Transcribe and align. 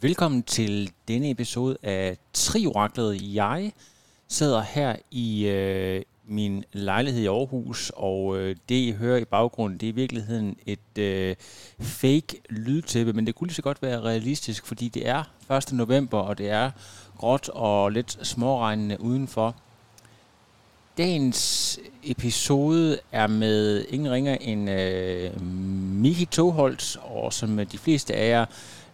Velkommen 0.00 0.42
til 0.42 0.90
denne 1.08 1.30
episode 1.30 1.76
af 1.82 2.16
Trioraklet. 2.32 3.34
Jeg 3.34 3.72
sidder 4.28 4.62
her 4.62 4.96
i 5.10 5.46
øh, 5.46 6.02
min 6.26 6.64
lejlighed 6.72 7.22
i 7.22 7.26
Aarhus, 7.26 7.92
og 7.96 8.38
øh, 8.38 8.56
det 8.68 8.74
I 8.74 8.92
hører 8.92 9.18
i 9.18 9.24
baggrunden, 9.24 9.78
det 9.80 9.86
er 9.86 9.92
i 9.92 9.94
virkeligheden 9.94 10.56
et 10.66 10.98
øh, 10.98 11.36
fake 11.80 12.40
lydtæppe, 12.50 13.12
men 13.12 13.26
det 13.26 13.34
kunne 13.34 13.48
lige 13.48 13.54
så 13.54 13.62
godt 13.62 13.82
være 13.82 14.00
realistisk, 14.00 14.66
fordi 14.66 14.88
det 14.88 15.08
er 15.08 15.24
1. 15.56 15.72
november, 15.72 16.18
og 16.18 16.38
det 16.38 16.50
er 16.50 16.70
gråt 17.16 17.48
og 17.48 17.92
lidt 17.92 18.26
småregnende 18.26 19.00
udenfor. 19.00 19.54
Dagens 20.98 21.78
episode 22.04 22.98
er 23.12 23.26
med 23.26 23.84
ingen 23.88 24.12
ringer 24.12 24.36
end 24.40 24.70
øh, 24.70 25.42
Miki 25.42 26.24
Togholt, 26.24 26.96
og 27.02 27.32
som 27.32 27.66
de 27.66 27.78
fleste 27.78 28.14
af 28.14 28.28
jer 28.30 28.46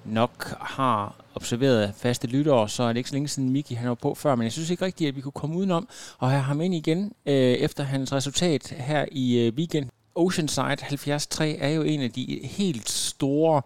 nok 0.05 0.55
har 0.61 1.15
observeret 1.35 1.95
faste 1.97 2.27
lyttere, 2.27 2.69
så 2.69 2.83
er 2.83 2.89
det 2.89 2.97
ikke 2.97 3.09
så 3.09 3.15
længe 3.15 3.29
siden 3.29 3.51
Miki 3.51 3.75
han 3.75 3.89
var 3.89 3.95
på 3.95 4.15
før, 4.15 4.35
men 4.35 4.45
jeg 4.45 4.53
synes 4.53 4.71
ikke 4.71 4.85
rigtigt, 4.85 5.09
at 5.09 5.17
vi 5.17 5.21
kunne 5.21 5.33
komme 5.33 5.57
udenom 5.57 5.89
og 6.19 6.31
have 6.31 6.43
ham 6.43 6.61
ind 6.61 6.75
igen 6.75 7.13
øh, 7.27 7.35
efter 7.35 7.85
hans 7.85 8.13
resultat 8.13 8.75
her 8.79 9.05
i 9.13 9.39
øh, 9.39 9.55
weekend. 9.55 9.89
Oceanside 10.15 10.77
73 10.77 11.29
er 11.41 11.69
jo 11.69 11.83
en 11.83 12.01
af 12.01 12.11
de 12.11 12.41
helt 12.43 12.89
store, 12.89 13.63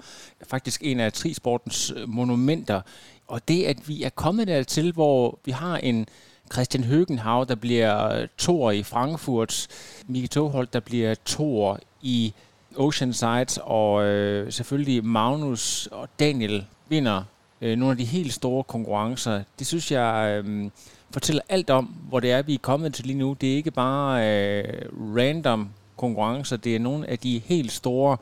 faktisk 0.46 0.80
en 0.84 1.00
af 1.00 1.12
trisportens 1.12 1.92
øh, 1.96 2.08
monumenter, 2.08 2.80
og 3.28 3.48
det, 3.48 3.64
at 3.64 3.88
vi 3.88 4.02
er 4.02 4.08
kommet 4.08 4.48
dertil, 4.48 4.92
hvor 4.92 5.38
vi 5.44 5.50
har 5.50 5.76
en 5.76 6.06
Christian 6.52 6.84
Høgenhav, 6.84 7.46
der 7.48 7.54
bliver 7.54 8.26
tor 8.38 8.70
i 8.70 8.82
Frankfurt, 8.82 9.66
Miki 10.06 10.26
Togholt, 10.26 10.72
der 10.72 10.80
bliver 10.80 11.14
tor 11.24 11.80
i 12.02 12.32
Oceanside, 12.76 13.62
og 13.62 14.04
øh, 14.04 14.52
selvfølgelig 14.52 15.04
Magnus 15.04 15.86
og 15.86 16.08
Daniel 16.20 16.64
vinder 16.88 17.22
øh, 17.60 17.78
nogle 17.78 17.90
af 17.90 17.96
de 17.96 18.04
helt 18.04 18.32
store 18.32 18.64
konkurrencer. 18.64 19.42
Det 19.58 19.66
synes 19.66 19.92
jeg 19.92 20.42
øh, 20.44 20.70
fortæller 21.10 21.42
alt 21.48 21.70
om, 21.70 21.84
hvor 21.84 22.20
det 22.20 22.30
er, 22.30 22.42
vi 22.42 22.54
er 22.54 22.58
kommet 22.58 22.94
til 22.94 23.06
lige 23.06 23.18
nu. 23.18 23.36
Det 23.40 23.52
er 23.52 23.56
ikke 23.56 23.70
bare 23.70 24.28
øh, 24.28 24.88
random 25.16 25.68
konkurrencer, 25.96 26.56
det 26.56 26.74
er 26.74 26.78
nogle 26.78 27.10
af 27.10 27.18
de 27.18 27.42
helt 27.46 27.72
store. 27.72 28.16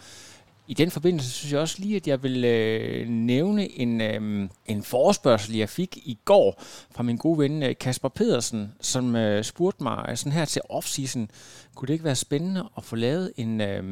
I 0.68 0.74
den 0.74 0.90
forbindelse 0.90 1.30
synes 1.30 1.52
jeg 1.52 1.60
også 1.60 1.76
lige, 1.78 1.96
at 1.96 2.08
jeg 2.08 2.22
vil 2.22 2.44
øh, 2.44 3.08
nævne 3.08 3.78
en, 3.78 4.00
øh, 4.00 4.48
en 4.66 4.82
forespørgsel, 4.82 5.56
jeg 5.56 5.68
fik 5.68 5.96
i 5.96 6.18
går 6.24 6.62
fra 6.90 7.02
min 7.02 7.16
gode 7.16 7.38
ven 7.38 7.62
øh, 7.62 7.74
Kasper 7.80 8.08
Pedersen, 8.08 8.72
som 8.80 9.16
øh, 9.16 9.44
spurgte 9.44 9.82
mig 9.82 10.18
sådan 10.18 10.32
her 10.32 10.44
til 10.44 10.62
offseason, 10.68 11.30
kunne 11.74 11.86
det 11.86 11.92
ikke 11.92 12.04
være 12.04 12.16
spændende 12.16 12.68
at 12.76 12.84
få 12.84 12.96
lavet 12.96 13.32
en, 13.36 13.60
øh, 13.60 13.84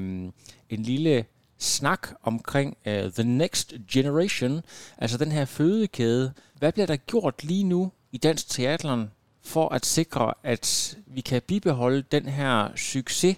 en 0.70 0.82
lille 0.82 1.24
snak 1.58 2.08
omkring 2.22 2.76
uh, 2.86 2.92
The 2.92 3.24
Next 3.24 3.74
Generation, 3.92 4.62
altså 4.98 5.18
den 5.18 5.32
her 5.32 5.44
fødekæde. 5.44 6.32
Hvad 6.58 6.72
bliver 6.72 6.86
der 6.86 6.96
gjort 6.96 7.44
lige 7.44 7.64
nu 7.64 7.92
i 8.12 8.18
dansk 8.18 8.48
triathlon 8.48 9.10
for 9.42 9.68
at 9.68 9.86
sikre, 9.86 10.34
at 10.42 10.96
vi 11.06 11.20
kan 11.20 11.42
bibeholde 11.42 12.02
den 12.12 12.28
her 12.28 12.68
succes, 12.76 13.36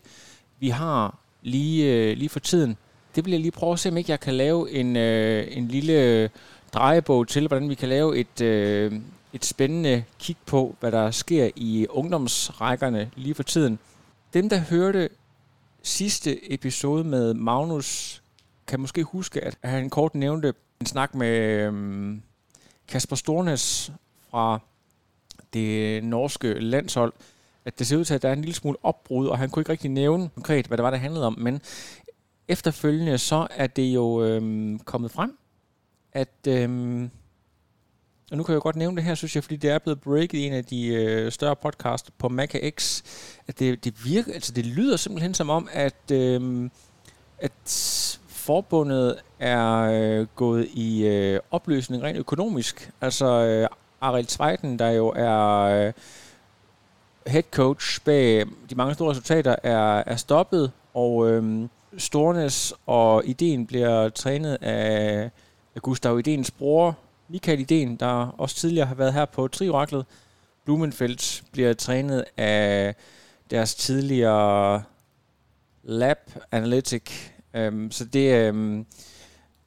vi 0.59 0.69
har 0.69 1.19
lige, 1.43 1.93
øh, 1.93 2.17
lige 2.17 2.29
for 2.29 2.41
tiden? 2.41 2.77
Det 3.17 3.25
vil 3.25 3.31
jeg 3.31 3.41
lige 3.41 3.51
prøve 3.51 3.73
at 3.73 3.79
se, 3.79 3.89
om 3.89 3.97
ikke 3.97 4.11
jeg 4.11 4.21
kan 4.21 4.35
lave 4.35 4.71
en, 4.71 4.97
øh, 4.97 5.47
en 5.51 5.69
lille 5.69 6.31
drejebog 6.75 7.29
til, 7.29 7.49
hvordan 7.49 7.69
vi 7.69 7.75
kan 7.75 7.89
lave 7.89 8.19
et, 8.19 8.41
øh, 8.41 8.93
et 9.33 9.45
spændende 9.45 10.05
kig 10.19 10.37
på, 10.47 10.77
hvad 10.81 10.93
der 10.93 11.11
sker 11.11 11.51
i 11.57 11.87
ungdomsrækkerne 11.91 13.11
lige 13.17 13.35
for 13.35 13.43
tiden. 13.43 13.79
Dem, 14.35 14.49
der 14.49 14.59
hørte 14.59 15.09
sidste 15.83 16.53
episode 16.53 17.05
med 17.05 17.35
Magnus, 17.35 18.23
kan 18.67 18.81
måske 18.81 19.03
huske, 19.03 19.45
at 19.45 19.59
han 19.65 19.91
kort 19.91 20.15
nævnte 20.15 20.55
en 20.81 20.87
snak 20.87 21.15
med 21.15 21.39
øh, 21.39 22.15
Kasper 22.89 23.17
Stornes 23.17 23.93
fra 24.31 24.59
det 25.53 26.05
norske 26.05 26.61
landshold, 26.61 27.13
at 27.65 27.79
det 27.79 27.87
ser 27.87 27.97
ud 27.97 28.05
til, 28.05 28.15
at 28.15 28.23
der 28.23 28.29
er 28.29 28.33
en 28.33 28.41
lille 28.41 28.55
smule 28.55 28.77
opbrud, 28.83 29.27
og 29.27 29.39
han 29.39 29.51
kunne 29.51 29.61
ikke 29.61 29.73
rigtig 29.73 29.91
nævne 29.91 30.29
konkret, 30.35 30.67
hvad 30.67 30.79
det 30.79 30.85
var, 30.85 30.91
det 30.91 31.01
handlede 31.01 31.27
om, 31.27 31.37
men 31.39 31.61
efterfølgende 32.49 33.19
så 33.19 33.47
er 33.51 33.67
det 33.67 33.95
jo 33.95 34.25
øhm, 34.25 34.79
kommet 34.79 35.11
frem, 35.11 35.39
at 36.13 36.47
øhm, 36.49 37.11
og 38.31 38.37
nu 38.37 38.43
kan 38.43 38.53
jeg 38.53 38.63
godt 38.63 38.77
nævne 38.77 38.97
det 38.97 39.05
her, 39.05 39.15
synes 39.15 39.35
jeg, 39.35 39.45
fordi 39.45 39.57
det 39.57 39.71
er 39.71 39.79
blevet 39.79 40.01
breaket 40.01 40.39
i 40.39 40.47
en 40.47 40.53
af 40.53 40.65
de 40.65 40.87
øh, 40.87 41.33
større 41.33 41.57
podcast 41.57 42.19
på 42.19 42.29
Maca 42.29 42.71
X, 42.71 43.03
at 43.49 43.59
det, 43.59 43.85
det 43.85 44.05
virker, 44.05 44.33
altså 44.33 44.53
det 44.53 44.67
lyder 44.67 44.97
simpelthen 44.97 45.35
som 45.35 45.51
om, 45.51 45.69
at, 45.73 46.11
øh, 46.13 46.71
at 47.39 47.53
forbundet 48.29 49.19
er 49.39 49.81
øh, 49.81 50.27
gået 50.37 50.69
i 50.75 51.07
øh, 51.07 51.41
opløsning 51.51 52.03
rent 52.03 52.19
økonomisk. 52.19 52.91
Altså 53.01 53.27
øh, 53.27 53.69
Arild 54.01 54.27
Zweiten, 54.27 54.79
der 54.79 54.91
jo 54.91 55.13
er 55.17 55.61
øh, 55.63 55.93
head 57.27 57.43
coach 57.51 58.01
bag 58.05 58.45
de 58.71 58.75
mange 58.75 58.95
store 58.95 59.11
resultater, 59.11 59.57
er, 59.63 60.03
er 60.07 60.17
stoppet, 60.17 60.73
og 60.95 61.31
øh, 61.31 61.69
Stornes 61.99 62.75
og 62.87 63.27
Ideen 63.27 63.67
bliver 63.67 64.09
trænet 64.09 64.59
af, 64.63 65.31
Gustav 65.83 66.19
Idens 66.19 66.51
bror, 66.51 66.99
Michael 67.29 67.61
Ideen, 67.61 67.97
der 67.97 68.35
også 68.39 68.57
tidligere 68.57 68.87
har 68.87 68.95
været 68.95 69.13
her 69.13 69.25
på 69.25 69.49
Trioraklet. 69.49 70.07
Blumenfeldt 70.65 71.43
bliver 71.53 71.75
trænet 71.75 72.25
af 72.37 72.95
deres 73.51 73.75
tidligere 73.75 74.83
Lab 75.83 76.19
Analytic. 76.53 77.11
Um, 77.59 77.91
så 77.91 78.05
det 78.05 78.51
um, 78.51 78.87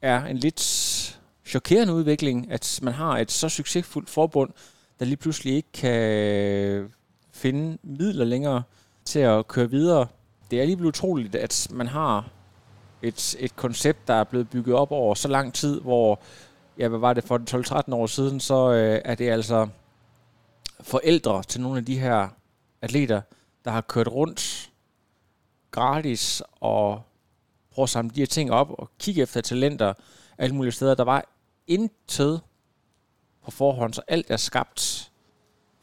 er 0.02 0.24
en 0.24 0.36
lidt 0.36 1.20
chokerende 1.46 1.94
udvikling, 1.94 2.50
at 2.50 2.80
man 2.82 2.94
har 2.94 3.18
et 3.18 3.30
så 3.30 3.48
succesfuldt 3.48 4.10
forbund, 4.10 4.50
der 4.98 5.04
lige 5.04 5.16
pludselig 5.16 5.54
ikke 5.54 5.72
kan 5.72 6.92
finde 7.32 7.78
midler 7.82 8.24
længere 8.24 8.62
til 9.04 9.18
at 9.18 9.48
køre 9.48 9.70
videre. 9.70 10.06
Det 10.50 10.56
er 10.56 10.60
alligevel 10.60 10.86
utroligt, 10.86 11.34
at 11.34 11.68
man 11.70 11.86
har 11.86 12.28
et, 13.02 13.36
et 13.38 13.56
koncept, 13.56 14.08
der 14.08 14.14
er 14.14 14.24
blevet 14.24 14.50
bygget 14.50 14.76
op 14.76 14.92
over 14.92 15.14
så 15.14 15.28
lang 15.28 15.54
tid, 15.54 15.80
hvor 15.80 16.20
ja, 16.78 16.88
hvad 16.88 16.98
var 16.98 17.12
det 17.12 17.24
for 17.24 17.38
12-13 17.90 17.94
år 17.94 18.06
siden, 18.06 18.40
så 18.40 18.72
øh, 18.72 19.00
er 19.04 19.14
det 19.14 19.30
altså 19.30 19.68
forældre 20.80 21.42
til 21.42 21.60
nogle 21.60 21.78
af 21.78 21.84
de 21.84 21.98
her 21.98 22.28
atleter, 22.82 23.20
der 23.64 23.70
har 23.70 23.80
kørt 23.80 24.08
rundt 24.08 24.70
gratis 25.70 26.42
og 26.60 27.02
prøvet 27.70 27.86
at 27.86 27.90
samle 27.90 28.10
de 28.14 28.20
her 28.20 28.26
ting 28.26 28.52
op 28.52 28.70
og 28.70 28.90
kigge 28.98 29.22
efter 29.22 29.40
talenter 29.40 29.92
alle 30.38 30.54
mulige 30.54 30.72
steder. 30.72 30.94
Der 30.94 31.04
var 31.04 31.24
intet 31.66 32.40
på 33.44 33.50
forhånd, 33.50 33.94
så 33.94 34.02
alt 34.08 34.30
er 34.30 34.36
skabt 34.36 35.10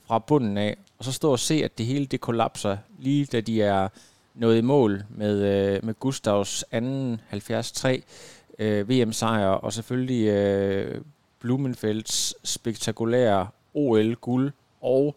fra 0.05 0.19
bunden 0.19 0.57
af, 0.57 0.77
og 0.97 1.05
så 1.05 1.11
stå 1.11 1.31
og 1.31 1.39
se, 1.39 1.63
at 1.63 1.77
det 1.77 1.85
hele 1.85 2.05
det 2.05 2.21
kollapser, 2.21 2.77
lige 2.99 3.25
da 3.25 3.41
de 3.41 3.61
er 3.61 3.89
nåede 4.37 4.57
i 4.57 4.61
mål 4.61 5.03
med, 5.09 5.41
øh, 5.41 5.85
med 5.85 5.93
Gustavs 5.99 6.65
anden 6.71 7.21
73 7.29 7.85
øh, 8.59 8.89
VM-sejr, 8.89 9.47
og 9.47 9.73
selvfølgelig 9.73 10.27
øh, 10.27 11.01
Blumenfelds 11.39 12.49
spektakulære 12.49 13.47
OL-guld 13.73 14.51
og 14.81 15.15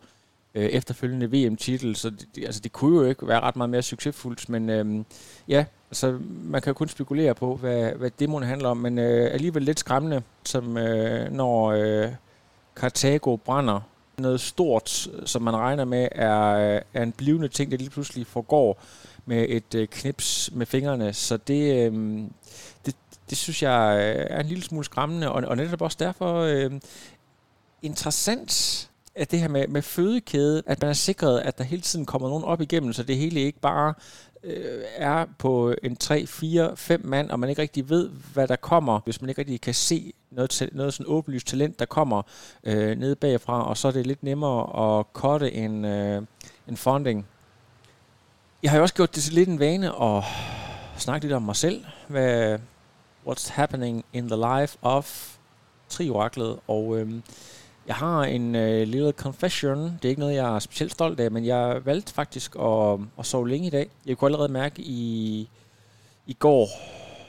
øh, 0.55 0.65
efterfølgende 0.65 1.27
VM-titel, 1.33 1.97
så 1.97 2.11
det, 2.11 2.45
altså, 2.45 2.61
det 2.61 2.73
kunne 2.73 2.97
jo 2.97 3.09
ikke 3.09 3.29
være 3.29 3.41
ret 3.41 3.57
meget 3.57 3.71
mere 3.71 3.83
succesfuldt, 3.83 4.49
men 4.49 4.71
øh, 4.71 5.05
ja, 5.49 5.65
altså, 5.91 6.19
man 6.45 6.63
kan 6.63 6.71
jo 6.71 6.75
kun 6.75 6.89
spekulere 6.89 7.35
på, 7.35 7.57
hvad, 7.57 7.93
hvad 7.93 8.11
det 8.19 8.29
må 8.29 8.41
handler 8.41 8.69
om, 8.69 8.77
men 8.77 8.99
øh, 8.99 9.35
alligevel 9.35 9.63
lidt 9.63 9.81
skræmmende, 9.81 10.23
som 10.45 10.79
øh, 10.79 11.33
når 11.33 11.67
øh, 11.67 12.09
Cartago 12.75 13.37
brænder. 13.37 13.81
Noget 14.19 14.41
stort, 14.41 15.09
som 15.25 15.43
man 15.43 15.57
regner 15.57 15.85
med 15.85 16.09
er, 16.13 16.75
øh, 16.75 16.81
er 16.95 17.03
en 17.03 17.13
blivende 17.13 17.49
ting, 17.49 17.71
der 17.71 17.77
lige 17.77 17.91
pludselig 17.91 18.27
forgår 18.27 18.83
med 19.27 19.47
et 19.49 19.75
øh, 19.75 19.89
knips 19.89 20.51
med 20.53 20.67
fingrene. 20.67 21.13
Så 21.13 21.37
det, 21.37 21.93
øh, 21.93 21.93
det, 22.87 22.97
det 23.31 23.39
synes 23.39 23.63
jeg 23.63 24.15
øh, 24.17 24.27
er 24.31 24.41
en 24.41 24.47
lille 24.47 24.65
smule 24.65 24.85
skræmmende, 24.85 25.33
og, 25.33 25.43
og 25.47 25.57
netop 25.57 25.83
også 25.83 25.97
derfor 26.01 26.41
øh, 26.41 26.71
interessant 27.83 28.87
at 29.15 29.31
det 29.31 29.41
her 29.41 29.49
med, 29.49 29.69
med 29.69 29.83
fødekæde, 29.83 30.63
at 30.67 30.81
man 30.83 30.91
er 30.91 30.95
sikret, 30.95 31.41
at 31.41 31.59
der 31.59 31.65
hele 31.65 31.83
tiden 31.83 32.07
kommer 32.07 32.29
nogen 32.29 32.45
op 32.45 32.61
igennem, 32.61 32.93
så 32.93 33.03
det 33.03 33.17
hele 33.17 33.41
ikke 33.41 33.61
bare 33.61 33.95
øh, 34.45 34.85
er 34.97 35.27
på 35.39 35.75
en 35.83 35.97
3, 35.97 36.27
4, 36.27 36.77
5 36.77 37.01
mand, 37.05 37.31
og 37.31 37.41
man 37.41 37.51
ikke 37.51 37.63
rigtig 37.63 37.89
ved, 37.91 38.11
hvad 38.33 38.49
der 38.49 38.57
kommer, 38.57 39.01
hvis 39.05 39.21
man 39.21 39.29
ikke 39.29 39.39
rigtig 39.39 39.61
kan 39.61 39.75
se 39.75 40.13
noget, 40.31 40.71
noget 40.73 40.95
sådan 40.95 41.13
åbenlyst 41.13 41.47
talent, 41.47 41.79
der 41.79 41.85
kommer 41.85 42.23
øh, 42.65 42.99
nede 42.99 43.17
bagfra, 43.17 43.69
og 43.69 43.77
så 43.77 43.89
er 43.89 43.93
det 43.93 44.07
lidt 44.07 44.23
nemmere 44.23 44.99
at 44.99 45.07
cutte 45.13 45.53
en, 45.53 45.85
øh, 45.85 46.23
en 46.69 46.77
funding. 46.77 47.27
Jeg 48.63 48.71
har 48.71 48.79
jo 48.79 48.83
også 48.83 48.95
gjort 48.95 49.15
det 49.15 49.23
til 49.23 49.35
lidt 49.35 49.49
en 49.49 49.59
vane 49.59 50.03
at 50.03 50.25
snakke 50.97 51.27
lidt 51.27 51.37
om 51.37 51.43
mig 51.43 51.57
selv, 51.57 51.85
hvad, 52.09 52.59
what's 53.27 53.53
happening 53.53 54.05
in 54.13 54.29
the 54.29 54.37
life 54.37 54.79
of 54.83 55.37
trioraklet, 55.89 56.59
og 56.69 56.99
øhm, 56.99 57.23
jeg 57.87 57.95
har 57.95 58.23
en 58.23 58.55
øh, 58.55 58.89
lille 58.89 59.13
confession. 59.13 59.79
Det 59.79 60.05
er 60.05 60.09
ikke 60.09 60.21
noget, 60.21 60.35
jeg 60.35 60.55
er 60.55 60.59
specielt 60.59 60.93
stolt 60.93 61.21
af, 61.21 61.31
men 61.31 61.47
jeg 61.47 61.81
valgte 61.85 62.13
faktisk 62.13 62.57
at, 62.57 62.99
at 63.19 63.27
sove 63.27 63.49
længe 63.49 63.67
i 63.67 63.71
dag. 63.71 63.91
Jeg 64.07 64.17
kunne 64.17 64.29
allerede 64.29 64.53
mærke 64.53 64.83
i, 64.83 65.49
i 66.27 66.33
går 66.33 66.69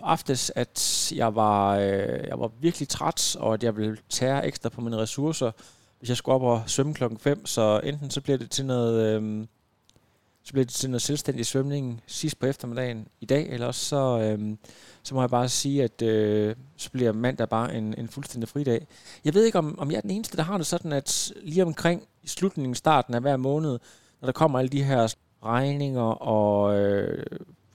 aftes, 0.04 0.52
at 0.56 1.12
jeg 1.16 1.36
var, 1.36 1.76
øh, 1.78 2.28
jeg 2.28 2.40
var 2.40 2.52
virkelig 2.60 2.88
træt, 2.88 3.36
og 3.40 3.54
at 3.54 3.64
jeg 3.64 3.78
ville 3.78 3.98
tære 4.10 4.48
ekstra 4.48 4.70
på 4.70 4.82
mine 4.82 4.98
ressourcer, 4.98 5.52
hvis 6.00 6.10
jeg 6.10 6.18
skulle 6.18 6.36
op 6.36 6.44
og 6.44 6.64
svømme 6.68 6.94
klokken 6.94 7.20
5. 7.20 7.46
Så 7.46 7.82
enten 7.84 8.10
så 8.10 8.22
bliver 8.22 8.38
det 8.38 8.50
til 8.50 8.66
noget... 8.66 9.22
Øh, 9.22 9.46
så 10.44 10.54
bliver 10.54 10.66
det 10.66 10.74
til 10.74 10.90
noget 10.90 11.02
selvstændig 11.02 11.46
svømning 11.46 12.02
sidst 12.08 12.40
på 12.40 12.46
eftermiddagen 12.46 13.08
i 13.22 13.26
dag, 13.26 13.50
eller 13.50 13.68
også 13.68 13.86
så, 13.86 14.20
øh, 14.20 14.56
så 15.04 15.16
må 15.16 15.22
jeg 15.22 15.30
bare 15.30 15.50
sige, 15.50 15.84
at 15.84 16.02
øh, 16.02 16.56
så 16.78 16.92
bliver 16.92 17.12
mandag 17.12 17.50
bare 17.50 17.76
en, 17.76 17.96
en 17.98 18.08
fuldstændig 18.08 18.50
fridag. 18.50 18.88
Jeg 19.26 19.34
ved 19.34 19.46
ikke, 19.46 19.58
om, 19.58 19.80
om 19.80 19.92
jeg 19.92 19.98
er 19.98 20.02
den 20.02 20.12
eneste, 20.12 20.38
der 20.38 20.44
har 20.44 20.58
det 20.58 20.66
sådan, 20.66 20.92
at 20.92 21.34
lige 21.44 21.66
omkring 21.66 22.04
i 22.24 22.28
slutningen, 22.28 22.76
starten 22.76 23.14
af 23.14 23.22
hver 23.22 23.38
måned, 23.38 23.80
når 24.22 24.26
der 24.26 24.32
kommer 24.32 24.60
alle 24.60 24.70
de 24.70 24.84
her 24.84 25.14
regninger 25.46 26.02
og 26.22 26.80
øh, 26.80 27.26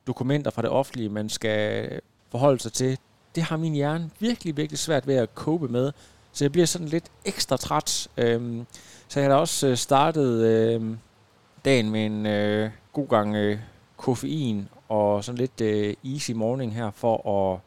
dokumenter 0.07 0.51
fra 0.51 0.63
det 0.63 0.71
offentlige, 0.71 1.09
man 1.09 1.29
skal 1.29 1.91
forholde 2.31 2.61
sig 2.61 2.73
til, 2.73 2.99
det 3.35 3.43
har 3.43 3.57
min 3.57 3.73
hjerne 3.73 4.11
virkelig, 4.19 4.57
virkelig 4.57 4.79
svært 4.79 5.07
ved 5.07 5.15
at 5.15 5.29
cope 5.35 5.69
med. 5.69 5.93
Så 6.33 6.45
jeg 6.45 6.53
bliver 6.53 6.67
sådan 6.67 6.89
lidt 6.89 7.05
ekstra 7.25 7.57
træt. 7.57 8.09
Øh, 8.17 8.65
så 9.09 9.21
jeg 9.21 9.29
har 9.29 9.35
da 9.35 9.41
også 9.41 9.67
øh, 9.67 9.77
startet... 9.77 10.45
Øh, 10.45 10.97
dagen 11.67 11.91
med 11.91 12.07
en 12.07 12.27
øh, 12.27 12.71
god 12.93 13.09
gang 13.09 13.37
øh, 13.37 13.59
koffein 13.97 14.69
og 14.89 15.25
sådan 15.25 15.39
lidt 15.39 15.61
øh, 15.61 15.95
easy 16.05 16.31
morning 16.31 16.75
her 16.75 16.91
for 16.91 17.31
at, 17.31 17.61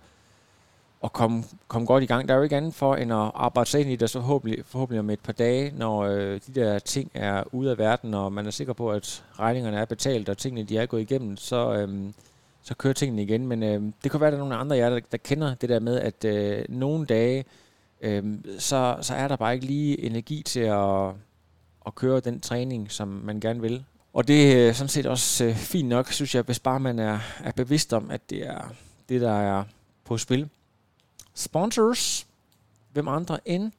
at 1.04 1.14
komme, 1.14 1.44
komme 1.68 1.86
godt 1.86 2.04
i 2.04 2.06
gang. 2.06 2.28
Der 2.28 2.34
er 2.34 2.38
jo 2.38 2.44
ikke 2.44 2.58
andet 2.58 2.74
for 2.74 2.96
end 2.96 3.14
at 3.14 3.32
arbejde 3.36 3.70
sig 3.70 3.82
ind 3.82 3.90
i 3.90 3.96
det, 3.96 4.10
så 4.10 4.20
forhåbentlig, 4.20 4.66
forhåbentlig 4.66 5.00
om 5.00 5.10
et 5.10 5.20
par 5.20 5.34
dage, 5.34 5.74
når 5.78 6.00
øh, 6.00 6.40
de 6.48 6.56
der 6.56 6.80
ting 6.80 7.12
er 7.14 7.44
ude 7.52 7.72
af 7.72 7.78
verden, 7.78 8.14
og 8.14 8.34
man 8.34 8.46
er 8.48 8.52
sikker 8.52 8.74
på, 8.74 8.92
at 8.92 9.24
regningerne 9.40 9.78
er 9.78 9.86
betalt, 9.86 10.30
og 10.30 10.38
tingene 10.38 10.64
de 10.64 10.78
er 10.78 10.86
gået 10.86 11.02
igennem, 11.02 11.38
så, 11.38 11.74
øh, 11.74 12.14
så 12.64 12.76
kører 12.76 12.94
tingene 12.94 13.22
igen. 13.22 13.48
Men 13.48 13.64
øh, 13.64 13.82
det 14.04 14.12
kan 14.12 14.20
være, 14.20 14.28
at 14.28 14.32
der 14.34 14.38
er 14.38 14.44
nogle 14.44 14.56
andre 14.56 14.76
af 14.76 14.80
jer, 14.80 14.90
der, 14.90 15.00
der 15.12 15.18
kender 15.18 15.56
det 15.56 15.70
der 15.70 15.80
med, 15.80 16.00
at 16.00 16.26
øh, 16.26 16.66
nogle 16.70 17.06
dage, 17.06 17.46
øh, 18.02 18.24
så, 18.58 18.98
så 19.02 19.14
er 19.14 19.28
der 19.28 19.36
bare 19.36 19.54
ikke 19.54 19.66
lige 19.66 20.04
energi 20.04 20.44
til 20.46 20.60
at 20.60 21.14
at 21.86 21.96
køre 21.96 22.20
den 22.20 22.40
træning, 22.40 22.92
som 22.92 23.08
man 23.08 23.40
gerne 23.40 23.62
vil. 23.62 23.86
Og 24.14 24.28
det 24.28 24.54
er 24.54 24.68
øh, 24.68 24.76
sådan 24.76 24.90
set 24.90 25.06
også 25.06 25.46
øh, 25.46 25.56
fint 25.56 25.90
nok, 25.90 26.12
synes 26.12 26.36
jeg, 26.36 26.44
hvis 26.44 26.60
bare 26.60 26.80
man 26.80 27.00
er, 27.00 27.20
er 27.44 27.52
bevidst 27.52 27.94
om, 27.94 28.12
at 28.12 28.30
det 28.30 28.48
er 28.48 28.74
det, 29.10 29.22
der 29.22 29.32
er 29.32 29.64
på 30.06 30.18
spil. 30.18 30.50
Sponsors. 31.34 32.28
Hvem 32.94 33.08
andre 33.08 33.48
end 33.48 33.72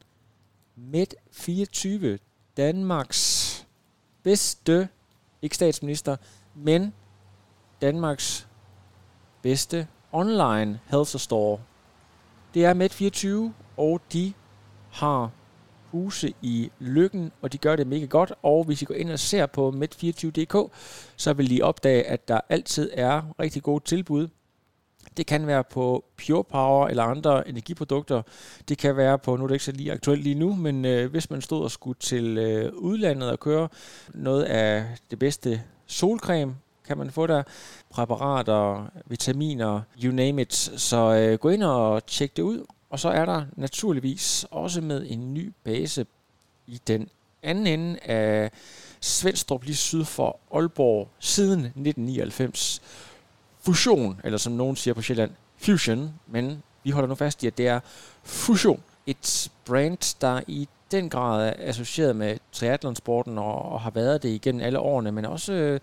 Med24, 0.76 2.18
Danmarks 2.56 3.66
bedste, 4.22 4.88
ikke 5.42 5.56
statsminister, 5.56 6.16
men 6.54 6.94
Danmarks 7.82 8.48
bedste 9.42 9.86
online 10.12 10.80
health 10.86 11.16
store. 11.16 11.60
Det 12.54 12.64
er 12.64 12.74
Med24, 12.74 13.52
og 13.76 14.00
de 14.12 14.32
har 14.90 15.30
huse 15.90 16.32
i 16.42 16.70
Lykken, 16.78 17.32
og 17.42 17.52
de 17.52 17.58
gør 17.58 17.76
det 17.76 17.86
mega 17.86 18.04
godt. 18.04 18.32
Og 18.42 18.64
hvis 18.64 18.82
I 18.82 18.84
går 18.84 18.94
ind 18.94 19.10
og 19.10 19.18
ser 19.18 19.46
på 19.46 19.70
med24.dk, 19.70 20.72
så 21.16 21.32
vil 21.32 21.52
I 21.56 21.60
opdage, 21.60 22.06
at 22.06 22.28
der 22.28 22.40
altid 22.48 22.90
er 22.94 23.22
rigtig 23.40 23.62
gode 23.62 23.84
tilbud. 23.84 24.28
Det 25.16 25.26
kan 25.26 25.46
være 25.46 25.64
på 25.64 26.04
Pure 26.16 26.44
Power 26.44 26.88
eller 26.88 27.02
andre 27.02 27.48
energiprodukter. 27.48 28.22
Det 28.68 28.78
kan 28.78 28.96
være 28.96 29.18
på, 29.18 29.36
nu 29.36 29.44
er 29.44 29.48
det 29.48 29.54
ikke 29.54 29.64
så 29.64 29.72
lige 29.72 29.92
aktuelt 29.92 30.22
lige 30.22 30.34
nu, 30.34 30.54
men 30.54 30.84
øh, 30.84 31.10
hvis 31.10 31.30
man 31.30 31.42
stod 31.42 31.64
og 31.64 31.70
skulle 31.70 31.98
til 32.00 32.38
øh, 32.38 32.72
udlandet 32.74 33.30
og 33.30 33.40
køre 33.40 33.68
noget 34.14 34.42
af 34.42 34.84
det 35.10 35.18
bedste 35.18 35.62
solcreme, 35.86 36.56
kan 36.86 36.98
man 36.98 37.10
få 37.10 37.26
der. 37.26 37.42
Præparater, 37.90 38.90
vitaminer, 39.06 39.80
you 40.04 40.12
name 40.12 40.42
it. 40.42 40.54
Så 40.54 41.14
øh, 41.14 41.38
gå 41.38 41.48
ind 41.48 41.62
og 41.62 42.06
tjek 42.06 42.36
det 42.36 42.42
ud. 42.42 42.64
Og 42.90 43.00
så 43.00 43.08
er 43.08 43.24
der 43.24 43.44
naturligvis 43.56 44.46
også 44.50 44.80
med 44.80 45.06
en 45.08 45.34
ny 45.34 45.52
base 45.64 46.06
i 46.66 46.80
den 46.86 47.08
anden 47.42 47.66
ende 47.66 48.00
af 48.00 48.50
Svendstrup 49.00 49.64
lige 49.64 49.76
syd 49.76 50.04
for 50.04 50.38
Aalborg 50.54 51.08
siden 51.18 51.60
1999. 51.60 52.82
Fusion, 53.60 54.20
eller 54.24 54.38
som 54.38 54.52
nogen 54.52 54.76
siger 54.76 54.94
på 54.94 55.02
Sjælland, 55.02 55.30
fusion, 55.56 56.14
men 56.26 56.62
vi 56.84 56.90
holder 56.90 57.08
nu 57.08 57.14
fast 57.14 57.42
i, 57.42 57.46
at 57.46 57.58
det 57.58 57.66
er 57.66 57.80
fusion. 58.22 58.82
Et 59.06 59.50
brand, 59.64 60.16
der 60.20 60.40
i 60.46 60.68
den 60.90 61.10
grad 61.10 61.48
er 61.48 61.52
associeret 61.58 62.16
med 62.16 62.38
triathlonsporten 62.52 63.38
og, 63.38 63.62
og 63.62 63.80
har 63.80 63.90
været 63.90 64.22
det 64.22 64.28
igennem 64.28 64.62
alle 64.62 64.78
årene, 64.78 65.12
men 65.12 65.24
også 65.24 65.52
øh, 65.52 65.80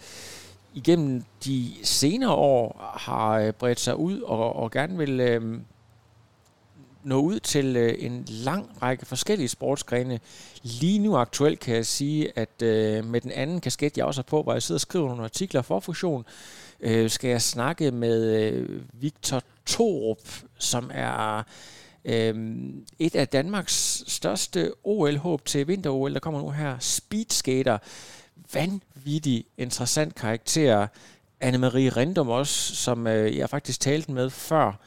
igennem 0.73 1.23
de 1.45 1.73
senere 1.83 2.31
år 2.31 2.93
har 2.97 3.31
øh, 3.31 3.53
bredt 3.53 3.79
sig 3.79 3.95
ud 3.95 4.21
og, 4.21 4.55
og 4.55 4.71
gerne 4.71 4.97
vil 4.97 5.19
øh, 5.19 5.59
nå 7.07 7.19
ud 7.19 7.39
til 7.39 7.75
øh, 7.75 7.95
en 7.99 8.25
lang 8.27 8.81
række 8.81 9.05
forskellige 9.05 9.47
sportsgrene. 9.47 10.19
Lige 10.63 10.99
nu 10.99 11.17
aktuelt 11.17 11.59
kan 11.59 11.75
jeg 11.75 11.85
sige, 11.85 12.31
at 12.35 12.61
øh, 12.61 13.05
med 13.05 13.21
den 13.21 13.31
anden 13.31 13.61
kasket, 13.61 13.97
jeg 13.97 14.05
også 14.05 14.21
har 14.21 14.23
på, 14.23 14.43
hvor 14.43 14.53
jeg 14.53 14.63
sidder 14.63 14.77
og 14.77 14.81
skriver 14.81 15.07
nogle 15.07 15.23
artikler 15.23 15.61
for 15.61 15.79
Fusion, 15.79 16.25
øh, 16.79 17.09
skal 17.09 17.29
jeg 17.29 17.41
snakke 17.41 17.91
med 17.91 18.35
øh, 18.35 18.81
Victor 18.93 19.43
Torup, 19.65 20.19
som 20.57 20.91
er 20.93 21.43
øh, 22.05 22.57
et 22.99 23.15
af 23.15 23.27
Danmarks 23.27 24.03
største 24.07 24.71
OL-håb 24.83 25.45
til 25.45 25.67
vinter-OL, 25.67 26.13
der 26.13 26.19
kommer 26.19 26.41
nu 26.41 26.49
her. 26.49 26.79
Speedskater. 26.79 27.77
Vanvittig 28.53 29.45
interessant 29.57 30.15
karakter. 30.15 30.87
Anne-Marie 31.43 31.97
Rindum 31.97 32.29
også, 32.29 32.75
som 32.75 33.07
øh, 33.07 33.37
jeg 33.37 33.49
faktisk 33.49 33.79
talte 33.79 34.11
med 34.11 34.29
før 34.29 34.79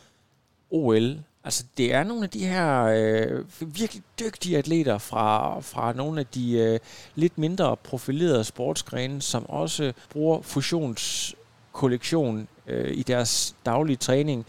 OL 0.71 1.19
Altså, 1.45 1.65
det 1.77 1.95
er 1.95 2.05
nogle 2.05 2.25
af 2.25 2.31
de 2.31 2.47
her 2.47 2.85
øh, 2.85 3.45
virkelig 3.61 4.03
dygtige 4.21 4.59
atleter 4.59 4.99
fra, 4.99 5.61
fra 5.61 5.93
nogle 5.93 6.21
af 6.21 6.27
de 6.27 6.59
øh, 6.59 6.79
lidt 7.15 7.39
mindre 7.39 7.77
profilerede 7.77 8.45
sportsgrene, 8.45 9.23
som 9.23 9.49
også 9.49 9.93
bruger 10.11 10.43
fusionskollektion 10.43 12.49
øh, 12.67 12.97
i 12.97 13.03
deres 13.03 13.55
daglige 13.67 13.97
træning. 13.97 14.47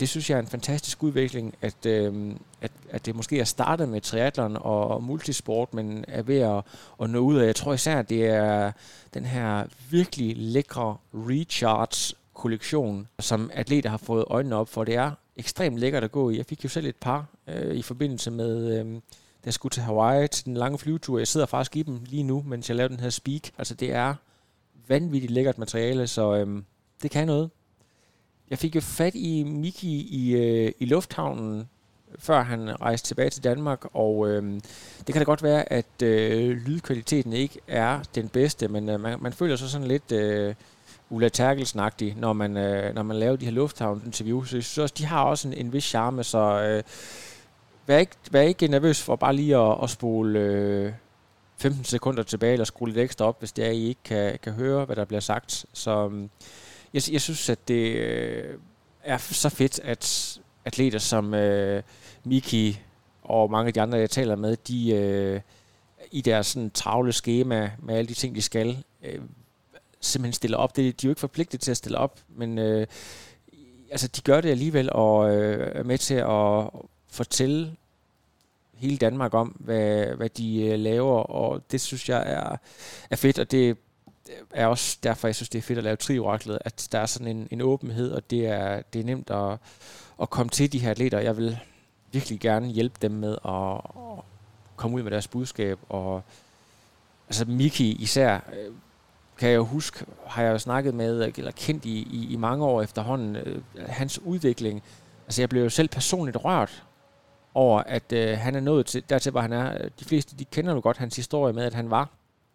Det 0.00 0.08
synes 0.08 0.30
jeg 0.30 0.36
er 0.36 0.40
en 0.40 0.46
fantastisk 0.46 1.02
udvikling, 1.02 1.54
at, 1.62 1.86
øh, 1.86 2.32
at, 2.60 2.70
at 2.90 3.06
det 3.06 3.14
måske 3.14 3.40
er 3.40 3.44
startet 3.44 3.88
med 3.88 4.00
triathlon 4.00 4.56
og, 4.56 4.88
og 4.88 5.02
multisport, 5.02 5.74
men 5.74 6.04
er 6.08 6.22
ved 6.22 6.38
at, 6.38 6.62
at 7.02 7.10
nå 7.10 7.18
ud 7.18 7.36
af. 7.36 7.46
Jeg 7.46 7.56
tror 7.56 7.74
især, 7.74 7.98
at 7.98 8.08
det 8.08 8.26
er 8.26 8.72
den 9.14 9.24
her 9.24 9.64
virkelig 9.90 10.36
lækre 10.36 10.96
recharge 11.14 12.14
kollektion, 12.34 13.08
som 13.20 13.50
atleter 13.54 13.90
har 13.90 13.96
fået 13.96 14.24
øjnene 14.26 14.56
op 14.56 14.68
for. 14.68 14.84
Det 14.84 14.94
er 14.94 15.10
ekstremt 15.36 15.78
lækkert 15.78 16.04
at 16.04 16.12
gå 16.12 16.30
i. 16.30 16.36
Jeg 16.36 16.46
fik 16.46 16.64
jo 16.64 16.68
selv 16.68 16.86
et 16.86 16.96
par 16.96 17.26
øh, 17.46 17.74
i 17.74 17.82
forbindelse 17.82 18.30
med, 18.30 18.78
øh, 18.78 18.94
da 18.94 19.00
jeg 19.44 19.54
skulle 19.54 19.70
til 19.70 19.82
Hawaii 19.82 20.28
til 20.28 20.44
den 20.44 20.56
lange 20.56 20.78
flyvetur. 20.78 21.18
Jeg 21.18 21.28
sidder 21.28 21.46
faktisk 21.46 21.76
i 21.76 21.82
dem 21.82 22.00
lige 22.06 22.22
nu, 22.22 22.44
mens 22.46 22.68
jeg 22.68 22.76
laver 22.76 22.88
den 22.88 23.00
her 23.00 23.10
speak. 23.10 23.50
Altså 23.58 23.74
det 23.74 23.92
er 23.92 24.14
vanvittigt 24.88 25.32
lækkert 25.32 25.58
materiale, 25.58 26.06
så 26.06 26.34
øh, 26.34 26.62
det 27.02 27.10
kan 27.10 27.26
noget. 27.26 27.50
Jeg 28.50 28.58
fik 28.58 28.74
jo 28.74 28.80
fat 28.80 29.14
i 29.14 29.42
Miki 29.42 30.00
i, 30.00 30.36
øh, 30.36 30.72
i 30.78 30.84
lufthavnen, 30.84 31.68
før 32.18 32.42
han 32.42 32.80
rejste 32.80 33.08
tilbage 33.08 33.30
til 33.30 33.44
Danmark, 33.44 33.84
og 33.92 34.28
øh, 34.28 34.42
det 35.06 35.06
kan 35.06 35.14
da 35.14 35.24
godt 35.24 35.42
være, 35.42 35.72
at 35.72 36.02
øh, 36.02 36.56
lydkvaliteten 36.56 37.32
ikke 37.32 37.60
er 37.68 38.00
den 38.14 38.28
bedste, 38.28 38.68
men 38.68 38.88
øh, 38.88 39.00
man, 39.00 39.18
man 39.22 39.32
føler 39.32 39.56
sig 39.56 39.68
sådan 39.68 39.88
lidt... 39.88 40.12
Øh, 40.12 40.54
Ulla 41.10 41.28
terkelsen 41.28 41.80
når 42.16 42.32
man, 42.32 42.56
øh, 42.56 42.94
når 42.94 43.02
man 43.02 43.16
laver 43.16 43.36
de 43.36 43.44
her 43.44 43.52
lufthavn-interviews. 43.52 44.50
Så 44.50 44.56
jeg 44.56 44.64
synes 44.64 44.78
også, 44.78 44.94
de 44.98 45.04
har 45.04 45.24
også 45.24 45.48
en, 45.48 45.54
en 45.54 45.72
vis 45.72 45.84
charme, 45.84 46.24
så 46.24 46.38
øh, 46.38 46.82
vær, 47.86 47.98
ikke, 47.98 48.12
vær 48.30 48.40
ikke 48.40 48.68
nervøs 48.68 49.02
for 49.02 49.16
bare 49.16 49.36
lige 49.36 49.56
at, 49.56 49.78
at 49.82 49.90
spole 49.90 50.38
øh, 50.38 50.92
15 51.56 51.84
sekunder 51.84 52.22
tilbage, 52.22 52.52
eller 52.52 52.64
skrue 52.64 52.88
lidt 52.88 52.98
ekstra 52.98 53.24
op, 53.24 53.38
hvis 53.38 53.52
det 53.52 53.66
er, 53.66 53.70
I 53.70 53.84
ikke 53.84 54.00
kan, 54.04 54.38
kan 54.42 54.52
høre, 54.52 54.84
hvad 54.84 54.96
der 54.96 55.04
bliver 55.04 55.20
sagt. 55.20 55.66
Så 55.72 56.08
øh, 56.12 56.22
jeg, 56.94 57.02
jeg 57.12 57.20
synes, 57.20 57.48
at 57.48 57.68
det 57.68 57.96
øh, 57.96 58.58
er 59.02 59.18
så 59.18 59.48
fedt, 59.48 59.80
at 59.80 60.38
atleter 60.64 60.98
som 60.98 61.34
øh, 61.34 61.82
Miki 62.24 62.80
og 63.22 63.50
mange 63.50 63.66
af 63.66 63.74
de 63.74 63.80
andre, 63.80 63.98
jeg 63.98 64.10
taler 64.10 64.36
med, 64.36 64.56
de... 64.56 64.90
Øh, 64.90 65.40
i 66.14 66.20
deres 66.20 66.46
sådan, 66.46 66.70
travle 66.70 67.12
schema 67.12 67.70
med 67.82 67.94
alle 67.94 68.08
de 68.08 68.14
ting, 68.14 68.34
de 68.34 68.42
skal, 68.42 68.84
øh, 69.02 69.20
simpelthen 70.04 70.32
stiller 70.32 70.58
op. 70.58 70.76
Det, 70.76 71.00
de 71.00 71.06
er 71.06 71.08
jo 71.08 71.12
ikke 71.12 71.20
forpligtet 71.20 71.60
til 71.60 71.70
at 71.70 71.76
stille 71.76 71.98
op, 71.98 72.20
men 72.28 72.58
øh, 72.58 72.86
altså, 73.90 74.08
de 74.08 74.20
gør 74.20 74.40
det 74.40 74.50
alligevel 74.50 74.92
og 74.92 75.36
øh, 75.36 75.72
er 75.74 75.82
med 75.82 75.98
til 75.98 76.14
at 76.14 76.82
fortælle 77.08 77.76
hele 78.74 78.96
Danmark 78.96 79.34
om, 79.34 79.48
hvad, 79.48 80.06
hvad 80.06 80.28
de 80.28 80.62
øh, 80.62 80.78
laver, 80.78 81.18
og 81.18 81.62
det 81.70 81.80
synes 81.80 82.08
jeg 82.08 82.22
er, 82.26 82.56
er 83.10 83.16
fedt, 83.16 83.38
og 83.38 83.50
det 83.50 83.76
er 84.50 84.66
også 84.66 84.98
derfor, 85.02 85.28
jeg 85.28 85.34
synes, 85.34 85.48
det 85.48 85.58
er 85.58 85.62
fedt 85.62 85.78
at 85.78 85.84
lave 85.84 85.96
trioraklet, 85.96 86.58
at 86.60 86.88
der 86.92 86.98
er 86.98 87.06
sådan 87.06 87.36
en, 87.36 87.48
en 87.50 87.60
åbenhed, 87.60 88.10
og 88.10 88.30
det 88.30 88.46
er, 88.46 88.82
det 88.82 89.00
er 89.00 89.04
nemt 89.04 89.30
at, 89.30 89.58
at 90.22 90.30
komme 90.30 90.50
til 90.50 90.72
de 90.72 90.78
her 90.78 90.90
atleter. 90.90 91.18
Jeg 91.18 91.36
vil 91.36 91.58
virkelig 92.12 92.40
gerne 92.40 92.68
hjælpe 92.68 92.98
dem 93.02 93.10
med 93.10 93.36
at, 93.44 93.74
at 93.74 94.24
komme 94.76 94.96
ud 94.96 95.02
med 95.02 95.10
deres 95.10 95.28
budskab, 95.28 95.78
og 95.88 96.22
altså 97.28 97.44
Miki 97.44 97.92
især, 97.92 98.34
øh, 98.34 98.72
kan 99.38 99.48
jeg 99.48 99.56
jo 99.56 99.64
huske, 99.64 100.04
har 100.26 100.42
jeg 100.42 100.52
jo 100.52 100.58
snakket 100.58 100.94
med, 100.94 101.32
eller 101.36 101.50
kendt 101.50 101.84
i, 101.84 102.08
i, 102.10 102.32
i 102.32 102.36
mange 102.36 102.64
år 102.64 102.82
efterhånden, 102.82 103.36
øh, 103.36 103.62
hans 103.86 104.18
udvikling. 104.18 104.82
Altså 105.26 105.42
jeg 105.42 105.48
blev 105.48 105.62
jo 105.62 105.68
selv 105.68 105.88
personligt 105.88 106.36
rørt 106.44 106.84
over, 107.54 107.80
at 107.80 108.12
øh, 108.12 108.38
han 108.38 108.54
er 108.54 108.60
nået 108.60 108.86
til, 108.86 109.04
dertil, 109.08 109.30
hvor 109.30 109.40
han 109.40 109.52
er. 109.52 109.88
De 110.00 110.04
fleste, 110.04 110.36
de 110.36 110.44
kender 110.44 110.72
jo 110.72 110.80
godt 110.82 110.96
hans 110.96 111.16
historie 111.16 111.52
med, 111.52 111.64
at 111.64 111.74
han 111.74 111.90
var 111.90 112.08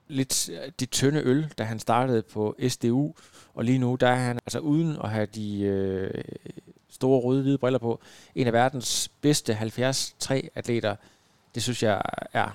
lidt 0.07 0.49
øh, 0.49 0.71
de 0.79 0.85
tynde 0.85 1.21
øl, 1.21 1.53
da 1.57 1.63
han 1.63 1.79
startede 1.79 2.21
på 2.21 2.55
SDU, 2.67 3.13
og 3.53 3.63
lige 3.63 3.77
nu, 3.77 3.95
der 3.95 4.07
er 4.07 4.15
han 4.15 4.39
altså 4.45 4.59
uden 4.59 4.97
at 5.03 5.09
have 5.09 5.25
de 5.25 5.61
øh, 5.61 6.23
store 6.89 7.19
røde 7.19 7.41
hvide 7.41 7.57
briller 7.57 7.79
på, 7.79 7.99
en 8.35 8.47
af 8.47 8.53
verdens 8.53 9.11
bedste 9.21 9.53
73 9.53 10.15
atleter. 10.55 10.95
Det 11.55 11.63
synes 11.63 11.83
jeg 11.83 12.01
er 12.33 12.49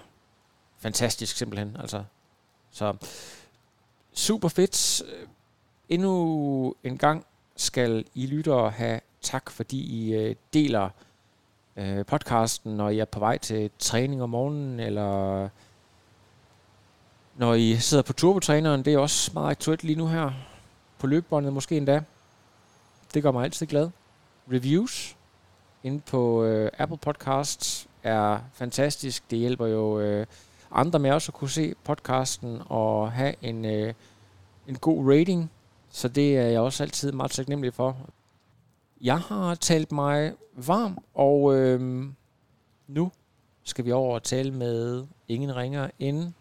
fantastisk 0.78 1.36
simpelthen. 1.36 1.76
Altså, 1.80 2.04
så 2.70 2.94
super 4.14 4.48
fedt. 4.48 5.02
Endnu 5.88 6.74
en 6.84 6.98
gang 6.98 7.26
skal 7.56 8.04
I 8.14 8.26
lyttere 8.26 8.70
have 8.70 9.00
tak, 9.22 9.50
fordi 9.50 9.78
I 9.78 10.14
øh, 10.14 10.36
deler 10.52 10.88
øh, 11.76 12.06
podcasten, 12.06 12.76
når 12.76 12.88
I 12.88 12.98
er 12.98 13.04
på 13.04 13.18
vej 13.18 13.38
til 13.38 13.70
træning 13.78 14.22
om 14.22 14.30
morgenen, 14.30 14.80
eller 14.80 15.48
når 17.36 17.54
I 17.54 17.76
sidder 17.76 18.02
på 18.02 18.12
turbotræneren. 18.12 18.84
Det 18.84 18.94
er 18.94 18.98
også 18.98 19.30
meget 19.34 19.50
aktuelt 19.50 19.84
lige 19.84 19.96
nu 19.96 20.06
her 20.06 20.30
på 20.98 21.06
løbebåndet 21.06 21.52
måske 21.52 21.76
endda. 21.76 22.02
Det 23.14 23.22
gør 23.22 23.30
mig 23.30 23.44
altid 23.44 23.66
glad. 23.66 23.90
Reviews 24.52 25.16
inde 25.82 26.00
på 26.00 26.44
øh, 26.44 26.70
Apple 26.78 26.98
Podcasts 26.98 27.86
er 28.02 28.38
fantastisk. 28.54 29.30
Det 29.30 29.38
hjælper 29.38 29.66
jo 29.66 30.00
øh, 30.00 30.26
andre 30.74 30.98
med 30.98 31.10
også 31.10 31.30
at 31.30 31.34
kunne 31.34 31.50
se 31.50 31.74
podcasten 31.84 32.62
og 32.66 33.12
have 33.12 33.34
en, 33.42 33.64
øh, 33.64 33.94
en 34.66 34.76
god 34.76 35.12
rating. 35.12 35.50
Så 35.90 36.08
det 36.08 36.38
er 36.38 36.42
jeg 36.42 36.60
også 36.60 36.82
altid 36.82 37.12
meget 37.12 37.30
taknemmelig 37.30 37.74
for. 37.74 37.96
Jeg 39.00 39.18
har 39.18 39.54
talt 39.54 39.92
mig 39.92 40.32
varm, 40.52 40.98
og 41.14 41.54
øh, 41.54 42.04
nu 42.86 43.12
skal 43.64 43.84
vi 43.84 43.92
over 43.92 44.14
og 44.14 44.22
tale 44.22 44.50
med 44.50 45.06
ingen 45.28 45.56
ringer 45.56 45.90
end 45.98 46.32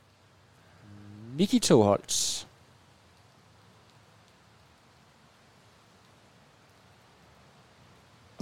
Miki 1.38 1.60
Toholtz. 1.60 2.46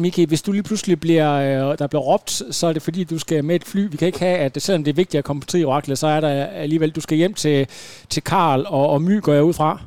Miki, 0.01 0.25
hvis 0.25 0.41
du 0.41 0.51
lige 0.51 0.63
pludselig 0.63 0.99
bliver, 0.99 1.31
øh, 1.33 1.77
der 1.77 1.87
bliver 1.87 2.01
råbt, 2.01 2.31
så 2.31 2.67
er 2.67 2.73
det 2.73 2.81
fordi, 2.81 3.03
du 3.03 3.19
skal 3.19 3.45
med 3.45 3.55
et 3.55 3.63
fly. 3.63 3.87
Vi 3.91 3.97
kan 3.97 4.05
ikke 4.05 4.19
have, 4.19 4.37
at 4.37 4.61
selvom 4.61 4.83
det 4.83 4.91
er 4.91 4.95
vigtigt 4.95 5.19
at 5.19 5.25
komme 5.25 5.41
på 5.41 5.45
tri 5.45 5.61
så 5.95 6.07
er 6.07 6.19
der 6.21 6.45
alligevel, 6.45 6.91
du 6.91 7.01
skal 7.01 7.17
hjem 7.17 7.33
til, 7.33 7.67
til 8.09 8.23
Karl 8.23 8.65
og, 8.67 8.89
og 8.89 9.01
My, 9.01 9.21
går 9.21 9.33
jeg 9.33 9.43
ud 9.43 9.53
fra. 9.53 9.79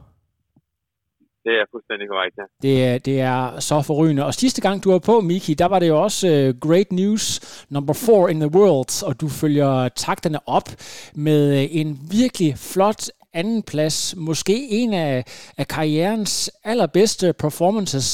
Det 1.44 1.54
er 1.60 1.64
fuldstændig 1.70 2.08
korrekt, 2.08 2.34
ja. 2.40 2.46
Det 2.62 2.84
er, 2.84 2.98
det 2.98 3.20
er 3.20 3.60
så 3.60 3.82
forrygende. 3.82 4.24
Og 4.24 4.34
sidste 4.34 4.60
gang, 4.60 4.84
du 4.84 4.90
var 4.90 4.98
på, 4.98 5.20
Miki, 5.20 5.54
der 5.54 5.66
var 5.66 5.78
det 5.78 5.88
jo 5.88 6.02
også 6.02 6.26
uh, 6.28 6.68
Great 6.68 6.92
News 6.92 7.26
number 7.70 7.92
four 7.92 8.28
in 8.28 8.40
the 8.40 8.54
world, 8.54 9.04
og 9.08 9.20
du 9.20 9.28
følger 9.28 9.88
takterne 9.88 10.38
op 10.48 10.68
med 11.14 11.40
uh, 11.52 11.76
en 11.76 11.98
virkelig 12.10 12.58
flot 12.58 13.02
anden 13.40 13.60
plads. 13.72 13.96
Måske 14.28 14.56
en 14.80 14.90
af, 15.06 15.12
af 15.60 15.66
karrierens 15.74 16.34
allerbedste 16.72 17.26
performances. 17.44 18.08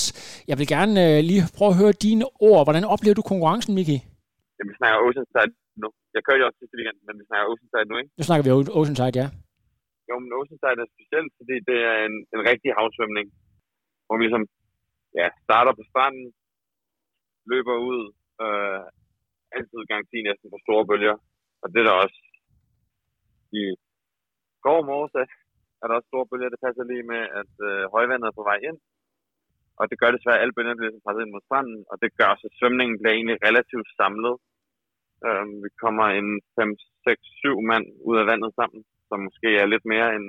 Jeg 0.51 0.57
vil 0.61 0.69
gerne 0.77 0.95
uh, 1.07 1.19
lige 1.31 1.43
prøve 1.57 1.73
at 1.73 1.81
høre 1.83 1.95
dine 2.07 2.25
ord. 2.49 2.61
Hvordan 2.67 2.85
oplever 2.95 3.17
du 3.19 3.25
konkurrencen, 3.33 3.73
Miki? 3.79 3.99
Ja, 4.57 4.63
vi 4.71 4.75
snakker 4.81 4.99
Oceanside 5.07 5.51
nu. 5.83 5.89
Jeg 6.15 6.23
kørte 6.27 6.41
jo 6.43 6.47
også 6.49 6.61
sidste 6.61 6.77
weekend, 6.79 6.99
men 7.07 7.15
vi 7.21 7.25
snakker 7.29 7.47
Oceanside 7.53 7.87
nu, 7.91 7.95
ikke? 8.01 8.11
Nu 8.19 8.23
snakker 8.29 8.45
vi 8.47 8.51
Oceanside, 8.81 9.19
ja. 9.21 9.27
Jo, 10.09 10.15
men 10.23 10.31
Oceanside 10.39 10.83
er 10.85 10.95
specielt, 10.97 11.33
fordi 11.39 11.57
det 11.69 11.79
er 11.91 11.99
en, 12.09 12.17
en 12.35 12.43
rigtig 12.51 12.71
havsvømning, 12.79 13.27
hvor 14.05 14.17
vi 14.17 14.23
ligesom 14.27 14.45
ja, 15.21 15.27
starter 15.47 15.73
på 15.79 15.85
stranden, 15.91 16.27
løber 17.53 17.77
ud, 17.91 18.01
øh, 18.45 18.83
altid 19.57 19.81
garanti 19.91 20.19
næsten 20.29 20.49
på 20.53 20.59
store 20.67 20.85
bølger. 20.91 21.17
Og 21.63 21.67
det 21.73 21.79
er 21.81 21.87
der 21.89 21.97
også 22.05 22.21
i 23.61 23.63
går 24.67 24.81
morges, 24.91 25.15
er 25.81 25.87
der 25.87 25.97
også 25.97 26.11
store 26.11 26.29
bølger. 26.31 26.53
Det 26.53 26.65
passer 26.67 26.85
lige 26.93 27.07
med, 27.13 27.23
at 27.41 27.53
øh, 27.69 27.83
højvandet 27.95 28.27
er 28.29 28.39
på 28.39 28.45
vej 28.51 28.59
ind. 28.69 28.79
Og 29.81 29.85
det 29.91 30.01
gør 30.01 30.11
desværre, 30.13 30.39
at 30.39 30.43
alle 30.43 30.57
bølgerne 30.57 30.79
bliver 30.79 30.91
ligesom 30.91 31.05
presset 31.07 31.23
ind 31.25 31.35
mod 31.35 31.47
stranden, 31.47 31.79
og 31.91 31.97
det 32.03 32.11
gør 32.21 32.33
så 32.43 32.49
svømningen 32.59 32.97
bliver 32.99 33.15
egentlig 33.17 33.39
relativt 33.49 33.89
samlet. 34.01 34.35
Øhm, 35.27 35.55
vi 35.65 35.71
kommer 35.85 36.07
en 36.21 36.29
5, 36.59 36.77
6, 37.09 37.21
7 37.43 37.61
mand 37.71 37.87
ud 38.09 38.17
af 38.23 38.27
vandet 38.31 38.53
sammen 38.59 38.81
som 39.11 39.19
måske 39.27 39.49
er 39.63 39.67
lidt 39.73 39.87
mere 39.93 40.09
end, 40.17 40.27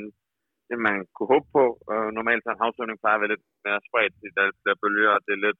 end 0.72 0.80
man 0.88 0.98
kunne 1.16 1.32
håbe 1.34 1.48
på. 1.58 1.66
Øh, 1.92 2.10
normalt 2.18 2.42
så 2.44 2.50
en 2.52 2.62
havsvømning 2.64 3.00
plejer 3.00 3.18
at 3.18 3.24
være 3.24 3.34
lidt 3.34 3.46
mere 3.66 3.82
spredt, 3.88 4.14
fordi 4.18 4.30
der 4.38 4.46
bliver 4.64 4.82
bølger, 4.84 5.12
og 5.16 5.22
det 5.26 5.34
er 5.34 5.46
lidt 5.48 5.60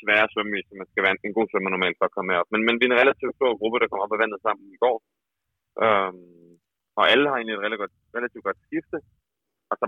svære 0.00 0.26
at 0.26 0.32
svømme 0.32 0.54
i, 0.58 0.60
så 0.66 0.72
man 0.80 0.90
skal 0.90 1.04
være 1.04 1.14
en, 1.28 1.36
god 1.38 1.46
svømmer 1.48 1.70
normalt 1.72 1.96
for 1.98 2.06
at 2.08 2.16
komme 2.16 2.40
op. 2.40 2.48
Men, 2.52 2.60
men 2.66 2.74
vi 2.78 2.84
er 2.84 2.90
en 2.90 3.02
relativt 3.02 3.34
stor 3.38 3.52
gruppe, 3.60 3.76
der 3.80 3.88
kommer 3.88 4.04
op 4.06 4.16
af 4.16 4.22
vandet 4.22 4.40
sammen 4.46 4.66
i 4.76 4.80
går. 4.84 4.96
Øhm, 5.84 6.43
og 6.98 7.04
alle 7.12 7.28
har 7.28 7.36
egentlig 7.36 7.54
et 7.56 7.64
relativt 7.64 7.82
godt, 7.82 7.94
relativt 8.16 8.44
godt 8.48 8.60
skifte. 8.66 8.98
Og 9.70 9.74
så 9.80 9.86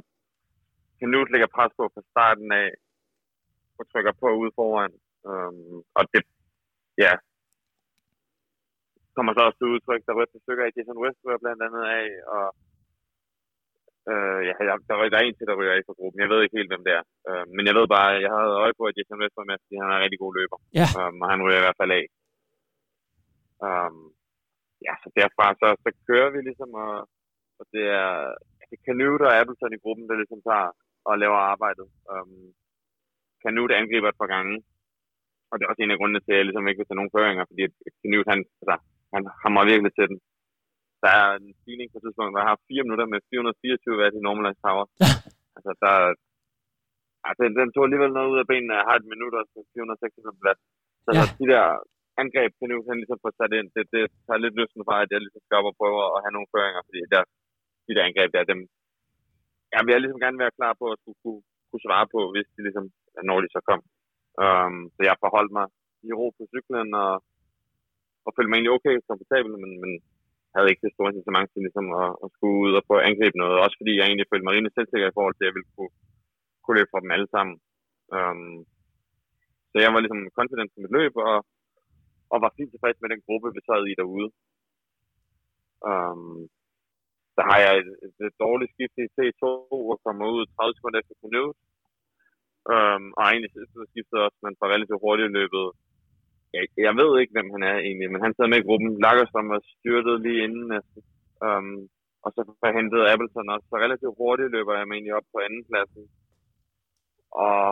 kan 0.99 1.09
nu 1.09 1.19
lægge 1.25 1.55
pres 1.57 1.73
på 1.79 1.85
fra 1.95 2.03
starten 2.13 2.49
af, 2.63 2.69
og 3.79 3.85
trykker 3.91 4.13
på 4.21 4.29
ude 4.41 4.53
foran. 4.59 4.93
Um, 5.31 5.83
og 5.99 6.03
det, 6.13 6.23
ja, 7.05 7.13
kommer 9.17 9.33
så 9.33 9.41
også 9.47 9.59
til 9.59 9.73
udtryk, 9.75 10.03
der 10.07 10.17
rødt 10.19 10.43
stykker 10.45 10.65
af 10.67 10.75
Jason 10.77 11.03
Westwood 11.03 11.43
blandt 11.45 11.61
andet 11.67 11.85
af, 11.99 12.07
og 12.35 12.47
øh, 14.11 14.41
ja, 14.49 14.53
der, 14.69 14.77
der, 14.89 14.95
der 15.13 15.19
er 15.19 15.27
en 15.27 15.37
til, 15.37 15.49
der 15.51 15.59
ryger 15.59 15.75
af 15.77 15.83
for 15.87 15.97
gruppen. 15.99 16.23
Jeg 16.25 16.31
ved 16.33 16.41
ikke 16.43 16.59
helt, 16.59 16.71
hvem 16.73 16.85
det 16.87 16.93
er. 17.01 17.05
Øh, 17.29 17.45
men 17.57 17.65
jeg 17.69 17.75
ved 17.79 17.87
bare, 17.97 18.09
jeg 18.25 18.31
havde 18.37 18.61
øje 18.65 18.75
på, 18.79 18.85
at 18.87 18.97
Jason 18.97 19.21
var 19.41 19.51
med, 19.51 19.59
fordi 19.63 19.75
han 19.81 19.89
er 19.91 19.97
en 19.97 20.05
rigtig 20.05 20.21
god 20.25 20.33
løber. 20.39 20.59
Ja. 20.81 20.87
Um, 20.99 21.17
og 21.23 21.29
han 21.33 21.43
ryger 21.45 21.61
i 21.61 21.65
hvert 21.67 21.81
fald 21.81 21.93
af. 22.01 22.05
Um, 23.67 23.97
ja, 24.87 24.95
så 25.03 25.09
derfra 25.19 25.47
så, 25.61 25.69
så 25.85 25.91
kører 26.09 26.31
vi 26.35 26.41
ligesom, 26.49 26.71
og, 26.85 26.95
og 27.59 27.65
det 27.73 27.85
er, 28.03 28.13
det 28.69 28.75
er 28.77 28.85
Canute 28.87 29.25
og 29.29 29.35
Appleton 29.39 29.77
i 29.77 29.83
gruppen, 29.85 30.07
der 30.09 30.17
ligesom 30.21 30.41
tager 30.49 30.69
og 31.09 31.15
laver 31.23 31.41
arbejdet. 31.53 31.87
Um, 32.13 32.39
Canute 33.43 33.79
angriber 33.81 34.09
et 34.11 34.21
par 34.23 34.31
gange, 34.35 34.55
og 35.51 35.55
det 35.55 35.63
er 35.63 35.71
også 35.71 35.83
en 35.83 35.95
af 35.95 35.99
grundene 35.99 36.23
til, 36.23 36.33
at 36.33 36.39
jeg 36.39 36.47
ligesom 36.47 36.69
ikke 36.69 36.81
vil 36.81 36.89
tage 36.89 37.01
nogen 37.01 37.15
føringer, 37.17 37.45
fordi 37.51 37.63
Canute, 38.01 38.31
han, 38.33 38.41
altså, 38.61 38.77
han 39.15 39.23
hammer 39.43 39.63
virkelig 39.73 39.93
til 39.95 40.07
den. 40.11 40.19
Der 41.03 41.11
er 41.21 41.27
en 41.41 41.49
stigning 41.61 41.89
på 41.91 41.99
tidspunkt, 42.01 42.31
hvor 42.33 42.41
jeg 42.43 42.51
har 42.51 42.59
4 42.69 42.85
minutter 42.87 43.07
med 43.13 43.21
424 43.31 44.01
watt 44.01 44.15
i 44.19 44.27
normalized 44.27 44.61
power. 44.67 44.85
altså, 45.57 45.71
der, 45.83 45.93
altså, 47.29 47.41
den, 47.45 47.53
den 47.61 47.69
tog 47.73 47.83
alligevel 47.85 48.13
noget 48.17 48.33
ud 48.33 48.39
af 48.43 48.49
benene. 48.53 48.79
Jeg 48.79 48.87
har 48.89 48.97
et 48.97 49.11
minut 49.13 49.35
og 49.39 49.45
406 49.75 50.45
watt. 50.47 50.61
Så 51.05 51.11
ja. 51.17 51.25
de 51.41 51.47
der 51.53 51.65
angreb 52.23 52.51
kan 52.59 52.69
nu 52.71 52.77
han 52.89 52.99
ligesom 53.01 53.19
får 53.25 53.33
sat 53.35 53.53
ind. 53.59 53.69
Det, 53.77 53.85
det 53.95 54.03
tager 54.27 54.43
lidt 54.45 54.59
lysten 54.61 54.83
fra, 54.89 54.97
at 55.05 55.11
jeg 55.13 55.21
ligesom 55.23 55.43
skal 55.45 55.59
op 55.61 55.71
og 55.71 55.79
prøve 55.81 56.01
at 56.15 56.23
have 56.25 56.35
nogle 56.37 56.51
føringer, 56.53 56.83
fordi 56.89 57.01
der, 57.15 57.23
de 57.87 57.95
der 57.97 58.07
angreb 58.09 58.31
der, 58.33 58.51
dem, 58.53 58.61
jeg 59.75 59.83
vil 59.87 60.03
ligesom 60.03 60.23
gerne 60.25 60.43
være 60.43 60.57
klar 60.59 60.73
på 60.81 60.87
at 60.93 60.99
skulle 61.01 61.21
kunne, 61.25 61.43
kunne 61.69 61.87
svare 61.87 62.07
på, 62.15 62.21
hvis 62.33 62.49
de 62.55 62.61
ligesom, 62.67 62.87
når 63.29 63.39
de 63.43 63.49
så 63.55 63.61
kom. 63.71 63.81
Um, 64.45 64.77
så 64.95 65.01
jeg 65.09 65.23
forholdt 65.25 65.53
mig 65.59 65.67
i 66.09 66.11
ro 66.19 66.27
på 66.39 66.43
cyklen, 66.53 66.89
og 67.05 67.13
og 68.27 68.31
følte 68.35 68.51
mig 68.51 68.57
egentlig 68.57 68.77
okay 68.77 68.95
komfortabel, 69.09 69.53
men, 69.63 69.73
men 69.83 69.91
havde 70.55 70.71
ikke 70.71 70.85
det 70.85 70.95
store 70.95 71.11
incitament 71.11 71.49
til 71.51 71.61
ligesom 71.67 71.87
at, 72.03 72.11
at 72.25 72.29
skulle 72.35 72.59
ud 72.65 72.73
og 72.79 72.85
prøve 72.87 73.01
at 73.01 73.09
angribe 73.09 73.39
noget. 73.43 73.63
Også 73.65 73.77
fordi 73.81 73.93
jeg 73.97 74.07
egentlig 74.07 74.29
følte 74.29 74.45
mig 74.45 74.55
rimelig 74.55 74.75
selvsikker 74.75 75.09
i 75.09 75.17
forhold 75.17 75.35
til, 75.35 75.45
at 75.45 75.49
jeg 75.49 75.57
ville 75.57 75.73
kunne, 75.77 75.93
kunne 76.63 76.77
løbe 76.79 76.91
fra 76.93 77.03
dem 77.03 77.15
alle 77.17 77.29
sammen. 77.35 77.55
Um, 78.17 78.55
så 79.71 79.77
jeg 79.85 79.91
var 79.95 80.01
ligesom 80.03 80.23
confident 80.39 80.71
på 80.73 80.79
mit 80.83 80.95
løb, 80.99 81.15
og, 81.29 81.37
og 82.33 82.39
var 82.45 82.57
fint 82.57 82.71
tilfreds 82.73 82.99
med 83.01 83.11
den 83.13 83.25
gruppe, 83.27 83.49
vi 83.57 83.61
sad 83.69 83.83
i 83.87 83.99
derude. 84.01 84.29
Um, 85.91 86.39
så 87.35 87.41
har 87.49 87.59
jeg 87.65 87.73
et, 87.81 87.91
et, 88.05 88.15
et 88.29 88.35
dårligt 88.45 88.73
skift 88.75 88.97
i 89.05 89.13
T2 89.17 89.45
og 89.93 89.97
kommer 90.05 90.25
ud 90.35 90.43
30 90.47 90.77
sekunder 90.77 90.99
efter 91.01 91.17
Canute. 91.23 91.59
Um, 92.71 92.75
øhm, 92.75 93.09
og 93.19 93.23
egentlig 93.25 93.51
så 93.53 93.83
skiftede 93.91 94.25
også, 94.27 94.39
men 94.45 94.55
for 94.59 94.67
relativt 94.75 95.03
hurtigt 95.05 95.37
løbet 95.39 95.67
jeg, 96.57 96.65
jeg 96.87 96.95
ved 97.01 97.11
ikke, 97.21 97.35
hvem 97.37 97.51
han 97.55 97.63
er 97.71 97.77
egentlig, 97.87 98.09
men 98.13 98.21
han 98.25 98.35
sad 98.35 98.47
med 98.49 98.61
i 98.61 98.67
gruppen. 98.69 98.91
Lagerstrøm 99.05 99.49
var 99.55 99.61
styrtet 99.75 100.17
lige 100.25 100.45
inden 100.47 100.65
næsten. 100.75 101.01
Um, 101.47 101.77
og 102.25 102.29
så 102.35 102.41
hentet 102.79 103.11
Appleton 103.13 103.55
også, 103.55 103.67
så 103.71 103.77
relativt 103.85 104.19
hurtigt 104.21 104.53
løber 104.57 104.73
jeg 104.75 104.87
mig 104.87 104.95
egentlig 104.95 105.15
op 105.19 105.29
på 105.33 105.39
anden 105.47 105.65
pladsen. 105.69 106.05
Og 107.47 107.63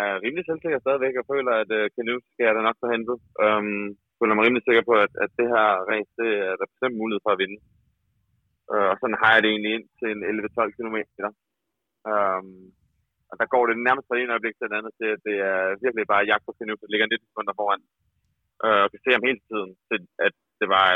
er 0.00 0.12
rimelig 0.24 0.44
selvsikker 0.46 0.78
stadigvæk, 0.80 1.14
og 1.20 1.28
føler, 1.32 1.52
at 1.62 1.70
øh, 1.78 1.84
Canute 1.94 2.26
skal 2.32 2.44
jeg 2.46 2.54
da 2.54 2.62
nok 2.64 2.78
få 2.82 2.86
hentet. 2.94 3.16
Øhm, 3.44 3.86
føler 4.18 4.34
mig 4.34 4.44
rimelig 4.44 4.64
sikker 4.64 4.84
på, 4.90 4.94
at, 5.04 5.12
at 5.24 5.30
det 5.38 5.46
her 5.54 5.66
race, 5.90 6.12
det 6.20 6.30
er 6.50 6.54
der 6.60 6.72
bestemt 6.72 7.00
mulighed 7.00 7.20
for 7.24 7.32
at 7.32 7.40
vinde. 7.42 7.58
Øh, 8.72 8.88
og 8.92 8.96
sådan 8.98 9.20
har 9.22 9.30
jeg 9.32 9.42
det 9.42 9.50
egentlig 9.50 9.72
ind 9.76 9.86
til 9.98 10.08
en 10.14 10.22
11-12 10.30 10.76
km. 10.76 10.98
Øhm, 12.10 12.62
og 13.30 13.34
der 13.40 13.52
går 13.54 13.64
det 13.66 13.76
nærmest 13.88 14.06
fra 14.08 14.16
en 14.18 14.34
øjeblik 14.34 14.56
til 14.56 14.68
den 14.68 14.76
anden 14.78 14.94
til, 15.00 15.08
at 15.14 15.20
det 15.28 15.36
er 15.52 15.60
virkelig 15.84 16.06
bare 16.12 16.28
jagt 16.30 16.44
på 16.46 16.52
Canute, 16.58 16.82
der 16.82 16.92
ligger 16.92 17.06
19 17.06 17.28
sekunder 17.30 17.54
foran. 17.60 17.82
Øh, 18.64 18.80
og 18.84 18.88
kan 18.90 19.02
se 19.02 19.10
ham 19.14 19.26
hele 19.28 19.40
tiden, 19.48 19.70
til 19.88 19.98
at 20.26 20.34
det 20.60 20.68
var 20.76 20.86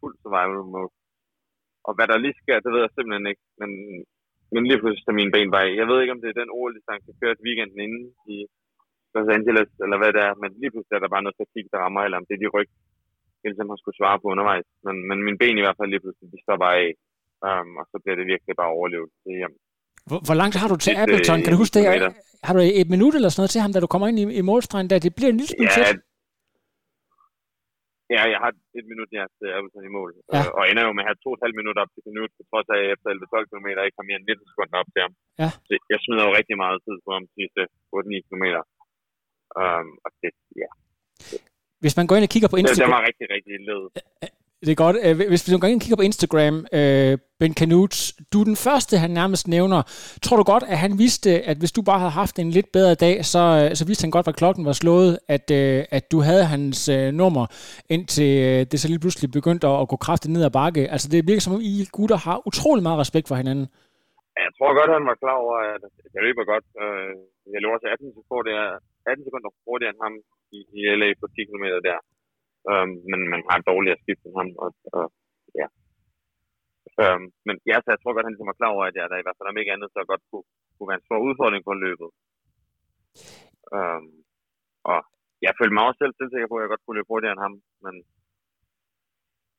fuld 0.00 0.14
survival 0.22 0.64
mode. 0.74 0.92
Og 1.86 1.92
hvad 1.94 2.06
der 2.08 2.24
lige 2.24 2.40
sker, 2.42 2.58
det 2.60 2.70
ved 2.72 2.80
jeg 2.84 2.92
simpelthen 2.92 3.26
ikke. 3.32 3.44
Men, 3.60 3.70
men 4.54 4.62
lige 4.68 4.80
pludselig 4.82 5.10
er 5.12 5.20
min 5.20 5.32
ben 5.34 5.50
bare 5.54 5.78
Jeg 5.80 5.86
ved 5.90 5.98
ikke, 6.00 6.14
om 6.16 6.20
det 6.22 6.30
er 6.30 6.40
den 6.40 6.54
OL-distance, 6.58 7.06
der 7.08 7.20
kørt 7.22 7.44
weekenden 7.46 7.78
inden 7.86 8.04
i 8.34 8.36
Los 9.14 9.28
Angeles, 9.36 9.70
eller 9.84 9.98
hvad 10.00 10.10
det 10.16 10.22
er. 10.28 10.32
Men 10.42 10.50
lige 10.60 10.72
pludselig 10.72 10.94
er 10.96 11.02
der 11.04 11.14
bare 11.14 11.24
noget 11.24 11.40
fatigue, 11.40 11.70
der 11.74 11.80
rammer, 11.84 12.02
eller 12.02 12.18
om 12.20 12.26
det 12.28 12.34
er 12.34 12.42
de 12.42 12.54
ryg, 12.56 12.70
hele 13.42 13.54
tiden 13.54 13.70
har 13.72 13.78
skulle 13.82 13.98
svare 14.00 14.18
på 14.20 14.26
undervejs. 14.34 14.66
Men, 14.86 14.96
men 15.08 15.18
min 15.26 15.36
ben 15.42 15.58
i 15.58 15.64
hvert 15.64 15.78
fald 15.78 15.90
lige 15.92 16.02
pludselig, 16.04 16.26
de 16.34 16.44
står 16.46 16.58
bare 16.64 16.76
af. 16.84 16.90
Um, 17.48 17.70
og 17.80 17.84
så 17.90 17.96
bliver 18.02 18.16
det 18.20 18.26
virkelig 18.32 18.54
bare 18.60 18.74
overlevet 18.78 19.10
til 19.22 19.32
hjem. 19.40 19.54
Hvor, 20.08 20.20
hvor 20.26 20.36
langt 20.40 20.56
har 20.60 20.68
du 20.72 20.76
til 20.84 20.94
Appleton? 21.02 21.38
Kan 21.42 21.52
du 21.52 21.58
huske 21.62 21.74
det? 21.76 21.84
Har 22.46 22.52
du 22.56 22.60
et 22.82 22.88
minut 22.94 23.14
eller 23.14 23.30
sådan 23.30 23.40
noget 23.42 23.54
til 23.54 23.64
ham, 23.64 23.72
da 23.72 23.78
du 23.84 23.90
kommer 23.92 24.06
ind 24.10 24.18
i, 24.22 24.24
i 24.40 24.42
målstregen? 24.50 24.86
Der? 24.90 24.98
Det 25.06 25.12
bliver 25.16 25.30
en 25.34 25.38
lille 25.40 25.52
smule 25.52 25.70
ja, 25.76 25.92
Ja, 28.16 28.22
jeg 28.34 28.40
har 28.44 28.50
et 28.78 28.86
minut 28.92 29.10
ja, 29.18 29.24
til 29.38 29.48
Appleton 29.56 29.88
i 29.90 29.92
mål. 29.98 30.10
Ja. 30.16 30.42
Øh, 30.42 30.48
og 30.58 30.62
ender 30.70 30.82
jo 30.86 30.92
med 30.96 31.04
at 31.04 31.08
have 31.10 31.20
to 31.24 31.30
og 31.32 31.36
et 31.36 31.44
halvt 31.44 31.58
minutter 31.60 31.80
op 31.84 31.92
til 31.94 32.04
Canute, 32.06 32.34
på 32.38 32.42
trods 32.50 32.68
af, 32.74 32.78
at 32.84 32.90
efter 32.94 33.08
11-12 33.14 33.50
km 33.50 33.68
ikke 33.86 33.98
har 34.00 34.08
mere 34.08 34.18
end 34.20 34.26
19 34.30 34.50
sekunder 34.50 34.76
op 34.82 34.90
til 34.94 35.00
ham. 35.04 35.12
Ja. 35.42 35.48
Så 35.66 35.72
jeg 35.92 35.98
smider 36.04 36.24
jo 36.28 36.32
rigtig 36.38 36.56
meget 36.64 36.78
tid 36.86 36.96
på 37.06 37.10
ham 37.16 37.22
de 37.28 37.34
sidste 37.38 37.60
8-9 37.96 38.28
km. 38.28 38.44
Um, 39.60 39.88
og 40.04 40.10
det, 40.20 40.32
ja. 40.62 40.70
Hvis 41.82 41.94
man 41.98 42.06
går 42.06 42.16
ind 42.16 42.26
og 42.28 42.32
kigger 42.34 42.50
på 42.52 42.58
Instagram... 42.60 42.80
Det, 42.80 42.88
det 42.88 42.96
var 42.96 43.02
rigtig, 43.08 43.26
rigtig 43.36 43.54
led. 43.68 43.82
Det 44.64 44.72
er 44.72 44.84
godt. 44.86 44.96
Øh, 45.04 45.14
hvis 45.32 45.42
vi 45.44 45.50
nogle 45.50 45.64
gange 45.64 45.80
kigger 45.82 46.00
på 46.00 46.08
Instagram, 46.10 46.56
øh, 46.78 47.14
Ben 47.40 47.54
Canutes, 47.60 48.00
du 48.32 48.36
er 48.42 48.46
den 48.52 48.60
første, 48.66 48.94
han 49.04 49.10
nærmest 49.20 49.44
nævner. 49.56 49.80
Tror 50.24 50.36
du 50.40 50.44
godt, 50.52 50.64
at 50.72 50.78
han 50.84 50.92
vidste, 51.04 51.30
at 51.50 51.56
hvis 51.60 51.72
du 51.76 51.82
bare 51.90 52.00
havde 52.02 52.16
haft 52.22 52.36
en 52.38 52.50
lidt 52.56 52.68
bedre 52.76 52.94
dag, 53.06 53.16
så, 53.32 53.42
øh, 53.60 53.68
så 53.78 53.84
vidste 53.88 54.04
han 54.04 54.14
godt, 54.16 54.26
hvad 54.26 54.38
klokken 54.42 54.62
var 54.70 54.76
slået, 54.82 55.10
at, 55.36 55.46
øh, 55.60 55.78
at 55.96 56.04
du 56.12 56.18
havde 56.28 56.44
hans 56.54 56.78
nummer, 57.20 57.44
indtil 57.94 58.34
det 58.70 58.76
så 58.80 58.86
lige 58.88 59.04
pludselig 59.04 59.28
begyndte 59.38 59.66
at, 59.72 59.76
at 59.82 59.88
gå 59.92 59.96
kraftigt 60.06 60.32
ned 60.34 60.42
ad 60.48 60.52
bakke. 60.60 60.82
Altså 60.94 61.06
det 61.12 61.28
virker 61.28 61.44
som 61.44 61.56
om, 61.56 61.62
I 61.72 61.74
gutter 61.96 62.18
har 62.26 62.36
utrolig 62.48 62.82
meget 62.86 63.02
respekt 63.04 63.26
for 63.28 63.36
hinanden. 63.42 63.66
Jeg 64.46 64.52
tror 64.56 64.70
godt, 64.78 64.90
han 64.98 65.06
var 65.10 65.16
klar 65.22 65.36
over, 65.44 65.56
at 65.74 65.82
jeg 66.14 66.22
løber 66.26 66.44
godt. 66.52 66.66
Jeg 67.54 67.60
løber 67.60 67.74
også 67.76 67.88
18 67.94 68.18
sekunder, 68.18 68.58
18 69.10 69.26
sekunder 69.26 69.48
hurtigere 69.66 69.92
end 69.92 70.00
ham 70.04 70.14
i, 70.56 70.58
i 70.78 70.80
LA 71.00 71.08
på 71.20 71.26
10 71.34 71.48
km 71.50 71.66
der. 71.88 71.98
Um, 72.72 72.90
men 73.10 73.20
man 73.32 73.40
har 73.48 73.56
en 73.58 73.68
dårligere 73.72 74.00
skift 74.02 74.22
end 74.24 74.36
ham. 74.40 74.48
Og, 74.64 74.70
og, 74.98 75.06
ja. 75.60 75.66
Um, 77.04 77.22
men 77.46 77.56
ja, 77.70 77.76
så 77.80 77.88
jeg 77.92 78.00
tror 78.00 78.14
godt, 78.14 78.26
han 78.26 78.34
ligesom 78.34 78.50
var 78.50 78.60
klar 78.60 78.74
over, 78.74 78.84
at 78.86 78.96
jeg 78.96 79.10
der 79.10 79.22
i 79.22 79.26
hvert 79.26 79.38
fald 79.38 79.50
om 79.50 79.60
ikke 79.60 79.74
andet, 79.74 79.88
så 79.90 80.00
godt 80.12 80.22
kunne, 80.30 80.46
kunne 80.74 80.90
være 80.90 81.00
en 81.00 81.08
stor 81.08 81.20
udfordring 81.28 81.62
på 81.64 81.74
løbet. 81.84 82.10
Um, 83.78 84.06
og 84.92 85.00
jeg 85.46 85.52
følte 85.58 85.74
mig 85.74 85.84
også 85.84 86.00
selv 86.00 86.14
sikker 86.32 86.48
på, 86.50 86.56
at 86.56 86.62
jeg 86.62 86.72
godt 86.72 86.84
kunne 86.84 86.98
løbe 86.98 87.10
hurtigere 87.12 87.34
end 87.34 87.44
ham. 87.46 87.54
Men, 87.84 87.94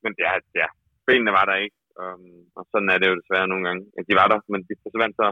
men 0.03 0.11
ja, 0.25 0.31
ja, 0.61 0.67
benene 1.07 1.31
var 1.37 1.45
der 1.49 1.63
ikke. 1.65 1.79
Um, 2.03 2.35
og 2.57 2.63
sådan 2.71 2.89
er 2.93 2.97
det 2.99 3.07
jo 3.09 3.19
desværre 3.21 3.51
nogle 3.51 3.65
gange. 3.67 3.81
De 4.09 4.13
var 4.19 4.27
der, 4.31 4.39
men 4.51 4.61
de 4.67 4.73
forsvandt 4.83 5.15
så. 5.21 5.27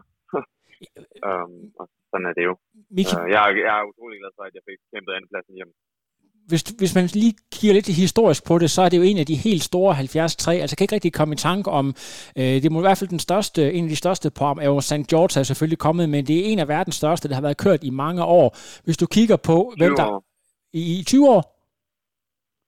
um, 1.30 1.54
og 1.80 1.86
sådan 2.10 2.28
er 2.30 2.34
det 2.38 2.46
jo. 2.50 2.54
Miki... 2.98 3.14
Uh, 3.18 3.28
jeg, 3.34 3.42
jeg 3.68 3.76
er 3.80 3.90
utrolig 3.92 4.18
glad 4.22 4.34
for, 4.38 4.44
at 4.48 4.56
jeg 4.58 4.64
fik 4.70 4.80
kæmpet 4.92 5.14
andenpladsen 5.18 5.58
hjem 5.60 5.74
hvis, 6.48 6.62
hvis 6.62 6.96
man 6.96 7.06
lige 7.14 7.34
kigger 7.52 7.74
lidt 7.74 7.88
historisk 7.88 8.44
på 8.46 8.60
det, 8.60 8.72
så 8.72 8.82
er 8.82 8.90
det 8.90 8.98
jo 8.98 9.02
en 9.02 9.18
af 9.18 9.26
de 9.26 9.36
helt 9.36 9.64
store 9.64 9.94
73. 9.94 10.48
Altså 10.48 10.76
kan 10.76 10.84
ikke 10.84 10.96
rigtig 10.96 11.14
komme 11.14 11.34
i 11.34 11.38
tanke 11.38 11.72
om, 11.72 11.96
øh, 12.38 12.44
det 12.64 12.72
må 12.72 12.80
i 12.80 12.82
hvert 12.82 12.98
fald 12.98 13.10
den 13.10 13.20
største, 13.20 13.74
en 13.74 13.84
af 13.84 13.90
de 13.90 13.96
største 13.96 14.30
på 14.30 14.46
er 14.46 14.66
jo 14.66 14.82
St. 14.82 15.08
George 15.10 15.40
er 15.40 15.44
selvfølgelig 15.44 15.78
kommet, 15.78 16.10
men 16.10 16.28
det 16.28 16.40
er 16.40 16.46
en 16.46 16.60
af 16.60 16.68
verdens 16.68 16.96
største, 16.96 17.30
der 17.30 17.36
har 17.36 17.42
været 17.42 17.58
kørt 17.58 17.84
i 17.84 17.90
mange 17.90 18.24
år. 18.24 18.58
Hvis 18.84 18.98
du 18.98 19.06
kigger 19.06 19.36
på, 19.36 19.74
hvem 19.78 19.96
der... 19.96 20.24
I, 20.74 21.00
I 21.00 21.04
20 21.04 21.30
år? 21.30 21.42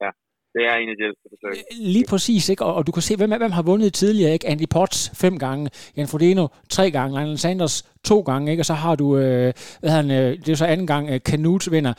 Ja, 0.03 0.09
det 0.53 0.63
er 0.69 0.75
en 0.75 0.89
af 0.89 0.95
de 0.99 1.03
ældste 1.03 1.23
forsøg. 1.31 1.63
Lige 1.95 2.05
præcis, 2.09 2.49
ikke? 2.49 2.65
Og, 2.65 2.73
og 2.73 2.87
du 2.87 2.91
kan 2.91 3.01
se, 3.01 3.15
hvem, 3.15 3.29
hvem 3.29 3.51
har 3.51 3.61
vundet 3.61 3.93
tidligere, 3.93 4.33
ikke? 4.33 4.47
Andy 4.47 4.67
Potts 4.69 5.11
fem 5.13 5.39
gange, 5.39 5.69
Jan 5.97 6.07
Frodeno 6.07 6.47
tre 6.69 6.91
gange, 6.91 7.19
Lionel 7.19 7.37
Sanders 7.37 7.83
to 8.03 8.19
gange, 8.19 8.51
ikke? 8.51 8.61
Og 8.61 8.65
så 8.65 8.73
har 8.73 8.95
du, 8.95 9.17
øh, 9.17 9.53
hvad 9.79 9.89
han, 9.89 10.11
øh, 10.11 10.37
det 10.37 10.49
er 10.49 10.55
så 10.55 10.65
anden 10.65 10.87
gang, 10.87 11.09
øh, 11.09 11.19
Canute 11.19 11.71
vinder. 11.71 11.93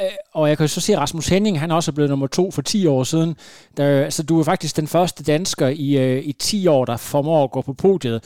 Øh, 0.00 0.16
og 0.32 0.48
jeg 0.48 0.56
kan 0.58 0.68
så 0.68 0.80
se, 0.80 0.92
at 0.92 0.98
Rasmus 0.98 1.28
Henning, 1.28 1.60
han 1.60 1.70
også 1.70 1.90
er 1.90 1.94
blevet 1.94 2.10
nummer 2.10 2.26
to 2.26 2.50
for 2.50 2.62
10 2.62 2.86
år 2.86 3.02
siden. 3.02 3.36
Der, 3.76 4.04
altså, 4.04 4.22
du 4.26 4.40
er 4.40 4.44
faktisk 4.44 4.76
den 4.76 4.86
første 4.86 5.24
dansker 5.32 5.68
i, 5.68 5.88
øh, 6.04 6.18
i 6.30 6.32
10 6.32 6.66
år, 6.66 6.84
der 6.84 6.96
formår 7.12 7.44
at 7.44 7.50
gå 7.50 7.60
på 7.62 7.72
podiet. 7.72 8.18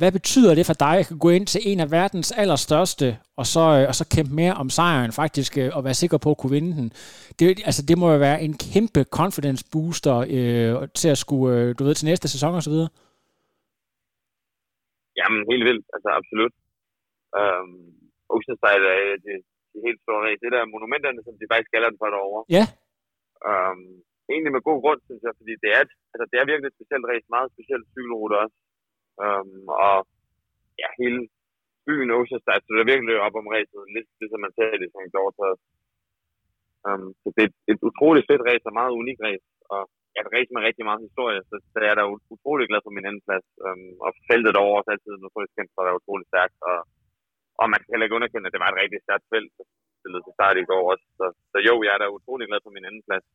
Hvad 0.00 0.12
betyder 0.12 0.54
det 0.54 0.66
for 0.66 0.72
dig 0.72 0.96
at 0.98 1.12
gå 1.20 1.28
ind 1.30 1.46
til 1.46 1.60
en 1.64 1.80
af 1.80 1.90
verdens 1.90 2.32
allerstørste, 2.32 3.18
og 3.36 3.46
så, 3.46 3.60
øh, 3.60 3.88
og 3.88 3.94
så 3.94 4.04
kæmpe 4.14 4.34
mere 4.34 4.54
om 4.54 4.70
sejren 4.70 5.12
faktisk, 5.12 5.58
øh, 5.58 5.70
og 5.76 5.84
være 5.84 5.94
sikker 5.94 6.18
på 6.18 6.30
at 6.30 6.38
kunne 6.38 6.54
vinde 6.58 6.72
den? 6.76 6.92
Det, 7.38 7.46
altså, 7.68 7.82
det 7.88 7.98
må 7.98 8.12
jo 8.12 8.18
være 8.18 8.42
en 8.42 8.54
kæmpe 8.72 9.02
confidence 9.18 9.64
booster 9.72 10.16
øh, 10.36 10.88
til 11.00 11.08
at 11.08 11.18
skulle, 11.18 11.56
øh, 11.56 11.74
du 11.78 11.84
ved, 11.84 11.94
til 11.94 12.06
næste 12.06 12.28
sæson 12.28 12.54
og 12.54 12.62
så 12.62 12.70
videre. 12.70 12.88
Jamen, 15.18 15.40
helt 15.50 15.64
vildt. 15.68 15.84
Altså, 15.94 16.08
absolut. 16.20 16.52
Øhm, 17.38 17.90
Oceanside 18.34 18.86
er 18.94 19.16
det, 19.26 19.36
de 19.80 19.88
helt 19.88 20.02
store 20.04 20.22
race. 20.26 20.42
Det 20.44 20.52
der 20.56 20.74
monumenterne, 20.76 21.20
som 21.26 21.34
de 21.40 21.50
faktisk 21.52 21.72
kalder 21.72 21.90
den 21.90 22.00
for 22.02 22.10
derovre. 22.14 22.42
Ja. 22.56 22.64
Um, 23.50 23.80
egentlig 24.32 24.52
med 24.54 24.66
god 24.68 24.78
grund, 24.84 25.00
synes 25.08 25.22
jeg, 25.26 25.34
fordi 25.40 25.54
det 25.62 25.70
er, 25.78 25.84
altså, 26.12 26.24
det 26.30 26.36
er 26.36 26.50
virkelig 26.50 26.68
et 26.68 26.78
specielt 26.78 27.06
race, 27.10 27.34
meget 27.36 27.52
specielt 27.54 27.86
cykelrute 27.94 28.36
også. 28.44 28.58
Um, 29.24 29.60
og 29.86 29.96
ja, 30.82 30.88
hele 31.02 31.20
byen 31.86 32.10
Oceanside, 32.16 32.62
så 32.64 32.70
det 32.74 32.82
er 32.82 32.92
virkelig 32.92 33.14
op 33.26 33.36
om 33.40 33.50
racet, 33.54 33.80
lidt 33.96 34.08
ligesom 34.20 34.40
man 34.44 34.54
tager 34.56 34.78
det 34.80 34.86
i 34.88 34.92
St. 34.94 35.12
George 35.14 35.38
Um, 36.88 37.08
så 37.22 37.28
det 37.34 37.42
er 37.42 37.48
et, 37.50 37.58
et 37.72 37.80
utroligt 37.88 38.28
fedt 38.30 38.42
race 38.48 38.66
og 38.70 38.74
meget 38.80 38.92
unik 39.00 39.18
race. 39.26 39.46
Og 39.74 39.82
ja, 40.14 40.18
et 40.24 40.32
race 40.34 40.50
med 40.52 40.66
rigtig 40.68 40.84
meget 40.88 41.06
historie, 41.08 41.40
så, 41.48 41.54
så 41.70 41.76
jeg 41.82 41.90
er 41.92 41.98
da 41.98 42.04
utrolig 42.34 42.64
glad 42.70 42.80
for 42.84 42.94
min 42.96 43.06
anden 43.08 43.24
plads. 43.26 43.46
Um, 43.66 43.90
og 44.04 44.10
feltet 44.28 44.56
over 44.62 44.74
også 44.78 44.90
altid 44.92 45.12
notorisk 45.16 45.52
kendt 45.56 45.72
for 45.72 45.80
at 45.82 45.88
være 45.88 46.00
utrolig 46.00 46.26
stærkt. 46.32 46.56
Og 46.70 46.78
og 47.60 47.66
man 47.72 47.80
kan 47.80 47.90
heller 47.92 48.06
ikke 48.06 48.18
underkende, 48.18 48.46
at 48.48 48.54
det 48.54 48.62
var 48.62 48.70
et 48.70 48.82
rigtig 48.82 49.00
stærkt 49.06 49.26
felt, 49.32 49.52
spillet 50.00 50.20
til 50.22 50.36
start 50.36 50.56
i 50.56 50.68
går 50.70 50.82
også. 50.92 51.06
Så, 51.18 51.26
så 51.52 51.58
jo, 51.68 51.74
jeg 51.86 51.92
er 51.94 52.00
da 52.00 52.16
utrolig 52.18 52.46
glad 52.48 52.60
for 52.62 52.74
min 52.76 52.88
anden 52.88 53.04
plads. 53.08 53.26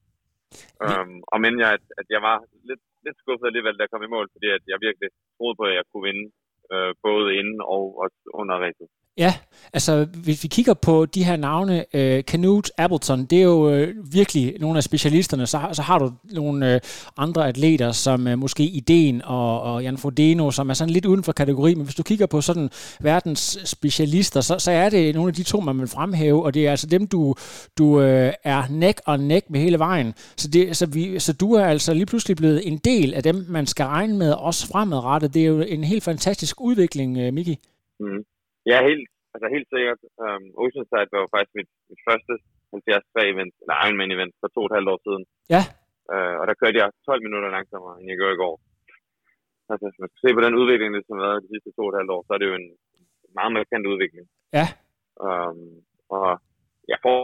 Um, 0.86 1.14
og 1.34 1.38
men 1.44 1.54
jeg, 1.64 1.70
at, 1.78 1.86
at 2.02 2.08
jeg 2.16 2.22
var 2.30 2.38
lidt, 2.70 2.84
lidt 3.06 3.18
skuffet 3.22 3.48
alligevel, 3.48 3.76
da 3.76 3.84
jeg 3.84 3.92
kom 3.94 4.08
i 4.08 4.14
mål, 4.16 4.28
fordi 4.36 4.48
at 4.58 4.64
jeg 4.72 4.86
virkelig 4.88 5.10
troede 5.38 5.56
på, 5.60 5.64
at 5.70 5.78
jeg 5.80 5.86
kunne 5.90 6.08
vinde 6.10 6.26
øh, 6.74 6.92
både 7.08 7.28
inden 7.40 7.60
og, 7.76 7.84
og 8.02 8.08
under 8.42 8.56
racet. 8.64 8.88
Ja, 9.18 9.34
altså 9.74 10.08
hvis 10.24 10.44
vi 10.44 10.48
kigger 10.48 10.74
på 10.74 11.06
de 11.06 11.24
her 11.24 11.36
navne, 11.36 11.86
øh, 11.94 12.24
Canute, 12.24 12.72
Appleton, 12.78 13.26
det 13.26 13.38
er 13.38 13.44
jo 13.44 13.70
øh, 13.70 14.14
virkelig 14.14 14.56
nogle 14.60 14.78
af 14.78 14.84
specialisterne. 14.84 15.48
Så, 15.48 15.70
så 15.74 15.82
har 15.82 16.00
du 16.00 16.12
nogle 16.24 16.74
øh, 16.74 16.80
andre 17.18 17.48
atleter, 17.48 17.92
som 17.92 18.28
øh, 18.28 18.40
måske 18.40 18.64
Ideen 18.64 19.22
og, 19.22 19.62
og 19.62 19.84
Jan 19.84 19.98
Frodeno, 19.98 20.52
som 20.52 20.70
er 20.70 20.74
sådan 20.74 20.94
lidt 20.94 21.06
uden 21.06 21.24
for 21.24 21.32
kategori. 21.32 21.76
Men 21.76 21.84
hvis 21.84 21.96
du 21.96 22.04
kigger 22.04 22.26
på 22.26 22.42
sådan 22.42 22.70
verdens 23.00 23.58
specialister, 23.66 24.42
så, 24.42 24.60
så 24.60 24.72
er 24.72 24.90
det 24.90 25.16
nogle 25.16 25.30
af 25.30 25.34
de 25.34 25.44
to, 25.44 25.60
man 25.60 25.80
vil 25.80 25.88
fremhæve, 25.88 26.44
og 26.46 26.54
det 26.54 26.68
er 26.68 26.72
altså 26.72 26.88
dem, 26.88 27.08
du, 27.08 27.36
du 27.78 28.02
øh, 28.02 28.34
er 28.44 28.64
neck 28.70 29.02
og 29.06 29.20
neck 29.20 29.50
med 29.50 29.60
hele 29.60 29.80
vejen. 29.80 30.14
Så, 30.38 30.48
det, 30.48 30.78
så, 30.78 30.86
vi, 30.86 31.20
så 31.20 31.34
du 31.34 31.54
er 31.54 31.66
altså 31.66 31.94
lige 31.94 32.06
pludselig 32.06 32.38
blevet 32.38 32.68
en 32.68 32.78
del 32.78 33.14
af 33.14 33.24
dem, 33.24 33.46
man 33.50 33.68
skal 33.68 33.86
regne 33.86 34.18
med 34.18 34.32
også 34.32 34.68
fremadrettet. 34.68 35.34
Det 35.34 35.42
er 35.42 35.46
jo 35.46 35.62
en 35.62 35.84
helt 35.84 36.04
fantastisk 36.04 36.62
udvikling, 36.62 37.18
øh, 37.18 37.34
Miki. 37.34 37.58
Mm. 38.00 38.35
Ja, 38.72 38.78
helt, 38.90 39.06
altså 39.34 39.48
helt 39.56 39.68
sikkert. 39.76 40.02
Um, 40.24 40.46
Oceanside 40.62 41.12
var 41.14 41.22
jo 41.24 41.34
faktisk 41.36 41.56
mit, 41.60 41.72
mit 41.90 42.02
første 42.10 42.34
73-event, 42.72 43.54
eller 43.62 43.76
Ironman-event 43.86 44.34
for 44.42 44.48
to 44.56 44.62
og 44.64 44.68
et 44.70 44.78
halvt 44.78 44.92
år 44.94 45.00
siden. 45.06 45.24
Ja. 45.56 45.64
Uh, 46.14 46.36
og 46.40 46.46
der 46.50 46.60
kørte 46.62 46.80
jeg 46.82 46.90
12 47.06 47.26
minutter 47.26 47.50
langsommere, 47.58 47.96
end 47.98 48.08
jeg 48.10 48.20
gjorde 48.20 48.38
i 48.38 48.44
går. 48.44 48.56
Altså, 49.70 49.84
hvis 49.86 50.02
man 50.02 50.10
skal 50.10 50.22
se 50.24 50.36
på 50.38 50.44
den 50.46 50.56
udvikling, 50.62 50.90
som 50.96 51.18
har 51.18 51.26
været 51.28 51.44
de 51.44 51.52
sidste 51.54 51.72
to 51.78 51.84
og 51.86 51.92
et 51.92 52.00
halvt 52.00 52.16
år, 52.16 52.22
så 52.24 52.32
er 52.34 52.40
det 52.40 52.50
jo 52.52 52.56
en 52.62 52.70
meget 53.38 53.52
markant 53.58 53.86
udvikling. 53.94 54.26
Ja. 54.58 54.68
Um, 55.28 55.60
og 56.16 56.28
jeg 56.92 57.00
får 57.06 57.20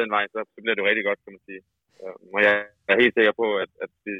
den 0.00 0.10
vej, 0.16 0.24
så, 0.32 0.38
så 0.52 0.58
bliver 0.62 0.74
det 0.74 0.82
jo 0.82 0.90
rigtig 0.90 1.06
godt, 1.08 1.20
kan 1.24 1.34
man 1.36 1.44
sige. 1.48 1.62
Um, 2.02 2.22
og 2.36 2.40
jeg 2.46 2.54
er 2.90 2.96
helt 3.02 3.14
sikker 3.16 3.34
på, 3.42 3.46
at, 3.62 3.70
at 3.84 3.90
det 4.06 4.16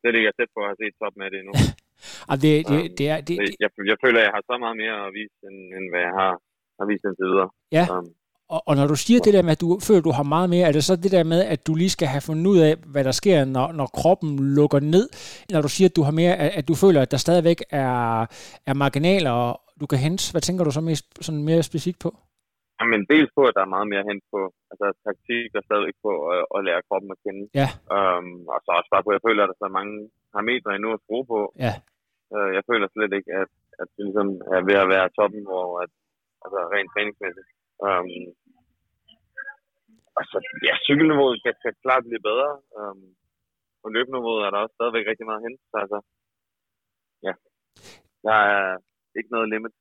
slet 0.00 0.16
ikke 0.18 0.30
er 0.30 0.36
tæt 0.38 0.54
på 0.54 0.60
at 0.62 0.68
have 0.70 0.80
set 0.80 0.94
top 1.00 1.14
med 1.16 1.30
det 1.30 1.38
endnu. 1.38 1.54
Og 2.30 2.36
det, 2.42 2.52
det, 2.70 2.78
det 2.98 3.06
er, 3.12 3.18
det, 3.28 3.34
jeg, 3.64 3.70
jeg 3.92 3.98
føler, 4.04 4.18
at 4.20 4.24
jeg 4.26 4.34
har 4.36 4.42
så 4.50 4.54
meget 4.64 4.76
mere 4.82 4.96
at 5.06 5.10
vise, 5.18 5.36
end, 5.48 5.58
end 5.76 5.86
hvad 5.92 6.02
jeg 6.08 6.14
har, 6.20 6.32
har 6.78 6.86
vist 6.90 7.04
indtil 7.08 7.26
videre. 7.32 7.48
Ja, 7.78 7.84
Og, 8.54 8.60
og 8.68 8.74
når 8.76 8.86
du 8.92 8.96
siger 9.04 9.20
det 9.26 9.34
der 9.36 9.44
med, 9.46 9.52
at 9.56 9.60
du 9.64 9.68
føler, 9.86 10.02
at 10.02 10.08
du 10.10 10.14
har 10.20 10.26
meget 10.34 10.48
mere, 10.54 10.68
er 10.68 10.72
det 10.72 10.84
så 10.84 10.94
det 11.04 11.12
der 11.16 11.24
med, 11.32 11.40
at 11.54 11.60
du 11.66 11.72
lige 11.74 11.96
skal 11.96 12.08
have 12.14 12.26
fundet 12.28 12.46
ud 12.52 12.58
af, 12.68 12.72
hvad 12.92 13.04
der 13.08 13.14
sker, 13.20 13.44
når, 13.56 13.66
når 13.78 13.88
kroppen 14.00 14.30
lukker 14.58 14.80
ned? 14.94 15.06
Når 15.54 15.62
du 15.66 15.70
siger, 15.76 15.88
at 15.88 15.96
du 15.98 16.02
har 16.08 16.14
mere, 16.20 16.34
at, 16.44 16.50
at 16.58 16.68
du 16.70 16.74
føler, 16.82 17.00
at 17.02 17.10
der 17.10 17.20
stadigvæk 17.26 17.60
er, 17.70 18.26
er 18.70 18.74
marginaler, 18.84 19.34
du 19.80 19.86
kan 19.90 19.98
hente. 20.06 20.22
Hvad 20.32 20.42
tænker 20.44 20.62
du 20.64 20.72
så 20.78 20.82
mest, 20.90 21.06
sådan 21.26 21.44
mere 21.48 21.62
specifikt 21.70 22.00
på? 22.06 22.10
Jamen, 22.80 23.00
dels 23.12 23.30
på, 23.36 23.42
at 23.48 23.54
der 23.56 23.62
er 23.64 23.74
meget 23.76 23.88
mere 23.92 24.04
hen 24.10 24.18
på 24.32 24.40
altså, 24.70 24.86
taktik 25.06 25.48
og 25.58 25.62
stadigvæk 25.68 25.96
på 26.06 26.12
at, 26.32 26.42
at 26.54 26.60
lære 26.66 26.86
kroppen 26.88 27.10
at 27.14 27.20
kende. 27.24 27.42
Ja. 27.60 27.68
Um, 27.96 28.28
og 28.52 28.58
så 28.64 28.70
også 28.78 28.90
bare 28.94 29.04
på, 29.04 29.10
at 29.10 29.16
jeg 29.16 29.26
føler, 29.28 29.40
at 29.42 29.48
der 29.50 29.56
er 29.56 29.64
så 29.66 29.70
mange 29.78 29.94
parametre 30.32 30.70
endnu 30.76 30.90
at 30.94 31.02
skrue 31.04 31.26
på. 31.34 31.40
Ja. 31.66 31.74
Øh, 32.34 32.50
jeg 32.56 32.62
føler 32.70 32.86
slet 32.88 33.12
ikke, 33.18 33.30
at, 33.42 33.50
at 33.80 33.88
det 33.94 34.02
ligesom 34.06 34.28
er 34.56 34.62
ved 34.68 34.76
at 34.84 34.90
være 34.94 35.14
toppen, 35.18 35.42
hvor 35.50 35.66
at, 35.82 35.90
altså 36.44 36.58
rent 36.74 36.90
træningsmæssigt. 36.92 37.50
Um, 37.86 38.08
altså, 40.18 40.30
så, 40.32 40.38
ja, 40.68 40.74
cykelniveauet 40.86 41.38
kan, 41.44 41.54
kan 41.62 41.74
klart 41.84 42.04
blive 42.08 42.26
bedre. 42.30 42.50
Um, 42.80 43.02
på 43.82 43.86
løbeniveauet 43.94 44.42
er 44.46 44.50
der 44.50 44.62
også 44.62 44.76
stadigvæk 44.78 45.06
rigtig 45.10 45.26
meget 45.30 45.44
hen. 45.46 45.54
Så 45.70 45.76
altså, 45.84 45.98
ja, 47.26 47.32
der 48.26 48.36
er 48.54 48.62
ikke 49.18 49.34
noget 49.34 49.48
limit 49.52 49.74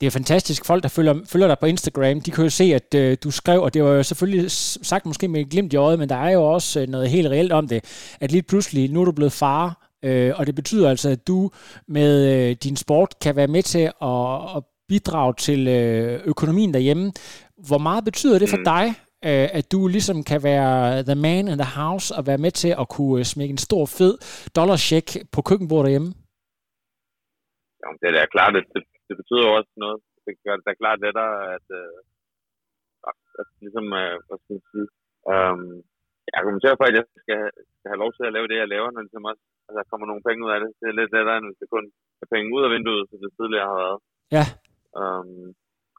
det 0.00 0.06
er 0.06 0.10
fantastisk. 0.10 0.64
Folk, 0.64 0.82
der 0.82 0.88
følger, 0.88 1.14
følger 1.26 1.48
dig 1.48 1.58
på 1.58 1.66
Instagram, 1.66 2.20
de 2.20 2.30
kan 2.30 2.44
jo 2.44 2.50
se, 2.50 2.64
at 2.64 2.94
øh, 2.94 3.16
du 3.24 3.30
skrev, 3.30 3.62
og 3.62 3.74
det 3.74 3.82
var 3.82 3.90
jo 3.90 4.02
selvfølgelig 4.02 4.50
sagt 4.90 5.06
måske 5.06 5.28
med 5.28 5.40
et 5.40 5.50
glimt 5.50 5.72
i 5.72 5.76
øjet, 5.76 5.98
men 5.98 6.08
der 6.08 6.16
er 6.16 6.30
jo 6.30 6.42
også 6.42 6.80
øh, 6.80 6.88
noget 6.88 7.10
helt 7.10 7.28
reelt 7.28 7.52
om 7.52 7.68
det, 7.68 7.80
at 8.20 8.32
lige 8.32 8.42
pludselig, 8.42 8.90
nu 8.90 9.00
er 9.00 9.04
du 9.04 9.12
blevet 9.12 9.32
far, 9.32 9.87
øh, 10.04 10.32
og 10.38 10.46
det 10.46 10.54
betyder 10.54 10.90
altså, 10.90 11.08
at 11.10 11.26
du 11.28 11.50
med 11.88 12.12
øh, 12.32 12.56
din 12.64 12.76
sport 12.76 13.10
kan 13.22 13.36
være 13.36 13.52
med 13.56 13.62
til 13.62 13.86
at, 14.12 14.56
at 14.56 14.62
bidrage 14.88 15.34
til 15.46 15.60
øh, 15.78 16.20
økonomien 16.32 16.74
derhjemme. 16.74 17.12
Hvor 17.68 17.78
meget 17.78 18.04
betyder 18.04 18.38
det 18.38 18.48
for 18.54 18.60
mm. 18.62 18.68
dig, 18.72 18.84
øh, 19.28 19.48
at 19.58 19.64
du 19.72 19.80
ligesom 19.96 20.18
kan 20.30 20.40
være 20.50 21.02
the 21.10 21.18
man 21.26 21.44
in 21.52 21.58
the 21.64 21.72
house 21.80 22.06
og 22.16 22.22
være 22.30 22.42
med 22.44 22.52
til 22.62 22.72
at 22.82 22.86
kunne 22.94 23.18
øh, 23.18 23.24
smække 23.32 23.52
en 23.56 23.66
stor 23.68 23.84
fed 23.98 24.14
dollarcheck 24.58 25.08
på 25.34 25.40
køkkenbordet 25.48 25.86
derhjemme? 25.86 26.10
Ja, 27.82 27.88
det 28.00 28.08
er 28.22 28.34
klart, 28.36 28.54
at 28.60 28.66
det, 28.74 28.82
det 29.08 29.14
betyder 29.20 29.46
også 29.58 29.72
noget. 29.84 29.98
Det 30.26 30.34
gør 30.44 30.54
det 30.56 30.64
da 30.66 30.72
klart 30.82 31.00
lettere, 31.06 31.34
at, 31.56 31.66
øh, 31.80 31.98
at, 33.10 33.18
at 33.40 33.46
ligesom, 33.64 33.86
øh, 34.02 34.16
hvad 34.26 34.38
skal 34.40 34.54
man 34.56 34.64
sige, 34.72 34.88
øh, 35.32 35.56
jeg 36.28 36.38
argumenterer 36.40 36.76
for, 36.78 36.86
at 36.88 36.96
jeg 36.98 37.06
skal, 37.22 37.40
skal 37.78 37.90
have 37.92 38.02
lov 38.04 38.10
til 38.14 38.24
at 38.26 38.34
lave 38.36 38.48
det, 38.50 38.56
jeg 38.62 38.72
laver, 38.74 38.88
når 38.90 39.02
ligesom 39.06 39.24
også, 39.30 39.42
altså, 39.66 39.76
der 39.78 39.90
kommer 39.90 40.06
nogle 40.06 40.26
penge 40.28 40.42
ud 40.46 40.50
af 40.54 40.60
det. 40.62 40.70
Det 40.80 40.86
er 40.88 40.98
lidt 41.00 41.12
lettere, 41.16 41.38
end 41.38 41.48
hvis 41.48 41.60
det 41.62 41.68
kun 41.74 41.84
er 42.22 42.28
penge 42.34 42.48
ud 42.56 42.62
af 42.66 42.70
vinduet, 42.74 43.04
som 43.10 43.18
det 43.24 43.30
tidligere 43.38 43.68
har 43.70 43.78
været. 43.84 43.98
Ja. 44.36 44.44
Um, 45.00 45.46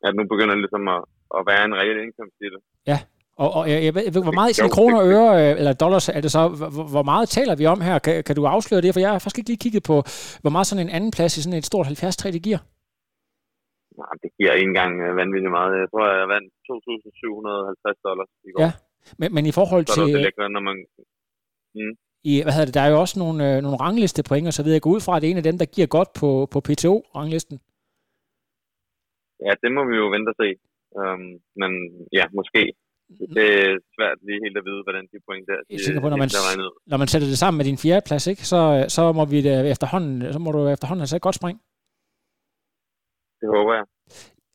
at 0.07 0.11
nu 0.17 0.23
begynder 0.31 0.53
det 0.55 0.63
ligesom 0.65 0.85
at, 0.95 1.01
at 1.37 1.41
være 1.51 1.63
en 1.67 1.77
reel 1.79 1.97
indkomst 2.05 2.37
i 2.45 2.49
det. 2.53 2.61
Ja. 2.91 2.99
Og, 3.43 3.49
og 3.57 3.63
jeg, 3.71 3.79
jeg 3.87 3.93
ved, 3.95 4.23
hvor 4.27 4.39
meget 4.39 4.51
i 4.51 4.75
kroner 4.77 4.99
og 5.03 5.07
øre, 5.15 5.29
øh, 5.41 5.51
eller 5.59 5.73
dollars 5.83 6.05
er 6.17 6.21
det 6.25 6.31
så, 6.37 6.41
hvor, 6.75 6.85
hvor 6.95 7.05
meget 7.11 7.25
taler 7.37 7.55
vi 7.61 7.65
om 7.73 7.79
her? 7.87 7.95
Kan, 8.05 8.15
kan 8.27 8.35
du 8.35 8.43
afsløre 8.55 8.81
det? 8.83 8.93
For 8.93 9.01
jeg 9.03 9.11
har 9.11 9.19
faktisk 9.19 9.39
ikke 9.39 9.51
lige 9.51 9.63
kigget 9.65 9.83
på, 9.91 9.95
hvor 10.41 10.53
meget 10.55 10.67
sådan 10.67 10.83
en 10.85 10.95
anden 10.97 11.11
plads 11.17 11.33
i 11.37 11.43
sådan 11.43 11.59
et 11.59 11.69
stort 11.71 11.87
70-3 11.87 12.35
det 12.35 12.43
giver. 12.47 12.61
Nej, 14.01 14.13
det 14.23 14.29
giver 14.37 14.53
ikke 14.59 14.69
engang 14.73 14.93
øh, 15.05 15.11
vanvittigt 15.21 15.53
meget. 15.57 15.71
Jeg 15.83 15.87
tror, 15.91 16.03
jeg 16.21 16.27
vandt 16.35 16.49
2.750 16.67 18.07
dollars 18.07 18.31
i 18.47 18.51
går. 18.53 18.61
Ja, 18.65 18.71
men, 19.19 19.27
men 19.35 19.43
i 19.45 19.53
forhold 19.59 19.85
så 19.85 19.93
til... 19.93 20.03
Så 20.03 20.09
er 20.09 20.15
det 20.15 20.25
lækkert, 20.27 20.51
når 20.51 20.63
man... 20.69 20.77
Mm. 21.75 21.93
I, 22.31 22.33
hvad 22.43 22.53
hedder 22.53 22.69
det, 22.69 22.77
der 22.79 22.85
er 22.85 22.91
jo 22.93 22.99
også 23.03 23.15
nogle, 23.23 23.39
øh, 23.47 23.55
nogle 23.65 23.77
ranglistepoint 23.85 24.47
og 24.47 24.53
så 24.53 24.61
videre. 24.63 24.77
Jeg 24.77 24.85
går 24.85 24.95
ud 24.97 25.03
fra, 25.05 25.15
at 25.15 25.21
det 25.21 25.27
er 25.27 25.31
en 25.31 25.43
af 25.43 25.49
dem, 25.49 25.57
der 25.61 25.73
giver 25.75 25.87
godt 25.97 26.09
på, 26.21 26.29
på 26.53 26.59
PTO-ranglisten. 26.67 27.57
Ja, 29.45 29.53
det 29.63 29.69
må 29.75 29.81
vi 29.89 29.95
jo 30.01 30.05
vente 30.15 30.29
og 30.33 30.37
se. 30.43 30.49
Um, 31.01 31.23
men 31.61 31.71
ja, 32.17 32.25
måske. 32.39 32.63
Det 33.37 33.47
er 33.59 33.71
svært 33.95 34.17
lige 34.27 34.43
helt 34.45 34.57
at 34.61 34.65
vide, 34.69 34.81
hvordan 34.85 35.05
de 35.13 35.19
point 35.27 35.45
der, 35.49 35.59
de, 35.69 35.85
tænker 35.85 36.01
på, 36.05 36.09
når 36.13 36.21
man, 36.23 36.31
når 36.91 36.97
man 37.01 37.09
sætter 37.11 37.27
det 37.31 37.41
sammen 37.41 37.57
med 37.59 37.67
din 37.69 37.81
fjerde 37.83 38.07
plads, 38.07 38.25
ikke, 38.31 38.43
så, 38.53 38.61
så 38.95 39.03
må 39.17 39.23
vi 39.33 39.37
efterhånden, 39.73 40.33
så 40.35 40.39
må 40.45 40.49
du 40.55 40.61
efterhånden 40.75 41.03
have 41.03 41.13
sat 41.13 41.27
godt 41.27 41.39
spring. 41.39 41.57
Det 43.41 43.47
håber 43.55 43.73
jeg. 43.79 43.85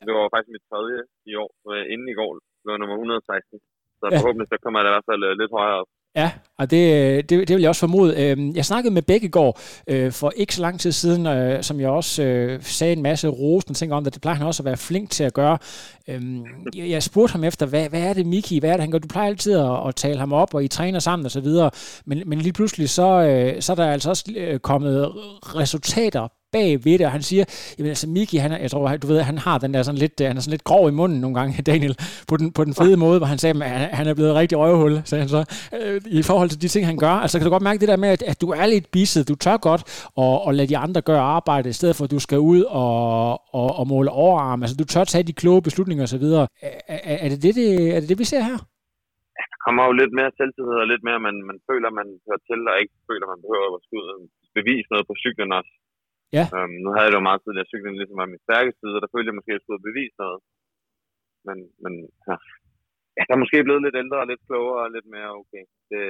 Det 0.07 0.13
var 0.15 0.33
faktisk 0.33 0.51
mit 0.55 0.65
tredje 0.71 0.99
i 1.31 1.33
år. 1.43 1.51
Inden 1.93 2.07
i 2.13 2.17
går 2.19 2.31
blev 2.63 2.73
nummer 2.81 2.95
116. 2.95 3.59
Så 3.99 4.05
ja. 4.11 4.17
forhåbentlig 4.17 4.47
så 4.51 4.57
kommer 4.63 4.77
jeg 4.79 4.89
i 4.89 4.93
hvert 4.95 5.07
fald 5.09 5.21
øh, 5.27 5.33
lidt 5.41 5.51
højere 5.59 5.79
op. 5.81 5.89
Ja, 6.15 6.31
og 6.59 6.71
det, 6.71 7.29
det, 7.29 7.47
det 7.47 7.55
vil 7.55 7.61
jeg 7.61 7.69
også 7.69 7.79
formode. 7.79 8.23
Øhm, 8.23 8.55
jeg 8.55 8.65
snakkede 8.65 8.93
med 8.93 9.29
går 9.29 9.59
øh, 9.89 10.11
for 10.11 10.31
ikke 10.35 10.55
så 10.55 10.61
lang 10.61 10.79
tid 10.79 10.91
siden, 10.91 11.27
øh, 11.27 11.63
som 11.63 11.79
jeg 11.79 11.89
også 11.89 12.21
sagde 12.61 12.93
en 12.93 13.01
masse 13.01 13.27
rosende 13.27 13.79
ting 13.79 13.93
om 13.93 14.03
det. 14.03 14.13
Det 14.13 14.21
plejer 14.21 14.37
han 14.37 14.47
også 14.47 14.63
at 14.63 14.65
være 14.65 14.77
flink 14.77 15.09
til 15.09 15.23
at 15.23 15.33
gøre. 15.33 15.57
Øhm, 16.09 16.43
jeg 16.75 17.03
spurgte 17.03 17.31
ham 17.31 17.43
efter, 17.43 17.65
hvad, 17.65 17.89
hvad 17.89 18.01
er 18.01 18.13
det, 18.13 18.25
Miki? 18.25 18.59
Hvad 18.59 18.69
er 18.69 18.73
det, 18.73 18.81
han 18.81 18.91
gør? 18.91 18.99
Du 18.99 19.07
plejer 19.07 19.27
altid 19.27 19.53
at, 19.53 19.87
at 19.87 19.95
tale 19.95 20.19
ham 20.19 20.33
op, 20.33 20.53
og 20.53 20.63
I 20.63 20.67
træner 20.67 20.99
sammen 20.99 21.25
og 21.25 21.31
så 21.31 21.41
videre. 21.41 21.71
Men, 22.05 22.23
men 22.25 22.39
lige 22.39 22.53
pludselig, 22.53 22.89
så, 22.89 23.05
så 23.59 23.71
er 23.71 23.75
der 23.75 23.87
altså 23.87 24.09
også 24.09 24.59
kommet 24.63 25.11
resultater 25.55 26.27
bag 26.55 26.69
ved 26.85 26.95
det, 26.99 27.05
og 27.09 27.11
han 27.17 27.23
siger, 27.29 27.43
jamen 27.77 27.89
altså 27.89 28.07
Miki, 28.15 28.37
han 28.37 28.51
jeg 28.65 28.71
tror, 28.71 28.97
du 29.03 29.07
ved, 29.07 29.21
han 29.31 29.37
har 29.37 29.57
den 29.63 29.73
der 29.73 29.81
sådan 29.83 30.01
lidt, 30.03 30.13
han 30.19 30.37
er 30.37 30.41
sådan 30.41 30.55
lidt 30.57 30.63
grov 30.69 30.83
i 30.89 30.95
munden 30.99 31.19
nogle 31.23 31.35
gange, 31.39 31.53
Daniel, 31.71 31.95
på 32.29 32.35
den, 32.39 32.47
på 32.57 32.63
den 32.67 32.73
fede 32.79 32.97
måde, 33.05 33.17
hvor 33.19 33.29
han 33.33 33.37
sagde, 33.37 33.53
at 33.65 33.95
han 33.99 34.07
er 34.07 34.15
blevet 34.19 34.35
rigtig 34.41 34.57
røvhul, 34.57 34.93
sagde 35.09 35.21
han 35.23 35.29
så, 35.29 35.41
øh, 35.77 36.01
i 36.19 36.21
forhold 36.29 36.49
til 36.49 36.61
de 36.61 36.67
ting, 36.67 36.85
han 36.85 36.97
gør. 37.05 37.15
Altså 37.23 37.35
kan 37.37 37.45
du 37.45 37.51
godt 37.51 37.67
mærke 37.69 37.79
det 37.83 37.87
der 37.87 37.97
med, 38.03 38.09
at, 38.09 38.21
at 38.31 38.41
du 38.41 38.47
er 38.61 38.65
lidt 38.65 38.87
bisset, 38.91 39.29
du 39.31 39.35
tør 39.35 39.57
godt 39.57 39.81
og, 40.23 40.33
og 40.45 40.53
lade 40.53 40.67
de 40.67 40.77
andre 40.77 41.01
gøre 41.01 41.25
arbejde, 41.37 41.69
i 41.69 41.77
stedet 41.79 41.95
for 41.95 42.03
at 42.03 42.11
du 42.11 42.19
skal 42.19 42.39
ud 42.39 42.61
og, 42.63 43.31
og, 43.59 43.67
og 43.79 43.87
måle 43.87 44.09
overarm. 44.09 44.63
Altså 44.63 44.75
du 44.81 44.85
tør 44.85 45.03
tage 45.03 45.27
de 45.29 45.33
kloge 45.33 45.61
beslutninger 45.61 46.03
osv. 46.03 46.23
Er, 46.23 46.47
er, 46.87 47.17
er, 47.23 47.29
det 47.29 47.43
det, 47.43 47.55
det, 47.55 47.95
er 47.95 47.99
det 47.99 48.09
det, 48.09 48.19
vi 48.19 48.23
ser 48.23 48.43
her? 48.49 48.57
der 49.51 49.59
kommer 49.65 49.83
jo 49.87 49.93
lidt 50.01 50.13
mere 50.19 50.31
selvtillid 50.37 50.77
og 50.83 50.87
lidt 50.91 51.03
mere, 51.07 51.19
man, 51.27 51.35
man 51.49 51.59
føler, 51.69 51.89
man 52.01 52.09
hører 52.25 52.41
til, 52.49 52.59
og 52.71 52.75
ikke 52.81 52.95
føler, 53.09 53.25
man 53.33 53.43
behøver 53.45 53.69
at 53.77 53.85
skulle 53.87 54.11
bevise 54.57 54.91
noget 54.93 55.05
på 55.07 55.15
cyklen 55.23 55.51
også. 55.59 55.71
Ja. 56.37 56.45
Um, 56.57 56.73
nu 56.83 56.89
havde 56.91 57.05
jeg 57.05 57.13
det 57.13 57.19
jo 57.19 57.29
meget 57.29 57.41
tidligere, 57.41 57.67
at 57.67 57.71
cyklen 57.73 57.99
ligesom 57.99 58.17
var 58.21 58.33
min 58.33 58.45
stærke 58.47 58.71
side, 58.79 58.95
og 58.97 59.01
der 59.01 59.13
følte 59.13 59.29
jeg 59.29 59.37
måske, 59.37 59.51
at 59.51 59.57
jeg 59.57 59.63
skulle 59.65 59.87
bevise 59.89 60.17
noget. 60.23 60.39
Men, 61.47 61.57
men 61.83 61.93
ja. 62.29 62.35
der 63.27 63.33
er 63.35 63.43
måske 63.43 63.65
blevet 63.65 63.85
lidt 63.85 63.99
ældre 64.01 64.23
og 64.23 64.29
lidt 64.31 64.45
klogere 64.47 64.81
og 64.85 64.91
lidt 64.95 65.07
mere 65.15 65.29
okay. 65.41 65.63
Det, 65.91 66.03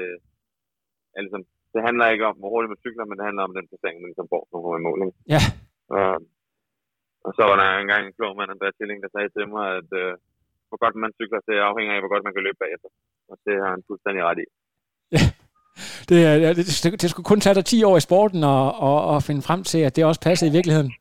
ja, 1.13 1.17
ligesom, 1.25 1.43
det 1.73 1.81
handler 1.87 2.05
ikke 2.13 2.27
om, 2.29 2.35
hvor 2.39 2.49
hurtigt 2.53 2.71
man 2.73 2.83
cykler, 2.85 3.05
men 3.05 3.17
det 3.17 3.27
handler 3.27 3.43
om 3.47 3.55
den 3.57 3.69
placering, 3.69 3.97
man 3.99 4.09
ligesom 4.11 4.31
får, 4.33 4.43
når 4.51 4.59
man 4.63 4.79
er 4.79 4.85
mål. 4.87 4.99
Ja. 5.33 5.41
Um, 5.95 6.21
og 7.25 7.31
så 7.37 7.41
var 7.49 7.57
der 7.61 7.67
engang 7.69 8.03
en 8.03 8.17
klog 8.17 8.33
mand, 8.35 8.53
Andreas 8.53 8.77
Tilling, 8.77 8.99
der 9.03 9.13
sagde 9.13 9.29
til 9.35 9.45
mig, 9.55 9.65
at 9.79 9.89
uh, 10.03 10.13
hvor 10.67 10.79
godt 10.83 10.95
man 11.03 11.15
cykler, 11.19 11.39
det 11.47 11.67
afhænger 11.69 11.93
af, 11.93 12.01
hvor 12.01 12.13
godt 12.13 12.25
man 12.25 12.35
kan 12.35 12.45
løbe 12.45 12.61
bagefter. 12.63 12.89
Og 13.31 13.35
det 13.45 13.55
har 13.63 13.69
han 13.75 13.87
fuldstændig 13.89 14.21
ret 14.29 14.39
i. 14.43 14.47
Ja 15.15 15.23
det, 16.09 16.57
det, 16.57 16.79
det, 16.83 17.01
det 17.01 17.09
skulle 17.09 17.23
kun 17.23 17.39
tage 17.39 17.55
dig 17.55 17.65
10 17.65 17.83
år 17.83 17.97
i 17.97 17.99
sporten 17.99 18.43
og, 18.43 18.79
og, 18.79 19.05
og 19.05 19.23
finde 19.23 19.41
frem 19.41 19.63
til, 19.63 19.77
at 19.77 19.95
det 19.95 20.05
også 20.05 20.21
passede 20.21 20.49
i 20.49 20.51
virkeligheden. 20.51 20.91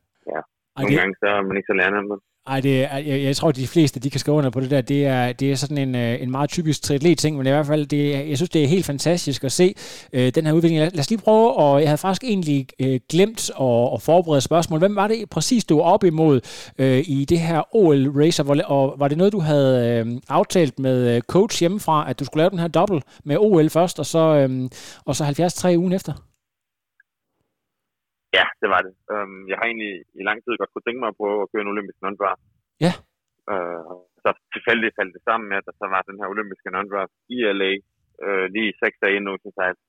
Ja, 0.77 0.81
nogle 0.81 0.91
det, 0.91 0.99
gange 0.99 1.15
så 1.21 1.27
er 1.37 1.41
man 1.47 1.57
ikke 1.57 1.69
så 1.71 1.77
lærende 1.81 2.01
ej, 2.47 2.59
det, 2.59 2.79
jeg, 2.81 3.23
jeg 3.23 3.35
tror, 3.35 3.49
at 3.49 3.55
de 3.55 3.67
fleste 3.67 3.99
de 3.99 4.09
kan 4.09 4.19
skrive 4.19 4.37
under 4.37 4.49
på 4.49 4.59
det 4.59 4.71
der. 4.71 4.81
Det 4.81 5.05
er, 5.05 5.33
det 5.33 5.51
er 5.51 5.55
sådan 5.55 5.77
en, 5.77 5.95
øh, 5.95 6.21
en 6.21 6.31
meget 6.31 6.49
typisk 6.49 6.81
triatlet-ting, 6.81 7.37
men 7.37 7.47
i 7.47 7.49
hvert 7.49 7.65
fald, 7.65 7.85
det, 7.85 8.29
jeg 8.29 8.37
synes, 8.37 8.49
det 8.49 8.63
er 8.63 8.67
helt 8.67 8.85
fantastisk 8.85 9.43
at 9.43 9.51
se 9.51 9.75
øh, 10.13 10.31
den 10.35 10.45
her 10.45 10.53
udvikling. 10.53 10.79
Lad, 10.79 10.91
lad 10.91 10.99
os 10.99 11.09
lige 11.09 11.21
prøve, 11.21 11.53
og 11.53 11.81
jeg 11.81 11.89
havde 11.89 11.97
faktisk 11.97 12.23
egentlig 12.23 12.67
øh, 12.81 12.99
glemt 13.09 13.49
at, 13.49 13.93
at 13.93 14.01
forberede 14.01 14.41
spørgsmål. 14.41 14.79
Hvem 14.79 14.95
var 14.95 15.07
det 15.07 15.29
præcis, 15.29 15.65
du 15.65 15.77
var 15.77 15.83
op 15.83 16.03
imod 16.03 16.41
øh, 16.79 17.03
i 17.07 17.25
det 17.29 17.39
her 17.39 17.75
OL-racer? 17.75 18.63
Og 18.65 18.95
var 18.99 19.07
det 19.07 19.17
noget, 19.17 19.33
du 19.33 19.39
havde 19.39 20.03
øh, 20.05 20.21
aftalt 20.29 20.79
med 20.79 21.15
øh, 21.15 21.21
coach 21.21 21.59
hjemmefra, 21.59 22.09
at 22.09 22.19
du 22.19 22.25
skulle 22.25 22.41
lave 22.41 22.49
den 22.49 22.59
her 22.59 22.67
dobbelt 22.67 23.03
med 23.23 23.37
OL 23.39 23.69
først, 23.69 23.99
og 23.99 24.05
så, 24.05 24.19
øh, 24.19 24.69
og 25.05 25.15
så 25.15 25.23
73 25.23 25.65
ugen 25.65 25.93
efter? 25.93 26.13
Ja, 28.37 28.45
det 28.61 28.69
var 28.73 28.81
det. 28.85 28.93
Um, 29.13 29.39
jeg 29.49 29.57
har 29.59 29.65
egentlig 29.67 29.93
i 30.19 30.23
lang 30.29 30.39
tid 30.41 30.53
godt 30.59 30.71
kunne 30.71 30.85
tænke 30.85 31.01
mig 31.01 31.11
at 31.11 31.19
prøve 31.21 31.39
at 31.41 31.49
køre 31.51 31.63
en 31.65 31.73
olympisk 31.73 31.99
non 32.01 32.17
Ja. 32.85 32.93
Uh, 33.51 33.95
så 34.23 34.29
tilfældigt 34.53 34.97
faldt 34.97 35.15
det 35.15 35.23
sammen 35.27 35.47
med, 35.49 35.57
at 35.59 35.67
der 35.67 35.75
så 35.81 35.85
var 35.93 36.01
den 36.09 36.19
her 36.19 36.27
olympiske 36.33 36.69
non 36.75 36.87
i 37.35 37.37
LA 37.59 37.71
uh, 38.25 38.45
lige 38.55 38.77
seks 38.81 38.95
dage 39.01 39.15
inden 39.17 39.33
Oceanside. 39.33 39.79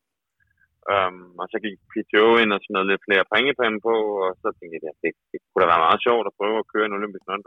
Um, 0.95 1.21
og 1.41 1.47
så 1.53 1.57
gik 1.65 1.77
PTO 1.93 2.27
ind 2.43 2.51
og 2.55 2.61
sådan 2.61 2.75
noget 2.77 2.91
lidt 2.91 3.07
flere 3.07 3.31
pengepenge 3.35 3.79
på, 3.89 3.95
og 4.25 4.31
så 4.43 4.49
tænkte 4.59 4.77
jeg, 4.87 4.93
at 4.95 5.01
det, 5.05 5.13
det 5.31 5.39
kunne 5.43 5.63
da 5.63 5.73
være 5.73 5.87
meget 5.87 6.01
sjovt 6.07 6.29
at 6.29 6.37
prøve 6.39 6.59
at 6.61 6.71
køre 6.73 6.87
en 6.87 6.99
olympisk 6.99 7.25
non 7.29 7.43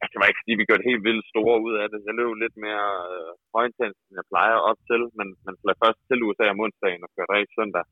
Altså, 0.00 0.12
det 0.12 0.20
var 0.20 0.28
ikke 0.30 0.42
fordi, 0.42 0.54
vi 0.60 0.68
gjorde 0.68 0.88
helt 0.90 1.06
vildt 1.08 1.30
store 1.32 1.56
ud 1.66 1.74
af 1.82 1.86
det. 1.92 2.06
Jeg 2.08 2.14
løb 2.18 2.30
lidt 2.44 2.56
mere 2.66 2.88
øh, 3.14 3.32
højintens, 3.56 3.98
end 4.06 4.16
jeg 4.20 4.30
plejer 4.32 4.56
op 4.70 4.80
til, 4.88 5.00
men, 5.18 5.28
men 5.44 5.54
fløj 5.60 5.74
først 5.82 6.00
til 6.08 6.24
USA 6.26 6.44
om 6.54 6.62
onsdagen 6.64 7.04
og 7.06 7.10
kørte 7.14 7.34
rigtig 7.36 7.54
søndag. 7.58 7.84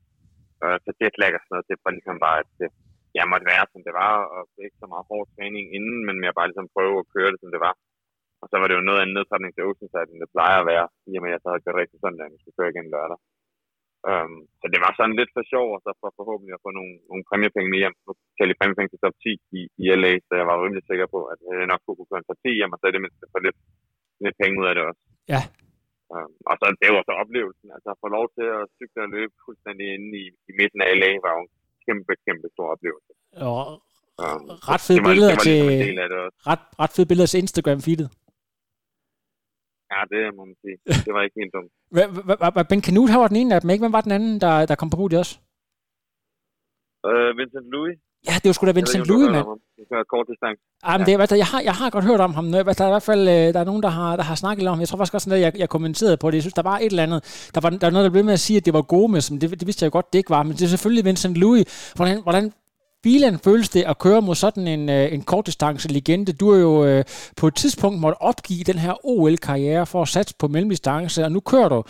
Øh, 0.65 0.77
så 0.85 0.89
jetlag 1.01 1.33
og 1.37 1.41
sådan 1.41 1.53
noget, 1.53 1.69
det 1.69 1.77
var 1.85 1.91
ligesom 1.97 2.17
bare, 2.25 2.37
at 2.43 2.49
det, 2.59 2.69
jeg 3.17 3.25
måtte 3.31 3.49
være, 3.53 3.65
som 3.73 3.81
det 3.87 3.93
var, 4.01 4.13
og 4.35 4.41
ikke 4.65 4.81
så 4.81 4.87
meget 4.93 5.09
hård 5.11 5.27
træning 5.35 5.65
inden, 5.77 5.99
men 6.07 6.15
mere 6.23 6.37
bare 6.37 6.49
ligesom 6.49 6.73
prøve 6.75 6.95
at 7.01 7.09
køre 7.15 7.31
det, 7.33 7.39
som 7.41 7.51
det 7.55 7.61
var. 7.67 7.75
Og 8.41 8.45
så 8.49 8.55
var 8.59 8.67
det 8.67 8.75
jo 8.77 8.87
noget 8.87 9.01
andet 9.01 9.15
nedtrækning 9.17 9.51
til 9.53 9.65
Oceanside, 9.67 10.11
end 10.11 10.21
det 10.23 10.35
plejer 10.35 10.57
at 10.59 10.69
være, 10.73 10.85
i 11.11 11.13
og 11.17 11.21
med 11.23 11.31
at 11.31 11.35
jeg 11.35 11.41
så 11.41 11.49
havde 11.49 11.63
gjort 11.65 11.81
rigtig 11.81 11.99
sådan, 11.99 12.21
at 12.23 12.31
jeg 12.33 12.39
skulle 12.41 12.57
køre 12.59 12.73
igen 12.73 12.87
lørdag. 12.95 13.19
Um, 14.11 14.35
så 14.61 14.65
det 14.73 14.79
var 14.85 14.91
sådan 14.93 15.17
lidt 15.19 15.31
for 15.35 15.43
sjov, 15.53 15.67
og 15.75 15.79
så 15.85 15.89
for 16.01 16.09
forhåbentlig 16.19 16.53
at 16.55 16.63
få 16.65 16.71
nogle, 16.77 16.93
nogle 17.09 17.23
præmiepenge 17.29 17.69
med 17.71 17.79
hjem. 17.81 17.95
Nu 18.05 18.11
kan 18.35 18.47
jeg 18.49 18.59
præmiepenge 18.61 18.91
til 18.91 19.01
top 19.03 19.15
10 19.23 19.33
i, 19.59 19.61
i 19.83 19.85
LA, 20.01 20.13
så 20.27 20.33
jeg 20.39 20.45
var 20.49 20.55
rimelig 20.63 20.83
sikker 20.89 21.07
på, 21.15 21.19
at 21.31 21.39
jeg 21.59 21.69
nok 21.71 21.81
kunne 21.83 22.09
køre 22.09 22.21
en 22.21 22.29
top 22.29 22.39
10 22.45 22.59
hjem, 22.59 22.73
og 22.73 22.77
så 22.79 22.85
er 22.87 22.93
det 22.93 23.03
mindst 23.03 23.19
for 23.33 23.41
lidt, 23.45 23.59
lidt 24.25 24.37
penge 24.41 24.55
ud 24.61 24.67
af 24.69 24.73
det 24.75 24.83
også. 24.89 25.01
Ja. 25.33 25.41
Um, 26.15 26.31
og 26.49 26.55
så 26.59 26.65
det 26.81 26.89
var 26.95 27.03
så 27.09 27.13
oplevelsen. 27.23 27.67
Altså 27.75 27.89
at 27.93 28.01
få 28.03 28.07
lov 28.17 28.25
til 28.35 28.45
at 28.57 28.63
cykle 28.77 29.01
og 29.05 29.09
løbe 29.15 29.33
fuldstændig 29.45 29.85
inde 29.95 30.09
i, 30.23 30.25
i 30.49 30.51
midten 30.59 30.79
af 30.85 30.89
LA 31.01 31.11
var 31.25 31.31
jo 31.35 31.41
en 31.45 31.51
kæmpe, 31.85 32.13
kæmpe 32.25 32.47
stor 32.55 32.67
oplevelse. 32.73 33.11
Og 33.49 33.63
Um, 34.23 34.43
ret 34.71 34.83
fede 34.87 34.99
var, 35.03 35.09
billeder 35.09 35.33
var 35.35 35.43
til 35.47 35.57
ligesom 35.69 36.47
ret, 36.49 36.63
ret 36.81 36.93
fede 36.95 37.07
billeder 37.11 37.29
til 37.31 37.41
Instagram 37.43 37.79
feedet. 37.87 38.09
Ja, 39.93 39.99
det 40.11 40.21
må 40.37 40.41
man 40.49 40.57
sige. 40.63 40.77
Det 41.05 41.11
var 41.15 41.21
ikke 41.25 41.39
helt 41.41 41.53
dumt. 41.57 41.71
Ben 42.69 42.83
Canute, 42.85 43.13
var 43.23 43.31
den 43.31 43.39
ene 43.41 43.55
af 43.55 43.61
dem, 43.61 43.69
ikke? 43.69 43.83
Hvem 43.83 43.95
var 43.97 44.05
den 44.07 44.15
anden, 44.17 44.35
der, 44.45 44.53
der 44.69 44.75
kom 44.79 44.89
på 44.89 44.97
podiet 45.01 45.19
også? 45.23 45.35
Uh, 47.09 47.29
Vincent 47.37 47.67
Louis. 47.73 47.97
Ja, 48.27 48.33
det 48.33 48.45
var 48.45 48.53
sgu 48.53 48.65
da 48.65 48.71
Vincent 48.71 49.05
Louis, 49.05 49.31
mand. 49.31 49.45
Det 49.77 50.07
kort 50.09 50.25
distance. 50.31 50.61
Ah, 50.83 50.99
men 50.99 51.05
det, 51.07 51.15
hvad, 51.15 51.37
jeg, 51.37 51.45
har, 51.45 51.61
jeg 51.61 51.73
har 51.73 51.89
godt 51.89 52.05
hørt 52.05 52.19
om 52.19 52.33
ham. 52.33 52.51
Der 52.51 52.59
er 52.59 52.87
i 52.87 52.89
hvert 52.89 53.03
fald 53.03 53.27
øh, 53.27 53.53
der 53.53 53.59
er 53.59 53.63
nogen, 53.63 53.83
der 53.83 53.89
har, 53.89 54.15
der 54.15 54.23
har 54.23 54.35
snakket 54.35 54.67
om 54.67 54.79
Jeg 54.79 54.87
tror 54.87 54.97
faktisk 54.97 55.13
også, 55.13 55.33
at 55.33 55.41
jeg, 55.41 55.53
jeg 55.57 55.69
kommenterede 55.69 56.17
på 56.17 56.31
det. 56.31 56.35
Jeg 56.35 56.43
synes, 56.43 56.53
der 56.53 56.61
var 56.61 56.77
et 56.77 56.85
eller 56.85 57.03
andet. 57.03 57.49
Der 57.55 57.61
var, 57.61 57.69
der 57.69 57.87
var 57.87 57.89
noget, 57.89 58.03
der 58.03 58.11
blev 58.11 58.25
med 58.25 58.33
at 58.33 58.39
sige, 58.39 58.57
at 58.57 58.65
det 58.65 58.73
var 58.73 59.07
med, 59.07 59.21
som 59.21 59.39
det, 59.39 59.49
det 59.59 59.67
vidste 59.67 59.83
jeg 59.83 59.91
godt, 59.91 60.13
det 60.13 60.19
ikke 60.19 60.29
var. 60.29 60.43
Men 60.43 60.53
det 60.53 60.61
er 60.61 60.67
selvfølgelig 60.67 61.05
Vincent 61.05 61.35
Louis. 61.35 61.93
Hvordan, 61.95 62.21
hvordan 62.23 62.51
bilen 63.03 63.39
føles 63.39 63.69
det 63.69 63.83
at 63.83 63.99
køre 63.99 64.21
mod 64.21 64.35
sådan 64.35 64.67
en, 64.67 64.89
øh, 64.89 65.13
en 65.13 65.21
kortdistance 65.21 65.87
legende? 65.87 66.33
Du 66.33 66.49
er 66.49 66.59
jo 66.59 66.85
øh, 66.85 67.03
på 67.37 67.47
et 67.47 67.55
tidspunkt 67.55 67.99
måtte 67.99 68.21
opgive 68.21 68.63
den 68.63 68.79
her 68.79 69.05
OL-karriere 69.05 69.85
for 69.85 70.01
at 70.01 70.07
satse 70.07 70.35
på 70.39 70.47
mellemdistance, 70.47 71.23
og 71.23 71.31
nu 71.31 71.39
kører 71.39 71.69
du 71.69 71.83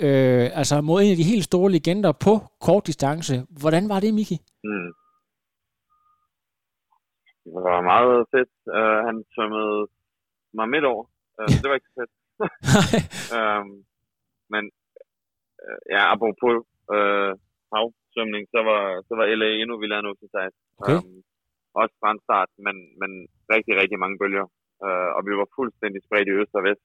øh, 0.00 0.50
altså 0.54 0.80
mod 0.80 1.02
en 1.02 1.10
af 1.10 1.16
de 1.16 1.22
helt 1.22 1.44
store 1.44 1.72
legender 1.72 2.12
på 2.12 2.42
kortdistance. 2.60 3.42
Hvordan 3.50 3.88
var 3.88 4.00
det, 4.00 4.14
Miki? 4.14 4.38
Mm. 4.64 5.03
Det 7.44 7.60
var 7.68 7.88
meget 7.92 8.16
fedt. 8.34 8.54
Uh, 8.78 9.00
han 9.08 9.16
svømmede 9.32 9.78
mig 10.58 10.66
midt 10.74 10.86
over. 10.92 11.04
Uh, 11.38 11.54
det 11.60 11.66
var 11.68 11.76
ikke 11.76 11.90
så 11.90 11.96
fedt. 12.00 12.14
um, 13.38 13.68
men 14.52 14.64
uh, 15.64 15.80
ja, 15.94 16.02
apropos 16.14 16.54
uh, 16.96 17.32
havsvømning, 17.74 18.44
så 18.54 18.60
var, 18.68 18.82
så 19.08 19.12
var 19.18 19.24
LA 19.38 19.50
endnu 19.62 19.74
vildere 19.82 20.00
end 20.00 20.10
Oceanside. 20.10 20.54
Okay. 20.80 20.98
Um, 20.98 21.18
også 21.80 21.94
brandstart, 22.02 22.50
men, 22.66 22.76
men 23.00 23.10
rigtig, 23.54 23.74
rigtig 23.80 23.98
mange 24.02 24.18
bølger. 24.22 24.46
Uh, 24.84 25.10
og 25.16 25.20
vi 25.26 25.32
var 25.40 25.54
fuldstændig 25.58 26.00
spredt 26.06 26.28
i 26.30 26.36
øst 26.40 26.54
og 26.58 26.64
vest. 26.68 26.84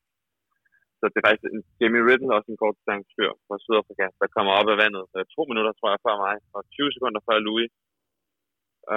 Så 0.99 1.03
det 1.11 1.19
er 1.19 1.27
faktisk 1.27 1.45
en 1.55 1.63
Jamie 1.79 2.05
Riddle, 2.07 2.35
også 2.37 2.49
en 2.51 2.61
kort 2.61 2.77
distancefyr 2.79 3.31
fra 3.47 3.55
Sydafrika, 3.63 4.07
der 4.21 4.27
kommer 4.35 4.51
op 4.59 4.67
af 4.73 4.77
vandet 4.83 5.05
uh, 5.17 5.23
to 5.35 5.41
minutter, 5.51 5.73
tror 5.75 5.89
jeg, 5.93 6.01
før 6.05 6.15
mig, 6.25 6.35
og 6.55 6.61
20 6.77 6.95
sekunder 6.95 7.21
før 7.27 7.37
Louis. 7.47 7.71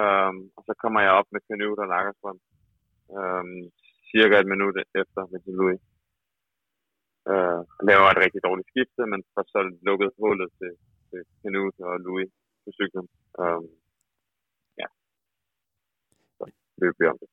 Um, 0.01 0.35
og 0.57 0.61
så 0.67 0.73
kommer 0.81 0.99
jeg 1.05 1.17
op 1.19 1.29
med 1.33 1.41
Canute 1.47 1.81
og 1.85 1.89
Lagerstrøm. 1.93 2.39
Um, 3.17 3.51
cirka 4.09 4.35
et 4.39 4.49
minut 4.53 4.75
efter 5.01 5.21
med 5.31 5.39
Louis. 5.59 5.81
Uh, 7.31 7.61
laver 7.89 8.07
et 8.09 8.23
rigtig 8.25 8.41
dårligt 8.47 8.69
skifte, 8.71 9.01
men 9.11 9.19
får 9.33 9.45
så 9.53 9.61
lukket 9.87 10.09
hullet 10.21 10.49
til, 10.59 10.71
til 11.09 11.21
Canute 11.41 11.79
og 11.89 11.95
Louis 12.05 12.29
på 12.63 12.69
cyklen. 12.77 13.07
Um, 13.41 13.65
ja. 14.81 14.87
Så 16.37 16.43
løb 16.81 16.93
vi 16.99 17.05
om 17.13 17.17
det. 17.21 17.29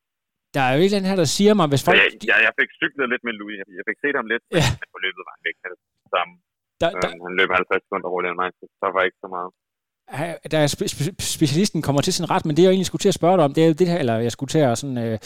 Der 0.55 0.63
er 0.67 0.71
jo 0.75 0.79
ikke 0.83 1.09
her, 1.11 1.19
der 1.23 1.29
siger 1.37 1.53
mig, 1.59 1.67
hvis 1.71 1.83
folk... 1.85 1.97
Jeg, 2.01 2.09
jeg, 2.29 2.37
jeg 2.47 2.53
fik 2.59 2.69
cyklet 2.81 3.07
lidt 3.11 3.23
med 3.27 3.33
Louis. 3.39 3.57
Jeg 3.79 3.85
fik 3.89 3.99
set 4.03 4.15
ham 4.19 4.27
lidt, 4.33 4.43
ja. 4.59 4.67
men 4.81 4.87
på 4.95 4.99
løbet 5.05 5.21
var 5.27 5.33
han 5.35 5.43
væk 5.47 5.57
med 5.63 5.69
det 5.73 5.79
samme. 6.15 6.33
Der, 6.81 6.89
der... 7.01 7.09
Um, 7.13 7.19
han 7.27 7.33
løb 7.39 7.49
50 7.49 7.83
sekunder 7.85 8.07
hurtigere 8.13 8.33
end 8.35 8.41
mig, 8.43 8.49
så 8.59 8.63
der 8.83 8.91
var 8.95 9.03
ikke 9.07 9.21
så 9.25 9.29
meget 9.35 9.51
der 10.51 10.57
er 10.57 10.67
spe- 10.67 11.13
specialisten 11.19 11.81
kommer 11.81 12.01
til 12.01 12.13
sin 12.13 12.29
ret, 12.29 12.45
men 12.45 12.57
det 12.57 12.63
jeg 12.63 12.69
egentlig 12.69 12.85
skulle 12.85 12.99
til 12.99 13.07
at 13.07 13.13
spørge 13.13 13.37
dig 13.37 13.45
om, 13.45 13.53
det 13.53 13.63
er 13.63 13.67
jo 13.67 13.73
det 13.73 13.87
her, 13.87 13.97
eller 13.97 14.17
jeg 14.17 14.31
skulle 14.31 14.49
til 14.49 14.59
at 14.59 14.77
sådan, 14.77 14.97
øh, 14.97 15.19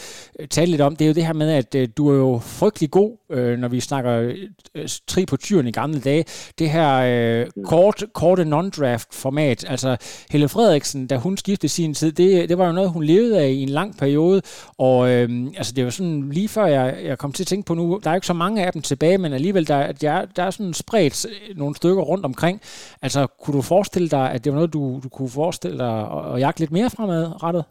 tale 0.50 0.70
lidt 0.70 0.80
om, 0.80 0.96
det 0.96 1.04
er 1.04 1.08
jo 1.08 1.14
det 1.14 1.26
her 1.26 1.32
med, 1.32 1.50
at 1.50 1.74
øh, 1.74 1.88
du 1.96 2.08
er 2.08 2.16
jo 2.16 2.38
frygtelig 2.38 2.90
god, 2.90 3.16
øh, 3.30 3.58
når 3.58 3.68
vi 3.68 3.80
snakker 3.80 4.32
øh, 4.74 4.88
tri 5.06 5.26
på 5.26 5.36
tyren 5.36 5.66
i 5.66 5.70
gamle 5.70 6.00
dage. 6.00 6.24
Det 6.58 6.70
her 6.70 6.96
øh, 6.96 7.46
kort, 7.64 8.04
korte 8.12 8.42
non-draft 8.42 9.08
format, 9.12 9.64
altså 9.68 9.96
Helle 10.30 10.48
Frederiksen, 10.48 11.06
da 11.06 11.16
hun 11.16 11.36
skiftede 11.36 11.72
sin 11.72 11.94
tid, 11.94 12.12
det, 12.12 12.48
det 12.48 12.58
var 12.58 12.66
jo 12.66 12.72
noget, 12.72 12.90
hun 12.90 13.04
levede 13.04 13.40
af 13.40 13.48
i 13.48 13.62
en 13.62 13.68
lang 13.68 13.96
periode, 13.98 14.42
og 14.78 15.10
øh, 15.10 15.46
altså 15.56 15.72
det 15.72 15.84
var 15.84 15.90
sådan 15.90 16.30
lige 16.30 16.48
før 16.48 16.66
jeg, 16.66 16.96
jeg 17.04 17.18
kom 17.18 17.32
til 17.32 17.42
at 17.42 17.46
tænke 17.46 17.66
på 17.66 17.74
nu, 17.74 18.00
der 18.04 18.10
er 18.10 18.14
ikke 18.14 18.26
så 18.26 18.32
mange 18.32 18.66
af 18.66 18.72
dem 18.72 18.82
tilbage, 18.82 19.18
men 19.18 19.32
alligevel 19.32 19.68
der, 19.68 19.92
der, 19.92 20.24
der 20.36 20.42
er 20.42 20.50
sådan 20.50 20.74
spredt 20.74 21.26
nogle 21.56 21.76
stykker 21.76 22.02
rundt 22.02 22.24
omkring. 22.24 22.60
Altså 23.02 23.26
kunne 23.42 23.56
du 23.56 23.62
forestille 23.62 24.08
dig, 24.08 24.30
at 24.30 24.44
det 24.44 24.52
var 24.52 24.56
noget, 24.56 24.72
du, 24.76 24.82
du 25.04 25.08
kunne 25.16 25.32
forestille 25.40 25.78
dig 25.84 25.94
at, 26.16 26.22
at 26.32 26.36
jagte 26.44 26.60
lidt 26.62 26.76
mere 26.78 26.94
fremadrettet? 26.96 27.64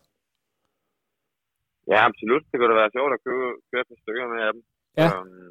Ja, 1.91 1.99
absolut. 2.09 2.43
Det 2.49 2.55
kunne 2.57 2.71
da 2.71 2.81
være 2.83 2.95
sjovt 2.97 3.11
at 3.17 3.23
køre, 3.25 3.49
køre 3.71 3.83
et 3.93 4.01
stykker 4.03 4.25
med 4.33 4.39
af 4.47 4.51
dem. 4.55 4.61
Ja. 5.01 5.09
Um, 5.15 5.47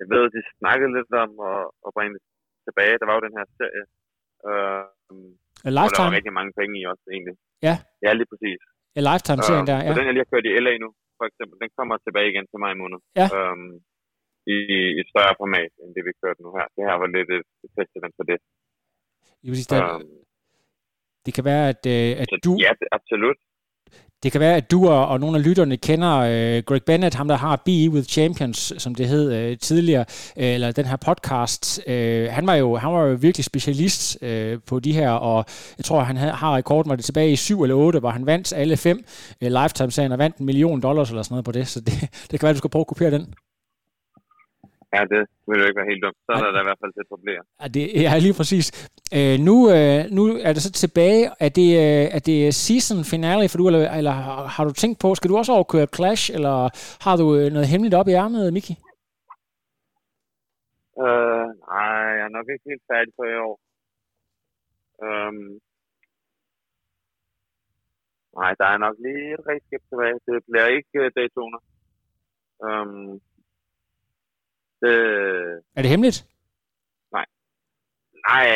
jeg 0.00 0.06
ved, 0.12 0.22
at 0.28 0.34
de 0.36 0.42
snakkede 0.60 0.90
lidt 0.96 1.12
om 1.24 1.30
at, 1.50 1.62
at 1.86 1.90
bringe 1.96 2.12
det 2.16 2.22
tilbage. 2.66 2.98
Der 3.00 3.06
var 3.08 3.16
jo 3.16 3.26
den 3.26 3.36
her 3.38 3.46
serie. 3.58 3.84
Um, 4.50 5.28
A 5.68 5.70
Lifetime? 5.78 5.86
Og 5.86 5.96
der 5.96 6.08
var 6.08 6.18
rigtig 6.18 6.34
mange 6.38 6.52
penge 6.58 6.74
i 6.80 6.82
også, 6.92 7.06
egentlig. 7.14 7.36
Ja. 7.66 7.74
Ja, 8.04 8.10
lige 8.18 8.28
præcis. 8.32 8.60
A 8.98 9.02
Lifetime-serien 9.08 9.66
um, 9.66 9.70
der, 9.70 9.78
ja. 9.84 9.90
Så 9.90 9.96
den, 9.98 10.08
jeg 10.08 10.14
lige 10.14 10.24
har 10.26 10.32
kørt 10.32 10.48
i 10.48 10.52
LA 10.64 10.74
nu, 10.84 10.88
for 11.18 11.26
eksempel, 11.30 11.54
den 11.62 11.70
kommer 11.78 11.94
tilbage 12.06 12.28
igen 12.32 12.46
til 12.50 12.58
mig 12.62 12.70
i 12.74 12.80
måned. 12.82 12.98
Ja. 13.20 13.26
Um, 13.38 13.66
i, 14.54 14.56
i 15.00 15.02
større 15.12 15.34
format, 15.42 15.72
end 15.82 15.90
det 15.96 16.02
vi 16.08 16.12
kørte 16.22 16.40
nu 16.44 16.50
her. 16.58 16.66
Det 16.76 16.82
her 16.88 16.96
var 17.02 17.08
lidt 17.16 17.30
et, 17.38 17.48
et 17.64 17.72
festival 17.78 18.12
for 18.18 18.24
det. 18.30 18.38
Vil 19.42 19.56
sige, 19.58 19.70
der, 19.74 19.84
um, 19.94 20.25
det 21.26 21.34
kan 21.34 21.44
være, 21.44 21.68
at, 21.68 21.86
øh, 21.86 22.20
at 22.22 22.28
du... 22.44 22.56
Ja, 22.60 22.70
absolut. 22.92 23.36
Det 24.22 24.32
kan 24.32 24.40
være, 24.40 24.56
at 24.56 24.70
du 24.70 24.88
og, 24.88 25.08
og 25.08 25.20
nogle 25.20 25.36
af 25.38 25.44
lytterne 25.44 25.76
kender 25.76 26.16
øh, 26.18 26.62
Greg 26.62 26.82
Bennett, 26.86 27.14
ham 27.14 27.28
der 27.28 27.36
har 27.36 27.62
Be 27.64 27.90
With 27.90 28.08
Champions, 28.08 28.72
som 28.78 28.94
det 28.94 29.08
hed 29.08 29.32
øh, 29.32 29.58
tidligere, 29.58 30.04
øh, 30.36 30.54
eller 30.54 30.72
den 30.72 30.84
her 30.84 30.96
podcast. 30.96 31.80
Øh, 31.86 32.28
han, 32.30 32.46
var 32.46 32.54
jo, 32.54 32.76
han 32.76 32.92
var 32.92 33.04
jo 33.06 33.16
virkelig 33.20 33.44
specialist 33.44 34.18
øh, 34.22 34.58
på 34.66 34.80
de 34.80 34.92
her, 34.92 35.10
og 35.10 35.44
jeg 35.78 35.84
tror, 35.84 36.00
han 36.00 36.16
har 36.16 36.56
rekorden, 36.56 36.90
var 36.90 36.96
det 36.96 37.04
tilbage 37.04 37.32
i 37.32 37.36
7 37.36 37.62
eller 37.62 37.76
8, 37.76 37.98
hvor 37.98 38.10
han 38.10 38.26
vandt 38.26 38.52
alle 38.52 38.76
fem 38.76 39.04
øh, 39.42 39.50
lifetime-serien 39.52 40.12
og 40.12 40.18
vandt 40.18 40.36
en 40.36 40.46
million 40.46 40.80
dollars 40.80 41.10
eller 41.10 41.22
sådan 41.22 41.32
noget 41.32 41.44
på 41.44 41.52
det, 41.52 41.68
så 41.68 41.80
det, 41.80 41.92
det 42.30 42.40
kan 42.40 42.42
være, 42.42 42.50
at 42.50 42.54
du 42.54 42.58
skal 42.58 42.70
prøve 42.70 42.80
at 42.80 42.86
kopiere 42.86 43.10
den. 43.10 43.34
Ja, 44.94 45.00
det 45.12 45.20
vil 45.46 45.60
jo 45.60 45.66
ikke 45.66 45.80
være 45.80 45.90
helt 45.92 46.02
dumt. 46.04 46.18
Så 46.26 46.30
er 46.36 46.42
der, 46.44 46.52
der 46.52 46.62
i 46.64 46.68
hvert 46.68 46.82
fald 46.82 46.92
til 46.92 47.12
problemer. 47.14 47.44
Ja, 47.62 47.66
det 47.76 47.84
er 47.98 48.02
ja, 48.02 48.18
lige 48.26 48.36
præcis. 48.40 48.66
Øh, 49.16 49.36
nu, 49.48 49.56
øh, 49.76 50.00
nu 50.16 50.22
er 50.46 50.52
det 50.52 50.62
så 50.62 50.72
tilbage. 50.72 51.22
Er 51.46 51.50
det, 51.58 51.70
øh, 51.84 52.04
er 52.16 52.22
det 52.30 52.54
season 52.54 53.00
finale 53.14 53.48
for 53.48 53.58
du, 53.58 53.66
eller, 53.70 53.82
eller 53.98 54.14
har, 54.54 54.64
du 54.64 54.72
tænkt 54.72 54.98
på, 55.02 55.08
skal 55.14 55.30
du 55.30 55.36
også 55.36 55.52
overkøre 55.52 55.92
Clash, 55.96 56.24
eller 56.36 56.56
har 57.04 57.14
du 57.22 57.26
øh, 57.38 57.46
noget 57.54 57.70
hemmeligt 57.72 57.98
op 58.00 58.08
i 58.08 58.18
ærmet, 58.22 58.52
Miki? 58.56 58.74
Uh, 61.04 61.46
nej, 61.72 61.98
jeg 62.18 62.26
er 62.28 62.34
nok 62.38 62.46
ikke 62.52 62.68
helt 62.70 62.84
færdig 62.92 63.12
på 63.18 63.22
i 63.32 63.36
år. 63.46 63.56
Um, 65.06 65.38
nej, 68.38 68.52
der 68.60 68.66
er 68.74 68.78
nok 68.86 68.96
lige 69.06 69.26
et 69.34 69.42
redskab 69.48 69.82
tilbage. 69.90 70.18
Det 70.26 70.36
bliver 70.48 70.66
ikke 70.76 70.94
uh, 71.02 71.08
Daytona. 71.16 71.58
Um, 72.66 73.20
det... 74.86 74.96
Er 75.76 75.80
det 75.82 75.92
hemmeligt? 75.94 76.18
Nej. 77.16 77.26
Nej, 78.28 78.46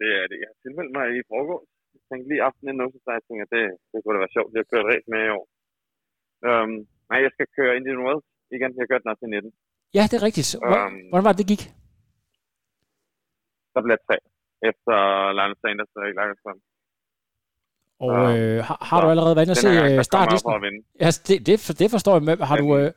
det 0.00 0.08
er 0.20 0.26
det. 0.30 0.38
Jeg 0.42 0.48
har 0.50 0.58
tilmeldt 0.64 0.92
mig 0.96 1.06
i 1.18 1.20
forgårs. 1.32 1.68
Jeg 1.94 2.02
tænkte 2.08 2.26
lige 2.30 2.44
aften 2.48 2.68
inden 2.68 2.84
også, 2.84 2.98
så 3.04 3.10
jeg 3.16 3.24
tænkte, 3.26 3.44
at 3.46 3.52
det, 3.54 3.64
det 3.90 3.98
kunne 4.00 4.14
da 4.14 4.24
være 4.24 4.36
sjovt. 4.36 4.50
Jeg 4.52 4.60
har 4.62 4.70
kørt 4.72 4.88
race 4.90 5.08
med 5.14 5.22
i 5.28 5.32
år. 5.38 5.44
Um, 6.48 6.72
nej, 7.10 7.18
jeg 7.24 7.32
skal 7.34 7.46
køre 7.56 7.76
Indian 7.78 8.04
Wells 8.04 8.26
igen. 8.56 8.70
Jeg 8.74 8.82
har 8.82 8.90
kørt 8.90 9.02
den 9.04 9.12
også 9.12 9.24
i 9.26 9.30
19. 9.30 9.52
Ja, 9.96 10.02
det 10.10 10.16
er 10.18 10.26
rigtigt. 10.28 10.50
Hvordan, 10.60 10.86
um, 10.86 10.94
hvordan 11.10 11.26
var 11.26 11.32
det, 11.34 11.40
det 11.42 11.52
gik? 11.52 11.62
Der 13.74 13.80
blev 13.86 13.96
tre. 14.08 14.16
Efter 14.70 14.94
Lance 15.38 15.58
Sanders 15.62 15.92
og 15.96 16.00
Erik 16.02 16.16
Lagerstrøm. 16.20 16.60
Og 18.06 18.38
øh, 18.38 18.58
har, 18.68 18.78
har 18.90 18.98
du 19.02 19.06
allerede 19.12 19.34
været 19.36 19.46
inde 19.46 19.56
og 19.58 19.62
se 19.66 20.04
startlisten? 20.10 20.50
Ja, 21.04 21.08
det, 21.26 21.36
det, 21.46 21.54
det 21.80 21.88
forstår 21.94 22.14
jeg. 22.16 22.22
Med. 22.28 22.36
Har 22.50 22.56
du, 22.62 22.66
øh, 22.78 22.90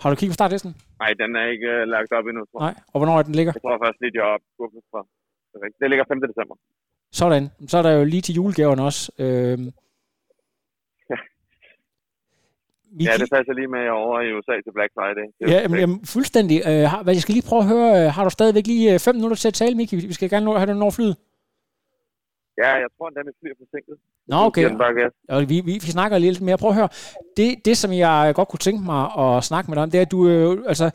har 0.00 0.06
du 0.10 0.16
kigget 0.16 0.32
på 0.34 0.40
startlisten? 0.40 0.72
Nej, 1.02 1.10
den 1.22 1.30
er 1.40 1.46
ikke 1.54 1.68
uh, 1.76 1.82
lagt 1.94 2.12
op 2.18 2.26
endnu, 2.30 2.42
tror 2.50 2.58
jeg. 2.60 2.66
Nej, 2.68 2.74
og 2.92 2.96
hvornår 2.98 3.16
er 3.18 3.24
den 3.28 3.34
ligger? 3.38 3.52
Jeg 3.56 3.62
tror 3.62 3.84
først 3.84 3.98
lige, 4.02 4.12
jeg 4.18 4.24
er 4.28 4.34
op 4.36 4.44
for. 4.92 5.02
Det 5.80 5.90
ligger 5.90 6.04
5. 6.08 6.20
december. 6.32 6.56
Sådan. 7.12 7.44
Så 7.70 7.78
er 7.78 7.82
der 7.82 7.92
jo 7.98 8.04
lige 8.04 8.24
til 8.26 8.34
julegaverne 8.34 8.82
også. 8.82 9.02
Øhm. 9.18 9.66
Vi 12.98 13.04
ja, 13.08 13.12
det 13.22 13.28
passer 13.36 13.52
lige 13.60 13.70
med 13.76 13.84
over 13.88 14.16
i 14.26 14.28
USA 14.36 14.54
til 14.64 14.72
Black 14.76 14.92
Friday. 14.96 15.26
Ja, 15.52 15.60
jamen, 15.62 15.78
jamen, 15.82 15.98
fuldstændig. 16.14 16.56
Øh, 16.68 16.84
har, 16.92 17.00
jeg 17.06 17.22
skal 17.24 17.34
lige 17.34 17.48
prøve 17.48 17.62
at 17.62 17.68
høre, 17.74 18.10
har 18.16 18.24
du 18.24 18.30
stadigvæk 18.30 18.66
lige 18.66 18.98
5 18.98 19.14
minutter 19.14 19.36
til 19.36 19.48
at 19.48 19.58
tale, 19.62 19.74
Miki? 19.76 19.96
Vi 19.96 20.12
skal 20.18 20.30
gerne 20.30 20.46
nå, 20.46 20.52
have 20.62 20.72
den 20.72 20.82
over 20.82 20.94
flyet. 20.98 21.16
Ja, 22.62 22.70
jeg 22.82 22.88
tror, 22.96 23.08
den 23.08 23.28
er 23.28 23.34
fly 23.40 23.48
forsinket. 23.60 23.96
Nå, 24.26 24.36
okay. 24.36 24.70
Og 25.28 25.48
vi, 25.48 25.60
vi, 25.60 25.72
vi 25.72 25.90
snakker 25.96 26.18
lidt 26.18 26.40
mere. 26.40 26.58
Prøv 26.58 26.70
at 26.70 26.76
høre. 26.76 26.88
Det, 27.36 27.54
det, 27.64 27.76
som 27.76 27.92
jeg 27.92 28.32
godt 28.34 28.48
kunne 28.48 28.58
tænke 28.58 28.84
mig 28.84 29.02
at 29.18 29.44
snakke 29.44 29.70
med 29.70 29.76
dig 29.76 29.82
om, 29.82 29.90
det 29.90 29.98
er, 29.98 30.02
at 30.02 30.10
du, 30.10 30.28
øh, 30.28 30.64
altså, 30.66 30.90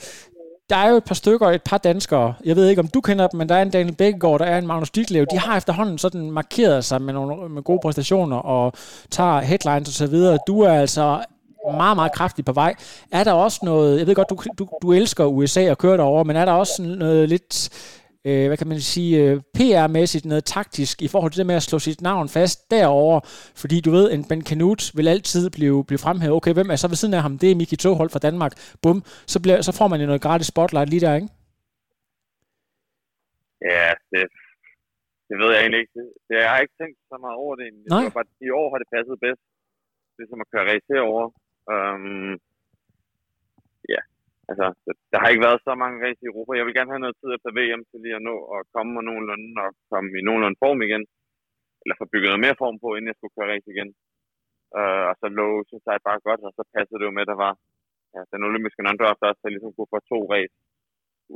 der 0.69 0.75
er 0.75 0.89
jo 0.89 0.95
et 0.95 1.03
par 1.03 1.15
stykker, 1.15 1.47
et 1.47 1.63
par 1.63 1.77
danskere. 1.77 2.33
Jeg 2.45 2.55
ved 2.55 2.67
ikke, 2.67 2.79
om 2.79 2.87
du 2.87 3.01
kender 3.01 3.27
dem, 3.27 3.37
men 3.37 3.49
der 3.49 3.55
er 3.55 3.61
en 3.61 3.69
Daniel 3.69 3.95
Bækkegaard, 3.95 4.39
der 4.39 4.45
er 4.45 4.57
en 4.57 4.67
Magnus 4.67 4.91
Ditlev. 4.91 5.25
De 5.31 5.37
har 5.37 5.57
efterhånden 5.57 5.97
sådan 5.97 6.31
markeret 6.31 6.85
sig 6.85 7.01
med 7.01 7.13
nogle 7.13 7.49
med 7.49 7.61
gode 7.63 7.79
præstationer 7.83 8.37
og 8.37 8.73
tager 9.11 9.39
headlines 9.39 9.87
og 9.87 9.93
så 9.93 10.07
videre. 10.07 10.37
Du 10.47 10.61
er 10.61 10.73
altså 10.73 11.25
meget, 11.71 11.97
meget 11.97 12.11
kraftigt 12.11 12.45
på 12.45 12.53
vej. 12.53 12.75
Er 13.11 13.23
der 13.23 13.33
også 13.33 13.59
noget, 13.63 13.99
jeg 13.99 14.07
ved 14.07 14.15
godt, 14.15 14.29
du, 14.29 14.37
du, 14.57 14.67
du 14.81 14.93
elsker 14.93 15.25
USA 15.25 15.71
og 15.71 15.77
kører 15.77 15.97
derover, 15.97 16.23
men 16.23 16.35
er 16.35 16.45
der 16.45 16.51
også 16.51 16.81
noget 16.81 17.29
lidt 17.29 17.69
øh, 18.27 18.45
hvad 18.47 18.57
kan 18.57 18.67
man 18.67 18.79
sige, 18.79 19.11
øh, 19.23 19.35
PR-mæssigt 19.57 20.25
noget 20.31 20.45
taktisk 20.57 20.95
i 21.01 21.07
forhold 21.13 21.31
til 21.31 21.39
det 21.41 21.51
med 21.51 21.55
at 21.55 21.67
slå 21.69 21.79
sit 21.79 22.01
navn 22.01 22.29
fast 22.37 22.71
derover, 22.71 23.19
fordi 23.61 23.77
du 23.85 23.91
ved, 23.97 24.05
en 24.11 24.23
Ben 24.29 24.45
Canute 24.49 24.83
vil 24.97 25.07
altid 25.07 25.49
blive, 25.57 25.85
blive 25.89 26.03
fremhævet. 26.05 26.35
Okay, 26.39 26.53
hvem 26.53 26.69
er 26.71 26.75
så 26.75 26.87
ved 26.87 26.99
siden 27.01 27.13
af 27.17 27.21
ham? 27.25 27.37
Det 27.41 27.51
er 27.51 27.55
Miki 27.55 27.75
Toholt 27.75 28.11
fra 28.11 28.25
Danmark. 28.27 28.53
Bum, 28.81 28.99
så, 29.33 29.37
bliver, 29.43 29.61
så 29.67 29.71
får 29.79 29.87
man 29.87 29.99
jo 30.01 30.05
noget 30.05 30.25
gratis 30.25 30.47
spotlight 30.47 30.89
lige 30.89 31.05
der, 31.05 31.15
ikke? 31.19 31.29
Ja, 33.71 33.89
det, 34.11 34.23
det 35.29 35.35
ved 35.41 35.49
jeg 35.53 35.61
egentlig 35.61 35.81
ikke. 35.83 35.93
Det, 36.27 36.35
jeg 36.43 36.49
har 36.51 36.59
ikke 36.63 36.77
tænkt 36.81 36.97
så 37.11 37.17
meget 37.23 37.37
over 37.43 37.55
det. 37.59 37.67
Nej. 37.93 38.03
Det 38.03 38.13
bare, 38.17 38.29
I 38.47 38.49
år 38.61 38.67
har 38.71 38.79
det 38.83 38.89
passet 38.95 39.17
bedst. 39.25 39.43
Det 40.17 40.23
som 40.29 40.43
at 40.43 40.49
køre 40.51 40.65
race 40.71 40.87
herovre. 40.93 41.27
Um, 41.73 42.31
ja, 42.31 42.52
altså, 44.49 44.65
der 45.11 45.17
har 45.19 45.27
ikke 45.29 45.45
været 45.47 45.65
så 45.67 45.73
mange 45.83 45.97
race 46.03 46.21
i 46.23 46.29
Europa. 46.31 46.51
Jeg 46.59 46.65
vil 46.65 46.77
gerne 46.77 46.93
have 46.93 47.03
noget 47.05 47.19
tid 47.19 47.29
efter 47.35 47.49
VM 47.57 47.81
til 47.89 47.99
lige 48.03 48.17
at 48.19 48.25
nå 48.29 48.35
at 48.55 48.61
komme 48.73 48.91
med 48.95 49.03
nogenlunde 49.09 49.49
og 49.65 49.69
komme 49.91 50.09
i 50.19 50.25
nogenlunde 50.27 50.61
form 50.63 50.79
igen. 50.87 51.03
Eller 51.81 51.95
få 51.97 52.05
bygget 52.11 52.29
noget 52.29 52.45
mere 52.45 52.61
form 52.63 52.77
på, 52.83 52.87
inden 52.95 53.11
jeg 53.11 53.17
skulle 53.17 53.35
køre 53.35 53.51
race 53.53 53.69
igen. 53.73 53.89
Uh, 54.77 55.03
og 55.09 55.15
så 55.21 55.27
lå, 55.39 55.47
synes 55.69 55.83
jeg, 55.87 56.07
bare 56.09 56.25
godt, 56.27 56.41
og 56.47 56.51
så 56.57 56.63
passede 56.75 56.99
det 56.99 57.07
jo 57.07 57.15
med, 57.15 57.25
at 57.25 57.31
der 57.33 57.39
var 57.45 57.53
ja, 58.13 58.21
den 58.33 58.41
olympiske 58.49 58.83
non-draft 58.85 59.21
også, 59.27 59.39
så 59.39 59.45
jeg 59.45 59.53
ligesom 59.55 59.73
kunne 59.73 59.93
få 59.93 59.99
to 60.11 60.19
race 60.33 60.55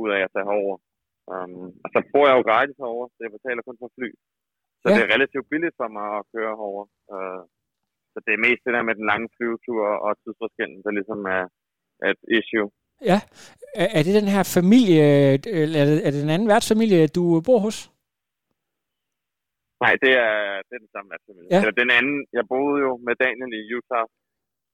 ud 0.02 0.10
af 0.16 0.22
at 0.26 0.32
tage 0.34 0.48
herover. 0.50 0.78
Um, 1.32 1.68
og 1.84 1.90
så 1.94 2.00
bor 2.12 2.26
jeg 2.28 2.36
jo 2.38 2.44
gratis 2.50 2.78
herovre, 2.82 3.08
så 3.14 3.20
jeg 3.26 3.36
betaler 3.38 3.62
kun 3.68 3.80
for 3.82 3.90
fly. 3.98 4.10
Så 4.82 4.88
ja. 4.88 4.94
det 4.96 5.02
er 5.04 5.14
relativt 5.16 5.50
billigt 5.52 5.80
for 5.80 5.90
mig 5.98 6.08
at 6.20 6.28
køre 6.34 6.54
herover. 6.60 6.84
Uh, 7.14 7.44
så 8.12 8.18
det 8.26 8.32
er 8.34 8.46
mest 8.46 8.62
det 8.66 8.76
der 8.76 8.88
med 8.88 8.96
den 9.00 9.10
lange 9.12 9.28
flyvetur 9.36 9.84
og 10.06 10.12
tidsforskellen, 10.22 10.80
der 10.86 10.92
ligesom 10.98 11.20
er, 11.38 11.44
er 12.06 12.10
et 12.16 12.24
issue. 12.40 12.68
Ja. 13.12 13.20
Er, 13.76 13.88
er 13.98 14.02
det 14.04 14.14
den 14.22 14.30
her 14.36 14.44
familie, 14.58 15.06
eller 15.62 15.80
er 15.82 15.86
det, 15.86 16.08
er 16.08 16.12
det 16.12 16.22
den 16.22 16.30
anden 16.36 16.48
værtsfamilie, 16.48 17.08
du 17.08 17.42
bor 17.46 17.60
hos? 17.60 17.78
Nej, 19.84 19.94
det 20.04 20.12
er, 20.26 20.36
det 20.68 20.74
er 20.78 20.84
den 20.86 20.94
samme 20.96 21.10
værtsfamilie. 21.12 21.50
Ja. 21.52 21.60
Eller 21.62 21.76
den 21.82 21.92
anden, 21.98 22.18
jeg 22.38 22.44
boede 22.54 22.78
jo 22.86 22.92
med 23.08 23.16
Daniel 23.24 23.52
i 23.60 23.62
Utah, 23.78 24.06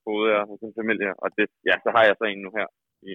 boede 0.05 0.27
jeg 0.35 0.43
hos 0.49 0.59
en 0.67 0.75
familie, 0.79 1.11
og 1.23 1.27
det, 1.37 1.45
ja, 1.69 1.75
så 1.83 1.89
har 1.95 2.03
jeg 2.07 2.15
så 2.17 2.25
en 2.33 2.41
nu 2.45 2.51
her 2.59 2.67
i, 3.09 3.13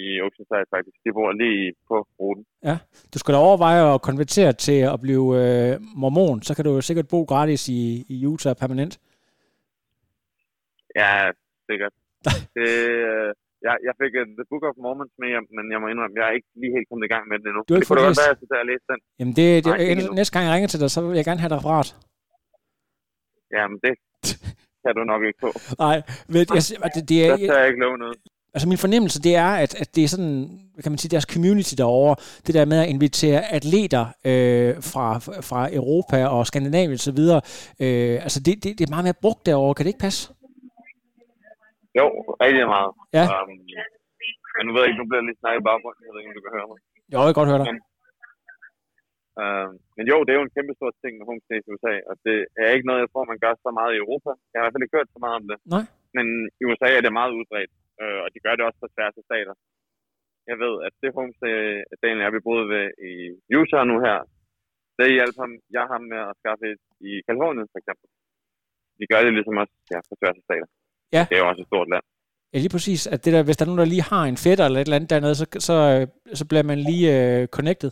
i 0.00 0.02
Oceanside 0.24 0.72
faktisk. 0.74 0.96
De 1.04 1.12
bor 1.16 1.32
lige 1.32 1.74
på 1.88 1.96
ruten. 2.20 2.44
Ja. 2.68 2.76
Du 3.12 3.18
skal 3.18 3.34
da 3.34 3.38
overveje 3.38 3.94
at 3.94 4.02
konvertere 4.08 4.52
til 4.52 4.80
at 4.94 4.98
blive 5.04 5.26
øh, 5.42 5.72
mormon, 6.02 6.42
så 6.42 6.52
kan 6.56 6.64
du 6.64 6.80
sikkert 6.80 7.08
bo 7.12 7.20
gratis 7.32 7.68
i, 7.68 7.82
i 8.14 8.26
Utah 8.26 8.54
permanent. 8.62 8.94
Ja, 11.00 11.30
sikkert. 11.70 11.94
det, 12.56 12.68
øh, 12.88 13.34
jeg, 13.66 13.74
jeg 13.86 13.94
fik 14.02 14.12
uh, 14.20 14.24
The 14.38 14.46
Book 14.50 14.64
of 14.68 14.74
Mormons 14.84 15.14
med 15.20 15.28
hjem, 15.32 15.46
men 15.56 15.64
jeg 15.72 15.78
må 15.82 15.86
indrømme, 15.92 16.14
jeg 16.20 16.26
er 16.30 16.34
ikke 16.38 16.50
lige 16.62 16.72
helt 16.76 16.88
kommet 16.90 17.04
i 17.08 17.12
gang 17.14 17.24
med 17.30 17.36
den 17.40 17.46
endnu. 17.50 17.60
Du 17.66 17.70
har 17.72 17.76
det 17.78 17.82
ikke 17.82 17.88
kunne 17.90 18.00
da 18.00 18.02
fået 18.02 18.08
godt 18.08 18.16
læst? 18.16 18.22
være, 18.22 18.30
at 18.30 18.34
jeg 18.34 18.38
skal 18.40 18.48
tage 18.52 18.62
og 18.64 18.68
læse 18.72 18.84
den. 18.92 18.98
Jamen 19.18 19.34
det, 19.38 19.46
det 19.64 19.70
Nej, 19.72 19.92
endnu. 19.92 20.12
næste 20.20 20.32
gang 20.34 20.42
jeg 20.46 20.52
ringer 20.56 20.70
til 20.72 20.80
dig, 20.82 20.88
så 20.94 20.98
vil 21.06 21.16
jeg 21.20 21.26
gerne 21.28 21.40
have 21.42 21.50
et 21.52 21.58
referat. 21.58 21.88
Jamen, 23.56 23.78
det 23.84 23.94
kan 24.84 24.92
du 24.98 25.02
nok 25.12 25.22
ikke 25.28 25.40
få. 25.44 25.50
Nej, 25.86 25.96
ved, 26.34 26.42
jeg, 26.56 26.62
det, 26.96 27.02
det 27.10 27.18
er, 27.26 27.30
Der 27.30 27.36
tager 27.36 27.58
jeg 27.62 27.68
ikke 27.72 27.80
love 27.84 27.98
noget. 28.04 28.16
altså 28.54 28.66
min 28.72 28.78
fornemmelse, 28.84 29.18
det 29.26 29.34
er, 29.46 29.52
at, 29.64 29.72
at 29.82 29.88
det 29.96 30.02
er 30.04 30.08
sådan, 30.14 30.34
hvad 30.74 30.82
kan 30.82 30.92
man 30.92 30.98
sige, 30.98 31.10
deres 31.14 31.28
community 31.34 31.74
derovre, 31.82 32.14
det 32.46 32.52
der 32.54 32.64
med 32.72 32.78
at 32.84 32.88
invitere 32.94 33.40
atleter 33.58 34.04
øh, 34.30 34.72
fra, 34.92 35.06
fra 35.50 35.60
Europa 35.74 36.18
og 36.26 36.46
Skandinavien 36.46 36.92
og 36.92 37.06
så 37.10 37.12
videre, 37.20 37.40
øh, 37.84 38.14
altså 38.26 38.40
det, 38.46 38.54
det, 38.64 38.78
det 38.78 38.84
er 38.86 38.90
meget 38.94 39.04
mere 39.04 39.18
brugt 39.24 39.46
derovre, 39.46 39.74
kan 39.74 39.84
det 39.84 39.90
ikke 39.90 40.06
passe? 40.08 40.22
Jo, 41.98 42.06
rigtig 42.44 42.66
meget. 42.74 42.92
Ja. 43.18 43.24
Um, 43.34 43.50
men 44.54 44.62
nu 44.66 44.70
ved 44.72 44.80
jeg 44.82 44.90
ikke, 44.90 45.00
nu 45.00 45.08
bliver 45.08 45.20
jeg 45.22 45.28
lidt 45.28 45.40
snakket 45.42 45.62
i 45.62 45.68
baggrunden. 45.68 46.04
Jeg 46.04 46.12
ved 46.12 46.20
ikke, 46.20 46.30
om 46.32 46.36
du 46.38 46.44
kan 46.44 46.56
høre 46.56 46.68
mig. 46.70 46.78
Jo, 47.12 47.18
jeg 47.20 47.28
kan 47.30 47.40
godt 47.40 47.52
høre 47.52 47.62
dig. 47.62 47.68
Uh, 49.40 49.68
men 49.96 50.04
jo, 50.12 50.16
det 50.24 50.30
er 50.32 50.38
jo 50.40 50.46
en 50.46 50.56
kæmpe 50.56 50.74
stor 50.78 50.90
ting 51.02 51.12
med 51.16 51.26
homestays 51.28 51.66
i 51.66 51.72
USA, 51.74 51.94
og 52.10 52.14
det 52.26 52.38
er 52.62 52.70
ikke 52.76 52.88
noget, 52.88 53.02
jeg 53.02 53.10
tror, 53.10 53.32
man 53.32 53.42
gør 53.44 53.54
så 53.54 53.70
meget 53.78 53.92
i 53.92 54.02
Europa. 54.04 54.30
Jeg 54.50 54.56
har 54.56 54.62
i 54.62 54.64
hvert 54.64 54.74
fald 54.74 54.86
ikke 54.86 54.98
hørt 54.98 55.14
så 55.14 55.20
meget 55.24 55.38
om 55.40 55.46
det. 55.50 55.58
Nej. 55.74 55.84
Men 56.16 56.26
i 56.60 56.62
USA 56.68 56.88
er 56.98 57.02
det 57.04 57.18
meget 57.18 57.36
udbredt, 57.38 57.72
uh, 58.02 58.18
og 58.24 58.28
de 58.34 58.42
gør 58.44 58.54
det 58.54 58.64
også 58.66 58.80
på 58.82 58.88
tværs 58.94 59.16
af 59.20 59.24
stater. 59.30 59.54
Jeg 60.50 60.56
ved, 60.64 60.74
at 60.86 60.94
det 61.02 61.16
homestay, 61.16 61.56
Daniel 62.02 62.20
og 62.20 62.24
jeg, 62.24 62.32
vi 62.36 62.46
boede 62.48 62.66
ved 62.74 62.86
i 63.10 63.12
Utah 63.60 63.84
nu 63.90 63.96
her, 64.06 64.18
det 64.98 65.16
hjalp 65.16 65.36
ham, 65.42 65.52
jeg 65.76 65.84
ham 65.92 66.02
med 66.12 66.20
at 66.30 66.38
skaffe 66.40 66.64
et 66.72 66.82
i 67.08 67.10
Kalifornien, 67.26 67.72
for 67.72 67.78
eksempel. 67.80 68.06
De 68.98 69.04
gør 69.10 69.20
det 69.24 69.32
ligesom 69.38 69.60
også 69.62 69.74
ja, 69.92 69.98
på 70.08 70.14
tværs 70.20 70.40
af 70.40 70.44
stater. 70.48 70.68
Ja. 71.16 71.22
Det 71.28 71.34
er 71.36 71.42
jo 71.44 71.48
også 71.52 71.62
et 71.64 71.70
stort 71.72 71.88
land. 71.92 72.04
Ja, 72.52 72.58
lige 72.64 72.74
præcis. 72.76 73.00
At 73.14 73.18
det 73.24 73.30
der, 73.34 73.42
hvis 73.46 73.56
der 73.56 73.64
er 73.64 73.70
nogen, 73.70 73.82
der 73.84 73.92
lige 73.94 74.08
har 74.12 74.24
en 74.32 74.38
fætter 74.44 74.64
eller 74.66 74.78
et 74.80 74.86
eller 74.88 74.98
andet 74.98 75.10
dernede, 75.14 75.34
så, 75.40 75.46
så, 75.68 75.76
så 76.38 76.44
bliver 76.50 76.64
man 76.70 76.78
lige 76.90 77.06
øh, 77.18 77.40
connected. 77.56 77.90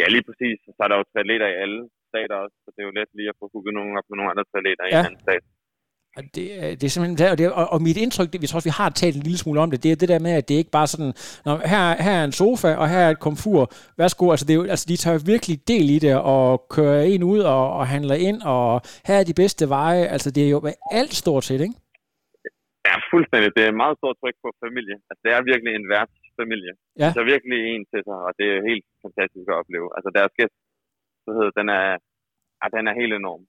Ja, 0.00 0.06
lige 0.14 0.24
præcis. 0.28 0.56
Så 0.76 0.80
er 0.84 0.88
der 0.90 0.96
jo 1.00 1.04
triatleter 1.12 1.48
i 1.54 1.56
alle 1.64 1.78
stater 2.10 2.36
også, 2.44 2.56
så 2.64 2.68
det 2.74 2.80
er 2.82 2.86
jo 2.88 2.94
let 2.98 3.10
lige 3.18 3.30
at 3.32 3.36
få 3.40 3.44
hooket 3.52 3.72
nogen 3.78 3.92
op 3.98 4.06
med 4.10 4.16
nogle 4.18 4.30
andre 4.32 4.44
triatleter 4.50 4.84
i 4.86 4.90
Ja. 4.94 5.00
en 5.00 5.06
anden 5.08 5.22
stat. 5.26 5.42
Det, 6.34 6.46
er- 6.64 6.74
det 6.78 6.84
er 6.84 6.88
simpelthen 6.94 7.30
og, 7.32 7.38
det, 7.38 7.52
og, 7.60 7.66
og 7.74 7.82
mit 7.82 7.96
indtryk, 8.04 8.28
det, 8.32 8.42
vi 8.42 8.46
tror 8.46 8.56
også, 8.58 8.70
vi 8.72 8.78
har 8.82 8.88
talt 8.90 9.16
en 9.16 9.22
lille 9.28 9.38
smule 9.42 9.60
om 9.60 9.70
det, 9.70 9.82
det 9.84 9.92
er 9.92 9.96
det 10.02 10.08
der 10.12 10.18
med, 10.26 10.32
at 10.40 10.48
det 10.48 10.54
ikke 10.54 10.70
bare 10.78 10.86
sådan, 10.92 11.12
Nå, 11.46 11.52
her, 11.72 11.82
her 12.06 12.16
er 12.20 12.24
en 12.30 12.38
sofa, 12.42 12.70
og 12.80 12.86
her 12.92 13.02
er 13.06 13.10
et 13.16 13.20
komfur, 13.28 13.60
værsgo, 14.00 14.24
altså, 14.34 14.44
det 14.46 14.52
er 14.54 14.58
jo, 14.60 14.64
altså 14.74 14.86
de 14.90 14.96
tager 15.04 15.18
virkelig 15.32 15.56
del 15.72 15.86
i 15.96 15.98
det, 16.04 16.14
og 16.34 16.46
kører 16.76 17.02
en 17.12 17.22
ud 17.32 17.40
og, 17.54 17.64
og 17.78 17.84
handler 17.94 18.16
ind, 18.28 18.38
og 18.54 18.66
her 19.08 19.16
er 19.20 19.24
de 19.30 19.40
bedste 19.42 19.64
veje, 19.76 20.02
altså 20.14 20.28
det 20.36 20.42
er 20.46 20.50
jo 20.54 20.58
alt 21.00 21.14
stort 21.22 21.44
set, 21.48 21.60
ikke? 21.66 21.76
Ja, 22.88 22.94
fuldstændig. 23.12 23.50
Det 23.58 23.64
er 23.68 23.80
meget 23.82 23.96
stort 24.00 24.16
tryk 24.20 24.36
på 24.44 24.48
familie. 24.64 24.96
Altså, 25.08 25.20
det 25.24 25.30
er 25.36 25.40
virkelig 25.50 25.72
en 25.80 25.86
værtsfamilie. 25.94 26.72
Ja. 27.02 27.08
Så 27.16 27.20
virkelig 27.32 27.58
en 27.72 27.82
til 27.90 28.00
sig, 28.08 28.18
og 28.26 28.32
det 28.38 28.46
er 28.54 28.68
helt 28.70 28.84
fantastisk 29.04 29.46
at 29.52 29.56
opleve. 29.60 29.86
Altså, 29.96 30.08
deres 30.18 30.32
gæst, 30.38 30.56
så 31.24 31.28
hedder, 31.36 31.52
den 31.60 31.68
er, 31.80 31.86
ja, 32.60 32.66
den 32.76 32.84
er 32.90 32.94
helt 33.00 33.14
enorm. 33.20 33.42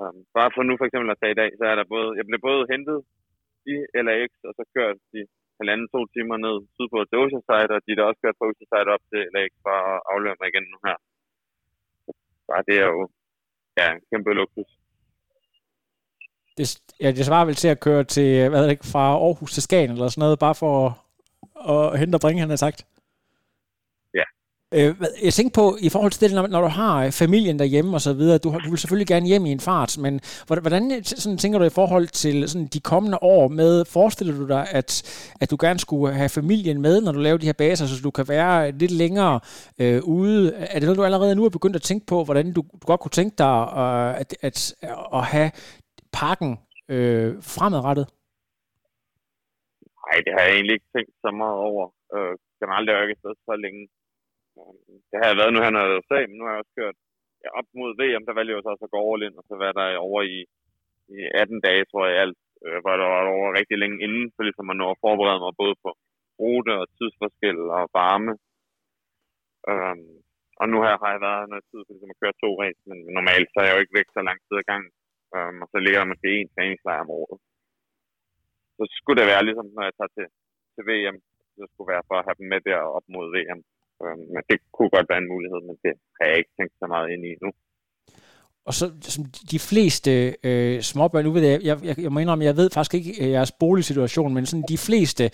Um, 0.00 0.18
bare 0.36 0.50
for 0.54 0.62
nu 0.68 0.72
for 0.80 0.86
eksempel 0.88 1.10
at 1.10 1.20
tage 1.20 1.34
i 1.34 1.40
dag, 1.42 1.50
så 1.58 1.64
er 1.72 1.76
der 1.78 1.92
både, 1.94 2.08
jeg 2.18 2.24
blev 2.28 2.40
både 2.48 2.62
hentet 2.72 2.98
i 3.72 3.74
LAX, 4.06 4.30
og 4.48 4.52
så 4.58 4.62
kørt 4.76 4.98
de 5.12 5.20
halvanden 5.58 5.88
to 5.94 6.00
timer 6.14 6.36
ned 6.46 6.56
sydpå 6.76 6.98
til 7.08 7.20
Oceanside, 7.22 7.72
og 7.76 7.80
de 7.86 7.96
der 7.96 8.04
også 8.08 8.20
kørt 8.24 8.38
fra 8.38 8.48
Oceanside 8.50 8.92
op 8.94 9.04
til 9.12 9.22
LAX 9.34 9.50
for 9.64 9.74
at 9.90 9.98
aflevere 10.12 10.38
mig 10.40 10.48
igen 10.50 10.66
nu 10.72 10.78
her. 10.86 10.96
Bare 12.48 12.66
det 12.68 12.76
er 12.82 12.88
jo 12.94 13.02
ja, 13.78 13.86
en 13.94 14.00
kæmpe 14.10 14.30
luksus. 14.40 14.70
Det, 16.56 16.66
ja, 17.02 17.08
det 17.16 17.26
svarer 17.26 17.44
vel 17.44 17.54
til 17.54 17.68
at 17.74 17.80
køre 17.86 18.04
til, 18.04 18.30
hvad 18.48 18.58
ved 18.58 18.68
jeg 18.68 18.76
ikke, 18.76 18.92
fra 18.94 19.04
Aarhus 19.26 19.52
til 19.52 19.62
Skagen 19.62 19.90
eller 19.90 20.08
sådan 20.08 20.22
noget, 20.24 20.44
bare 20.46 20.56
for 20.62 20.72
at, 20.88 20.92
at 21.94 21.98
hente 22.00 22.16
og 22.16 22.20
bringe, 22.24 22.40
han 22.40 22.54
har 22.54 22.64
sagt. 22.66 22.80
Øh, 24.74 24.94
jeg 25.24 25.32
tænker 25.32 25.52
på, 25.60 25.76
i 25.80 25.88
forhold 25.88 26.12
til 26.12 26.20
det, 26.22 26.34
når, 26.36 26.46
når 26.46 26.60
du 26.60 26.66
har 26.66 27.10
familien 27.10 27.58
derhjemme 27.58 27.96
og 27.96 28.00
så 28.00 28.12
videre, 28.12 28.38
du, 28.38 28.48
du 28.64 28.70
vil 28.70 28.78
selvfølgelig 28.78 29.06
gerne 29.06 29.26
hjem 29.26 29.46
i 29.46 29.52
en 29.52 29.60
fart, 29.60 29.98
men 29.98 30.20
hvordan, 30.46 31.04
sådan, 31.04 31.38
tænker 31.38 31.58
du 31.58 31.64
i 31.64 31.78
forhold 31.80 32.06
til 32.06 32.48
sådan, 32.48 32.66
de 32.66 32.80
kommende 32.80 33.18
år 33.22 33.48
med, 33.48 33.84
forestiller 33.84 34.34
du 34.34 34.46
dig, 34.48 34.66
at, 34.70 34.90
at 35.40 35.50
du 35.50 35.56
gerne 35.60 35.78
skulle 35.78 36.14
have 36.14 36.28
familien 36.28 36.82
med, 36.82 37.00
når 37.00 37.12
du 37.12 37.18
laver 37.18 37.38
de 37.38 37.46
her 37.46 37.60
baser, 37.64 37.86
så 37.86 38.02
du 38.02 38.10
kan 38.10 38.28
være 38.28 38.70
lidt 38.70 38.90
længere 38.90 39.40
øh, 39.80 40.00
ude? 40.04 40.54
Er 40.54 40.78
det 40.78 40.82
noget, 40.82 40.98
du 40.98 41.04
allerede 41.04 41.36
nu 41.36 41.44
er 41.44 41.58
begyndt 41.58 41.76
at 41.76 41.82
tænke 41.82 42.06
på, 42.06 42.24
hvordan 42.24 42.52
du, 42.52 42.60
du 42.82 42.86
godt 42.86 43.00
kunne 43.00 43.16
tænke 43.20 43.34
dig 43.38 43.56
øh, 43.82 44.20
at, 44.20 44.30
at, 44.48 44.74
at 45.14 45.24
have 45.24 45.50
parken 46.12 46.58
øh, 46.88 47.34
fremadrettet? 47.54 48.06
Nej, 50.06 50.16
det 50.24 50.32
har 50.34 50.42
jeg 50.46 50.54
egentlig 50.54 50.74
ikke 50.74 50.92
tænkt 50.96 51.12
så 51.24 51.30
meget 51.42 51.58
over. 51.68 51.84
Øh, 52.14 52.34
generelt 52.60 52.90
er 52.90 52.96
jeg 52.98 53.08
ikke 53.08 53.20
så 53.50 53.56
længe. 53.64 53.82
Det 55.10 55.16
har 55.20 55.28
jeg 55.30 55.40
været 55.40 55.52
nu 55.52 55.60
han 55.66 55.76
har 55.78 55.86
været 55.92 56.08
sag, 56.10 56.22
men 56.28 56.36
nu 56.36 56.44
har 56.44 56.52
jeg 56.52 56.62
også 56.62 56.74
kørt 56.80 56.96
ja, 57.42 57.48
op 57.58 57.68
mod 57.80 57.90
VM, 58.00 58.24
der 58.26 58.36
valgte 58.36 58.50
jeg 58.50 58.58
jo 58.58 58.64
så 58.64 58.70
også 58.74 58.86
at 58.86 58.94
gå 58.94 59.00
all 59.10 59.26
in, 59.26 59.38
og 59.40 59.44
så 59.48 59.54
være 59.64 59.76
der 59.78 60.04
over 60.08 60.20
i, 60.36 60.38
i 61.16 61.18
18 61.42 61.60
dage, 61.66 61.84
tror 61.90 62.04
jeg 62.06 62.16
alt, 62.24 62.40
øh, 62.64 62.78
hvor 62.82 62.94
der 63.00 63.08
var 63.14 63.22
over 63.36 63.48
rigtig 63.58 63.76
længe 63.82 63.98
inden, 64.06 64.26
for 64.34 64.42
ligesom 64.42 64.70
at 64.72 64.78
nå 64.80 64.86
at 64.90 65.00
forberede 65.04 65.42
mig 65.44 65.52
både 65.62 65.74
på 65.84 65.90
rute 66.40 66.72
og 66.80 66.86
tidsforskel 66.96 67.58
og 67.78 67.82
varme. 67.98 68.32
Um, 69.72 70.00
og 70.60 70.66
nu 70.72 70.76
her 70.86 70.96
har 71.02 71.10
jeg 71.14 71.22
været 71.28 71.50
noget 71.52 71.64
tid 71.70 71.80
for 71.82 71.92
ligesom 71.92 72.12
at 72.14 72.20
køre 72.22 72.40
to 72.42 72.50
race, 72.62 72.82
men 72.88 72.98
normalt 73.18 73.48
så 73.50 73.56
er 73.60 73.66
jeg 73.66 73.74
jo 73.74 73.82
ikke 73.82 73.98
væk 73.98 74.08
så 74.10 74.22
lang 74.28 74.38
tid 74.46 74.56
ad 74.60 74.66
gangen. 74.70 74.92
Um, 75.36 75.56
og 75.62 75.68
så 75.72 75.76
ligger 75.80 75.98
der 76.00 76.12
måske 76.12 76.30
en 76.34 76.52
træningslejr 76.54 77.04
om 77.04 77.14
året. 77.20 77.38
Så 78.76 78.82
skulle 78.98 79.18
det 79.20 79.30
være 79.32 79.46
ligesom, 79.48 79.66
når 79.76 79.84
jeg 79.88 79.94
tager 79.98 80.12
til, 80.16 80.26
til 80.74 80.82
VM, 80.88 81.16
så 81.56 81.64
skulle 81.72 81.92
være 81.94 82.06
for 82.08 82.16
at 82.18 82.26
have 82.26 82.38
dem 82.40 82.46
med 82.52 82.60
der 82.68 82.80
op 82.96 83.06
mod 83.14 83.26
VM. 83.34 83.60
Um, 84.04 84.20
men 84.34 84.42
det 84.50 84.58
kunne 84.74 84.90
godt 84.96 85.10
være 85.10 85.22
en 85.24 85.32
mulighed, 85.34 85.60
men 85.68 85.76
det 85.84 85.92
har 86.16 86.24
jeg 86.28 86.38
ikke 86.38 86.54
tænkt 86.58 86.74
så 86.80 86.86
meget 86.94 87.08
ind 87.14 87.24
i 87.30 87.32
nu 87.42 87.50
og 88.66 88.74
så 88.74 88.90
som 89.02 89.24
de 89.50 89.58
fleste 89.58 90.34
øh, 90.44 90.82
småbørn, 90.82 91.24
nu 91.24 91.30
ved 91.30 91.42
jeg, 91.42 91.60
jeg, 91.62 91.78
jeg, 91.84 91.98
jeg 91.98 92.12
må 92.12 92.18
indrømme, 92.18 92.44
jeg 92.44 92.56
ved 92.56 92.70
faktisk 92.70 92.94
ikke 92.94 93.24
øh, 93.24 93.30
jeres 93.30 93.52
boligsituation, 93.52 94.34
men 94.34 94.46
sådan 94.46 94.64
de 94.68 94.78
fleste, 94.78 95.30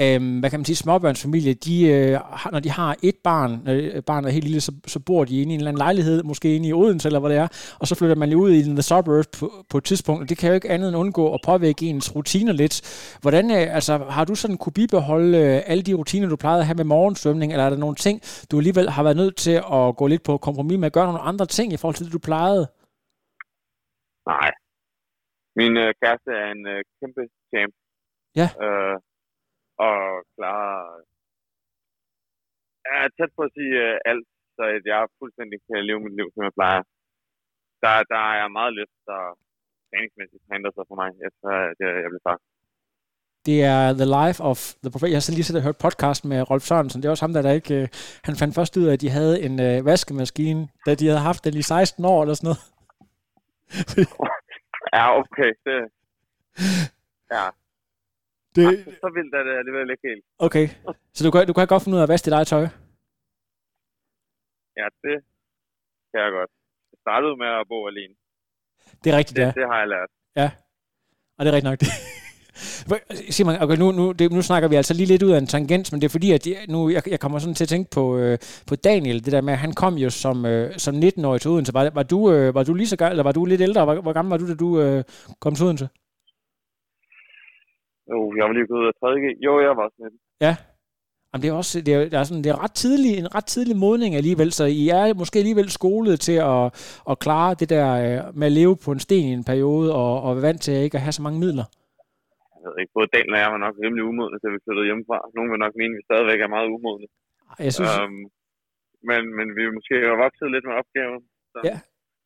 øh, 0.00 0.38
hvad 0.40 0.50
kan 0.50 0.58
man 0.60 0.64
sige, 0.64 0.76
småbørnsfamilier, 0.76 1.54
de, 1.54 1.84
øh, 1.84 2.18
når 2.52 2.60
de 2.60 2.70
har 2.70 2.96
et 3.02 3.14
barn, 3.24 3.60
når 3.64 3.72
øh, 3.72 4.02
barnet 4.02 4.28
er 4.28 4.32
helt 4.32 4.44
lille, 4.44 4.60
så, 4.60 4.72
så 4.86 4.98
bor 4.98 5.24
de 5.24 5.40
inde 5.40 5.52
i 5.52 5.54
en 5.54 5.60
eller 5.60 5.70
anden 5.70 5.78
lejlighed, 5.78 6.22
måske 6.22 6.56
inde 6.56 6.68
i 6.68 6.72
Odense 6.72 7.08
eller 7.08 7.20
hvad 7.20 7.30
det 7.30 7.38
er, 7.38 7.48
og 7.78 7.88
så 7.88 7.94
flytter 7.94 8.16
man 8.16 8.28
lige 8.28 8.38
ud 8.38 8.50
i 8.50 8.62
den 8.62 8.76
the 8.76 8.82
suburbs 8.82 9.26
på, 9.26 9.52
på 9.70 9.78
et 9.78 9.84
tidspunkt, 9.84 10.22
og 10.22 10.28
det 10.28 10.38
kan 10.38 10.48
jo 10.48 10.54
ikke 10.54 10.70
andet 10.70 10.88
end 10.88 10.96
undgå 10.96 11.34
at 11.34 11.40
påvirke 11.44 11.86
ens 11.86 12.16
rutiner 12.16 12.52
lidt. 12.52 12.80
Hvordan, 13.20 13.50
øh, 13.50 13.74
altså, 13.74 14.00
har 14.08 14.24
du 14.24 14.34
sådan 14.34 14.56
kunne 14.56 14.72
bibeholde 14.72 15.38
øh, 15.38 15.62
alle 15.66 15.82
de 15.82 15.94
rutiner, 15.94 16.28
du 16.28 16.36
plejede 16.36 16.60
at 16.60 16.66
have 16.66 16.76
med 16.76 16.84
morgensvømning, 16.84 17.52
eller 17.52 17.64
er 17.64 17.70
der 17.70 17.76
nogle 17.76 17.96
ting, 17.96 18.20
du 18.50 18.58
alligevel 18.58 18.90
har 18.90 19.02
været 19.02 19.16
nødt 19.16 19.36
til 19.36 19.62
at 19.72 19.96
gå 19.96 20.06
lidt 20.06 20.22
på 20.22 20.36
kompromis 20.36 20.78
med 20.78 20.86
at 20.86 20.92
gøre 20.92 21.06
nogle 21.06 21.20
andre 21.20 21.46
ting 21.46 21.72
i 21.72 21.76
forhold 21.76 21.94
til 21.94 22.04
det, 22.04 22.12
du 22.12 22.18
plejede? 22.18 22.68
Nej. 24.26 24.50
Min 25.58 25.72
øh, 25.82 25.94
kæreste 26.00 26.30
er 26.42 26.48
en 26.56 26.66
øh, 26.72 26.84
kæmpe 26.98 27.22
champ. 27.50 27.74
Ja. 28.40 28.48
Øh, 28.64 28.96
og 29.88 29.98
klar 30.36 30.66
er 32.94 33.02
tæt 33.16 33.32
på 33.36 33.42
at 33.48 33.54
sige 33.56 33.74
øh, 33.86 33.96
alt, 34.10 34.26
så 34.56 34.62
jeg 34.90 35.00
fuldstændig 35.20 35.58
kan 35.66 35.86
leve 35.88 36.00
mit 36.04 36.16
liv, 36.18 36.28
som 36.34 36.42
jeg 36.46 36.54
plejer. 36.58 36.82
Der, 37.82 37.94
der 38.14 38.24
er 38.40 38.56
meget 38.58 38.72
lyst, 38.78 38.96
der 39.10 39.20
træningsmæssigt 39.88 40.42
har 40.46 40.54
ændret 40.58 40.74
sig 40.74 40.84
for 40.90 40.96
mig, 41.02 41.10
efter 41.26 41.48
at 41.68 41.76
jeg, 41.82 41.92
jeg 42.02 42.10
blev 42.12 42.22
far. 42.28 42.38
Det 43.48 43.58
er 43.74 43.82
The 44.00 44.08
Life 44.18 44.38
of 44.50 44.58
the 44.82 44.90
Prophet. 44.92 45.10
Jeg 45.10 45.18
har 45.18 45.34
lige 45.34 45.46
siddet 45.48 45.62
og 45.62 45.66
hørt 45.68 45.84
podcast 45.86 46.24
med 46.24 46.50
Rolf 46.50 46.64
Sørensen. 46.68 46.98
Det 47.00 47.06
er 47.06 47.14
også 47.14 47.24
ham, 47.26 47.32
der, 47.34 47.42
der 47.42 47.52
ikke... 47.60 47.74
Øh, 47.82 47.88
han 48.28 48.34
fandt 48.40 48.54
først 48.54 48.76
ud 48.76 48.86
af, 48.88 48.92
at 48.92 49.00
de 49.04 49.10
havde 49.18 49.42
en 49.46 49.54
øh, 49.68 49.84
vaskemaskine, 49.84 50.68
da 50.86 50.90
de 50.94 51.06
havde 51.06 51.26
haft 51.30 51.44
den 51.44 51.54
i 51.56 51.62
16 51.62 52.04
år 52.04 52.22
eller 52.22 52.34
sådan 52.34 52.46
noget. 52.50 52.62
ja, 54.96 55.04
okay. 55.20 55.50
Det, 55.66 55.76
ja. 57.34 57.44
Det, 58.56 58.64
Ej, 58.66 58.76
så 59.02 59.08
vildt 59.16 59.34
er 59.34 59.42
det 59.48 59.54
alligevel 59.60 59.90
ikke 59.90 60.08
helt. 60.10 60.24
Okay. 60.38 60.66
Så 61.14 61.20
du 61.24 61.30
kan, 61.30 61.46
du 61.46 61.52
kan 61.52 61.66
godt 61.66 61.82
finde 61.82 61.96
ud 61.96 62.00
af 62.00 62.06
at 62.06 62.12
vaske 62.12 62.24
dit 62.24 62.32
eget 62.38 62.46
tøj? 62.46 62.64
Ja, 64.80 64.86
det 65.04 65.16
kan 66.10 66.20
jeg 66.24 66.30
godt. 66.38 66.50
Jeg 66.92 66.98
startede 67.04 67.36
med 67.42 67.50
at 67.60 67.64
bo 67.68 67.78
alene. 67.92 68.14
Det 69.04 69.12
er 69.12 69.16
rigtigt, 69.20 69.36
det, 69.36 69.42
ja. 69.42 69.50
Det 69.60 69.66
har 69.70 69.78
jeg 69.78 69.88
lært. 69.88 70.10
Ja. 70.36 70.48
Og 71.36 71.40
det 71.44 71.48
er 71.50 71.56
rigtigt 71.56 71.70
nok. 71.70 71.80
Det. 71.80 71.88
Simon, 73.30 73.54
okay, 73.60 73.76
nu, 73.76 73.92
nu, 73.92 74.12
det, 74.12 74.32
nu 74.32 74.42
snakker 74.42 74.68
vi 74.68 74.76
altså 74.76 74.94
lige 74.94 75.06
lidt 75.06 75.22
ud 75.22 75.30
af 75.30 75.38
en 75.38 75.46
tangent, 75.46 75.92
men 75.92 76.00
det 76.00 76.06
er 76.06 76.16
fordi, 76.16 76.30
at 76.32 76.46
jeg, 76.46 76.56
nu, 76.68 76.90
jeg, 76.90 77.02
jeg 77.10 77.20
kommer 77.20 77.38
sådan 77.38 77.54
til 77.54 77.64
at 77.64 77.68
tænke 77.68 77.90
på, 77.90 78.18
øh, 78.18 78.38
på 78.68 78.76
Daniel, 78.76 79.24
det 79.24 79.32
der 79.32 79.40
med, 79.40 79.52
at 79.52 79.58
han 79.58 79.72
kom 79.72 79.94
jo 79.94 80.10
som, 80.10 80.46
øh, 80.46 80.70
som 80.76 80.94
19-årig 80.94 81.40
til 81.40 81.50
Odense. 81.50 81.74
Var, 81.74 81.90
var, 81.94 82.02
du, 82.02 82.32
øh, 82.32 82.54
var 82.54 82.64
du 82.64 82.74
lige 82.74 82.86
så 82.86 82.96
gammel, 82.96 83.12
eller 83.12 83.22
var 83.22 83.32
du 83.32 83.44
lidt 83.44 83.60
ældre? 83.60 83.84
Hvor, 83.84 84.00
hvor 84.00 84.12
gammel 84.12 84.30
var 84.30 84.38
du, 84.38 84.48
da 84.48 84.54
du 84.54 84.80
øh, 84.80 85.04
kom 85.40 85.54
til 85.54 85.66
Odense? 85.66 85.88
Jo, 88.10 88.18
jeg 88.36 88.44
var 88.46 88.52
lige 88.52 88.66
gået 88.66 88.80
ud 88.80 88.86
af 88.86 88.94
3. 89.00 89.06
Jo, 89.46 89.60
jeg 89.60 89.76
var 89.76 89.84
også 89.84 89.96
19. 89.98 90.18
Ja. 90.40 90.56
Jamen, 91.34 91.42
det 91.42 91.48
er 91.48 91.52
også 91.52 91.80
det 91.80 91.94
er, 91.94 91.98
det 91.98 92.14
er 92.14 92.24
sådan, 92.24 92.44
det 92.44 92.50
er 92.50 92.64
ret 92.64 92.74
tidlig, 92.74 93.18
en 93.18 93.34
ret 93.34 93.46
tidlig 93.46 93.76
modning 93.76 94.14
alligevel, 94.14 94.52
så 94.52 94.64
I 94.64 94.88
er 94.88 95.14
måske 95.14 95.38
alligevel 95.38 95.70
skolet 95.70 96.20
til 96.20 96.32
at, 96.32 96.64
at 97.10 97.18
klare 97.18 97.54
det 97.54 97.70
der 97.70 97.88
øh, 97.94 98.36
med 98.36 98.46
at 98.46 98.52
leve 98.52 98.76
på 98.84 98.92
en 98.92 99.00
sten 99.00 99.24
i 99.28 99.32
en 99.32 99.44
periode, 99.44 99.94
og, 99.94 100.22
og 100.22 100.34
være 100.36 100.42
vant 100.42 100.60
til 100.62 100.74
ikke 100.74 100.96
at 100.96 101.02
have 101.02 101.12
så 101.12 101.22
mange 101.22 101.40
midler 101.40 101.64
ved 102.70 102.80
ikke, 102.82 102.96
både 102.98 103.12
Daniel 103.14 103.36
og 103.36 103.42
jeg 103.42 103.50
var 103.54 103.60
nok 103.66 103.76
rimelig 103.84 104.04
umodne, 104.10 104.38
til 104.38 104.54
vi 104.54 104.64
flyttede 104.64 104.88
hjemmefra. 104.88 105.18
Nogle 105.36 105.50
vil 105.52 105.62
nok 105.64 105.74
mene, 105.80 105.92
at 105.94 105.98
vi 105.98 106.08
stadigvæk 106.08 106.40
er 106.40 106.54
meget 106.56 106.68
umodne. 106.76 107.08
Jeg 107.66 107.72
synes... 107.76 107.94
Um, 108.02 108.20
men, 109.08 109.22
men 109.38 109.46
vi 109.56 109.62
måske 109.78 109.94
har 110.10 110.18
vokset 110.24 110.52
lidt 110.54 110.66
med 110.68 110.74
opgaven. 110.80 111.22
Så. 111.52 111.58
Ja. 111.70 111.76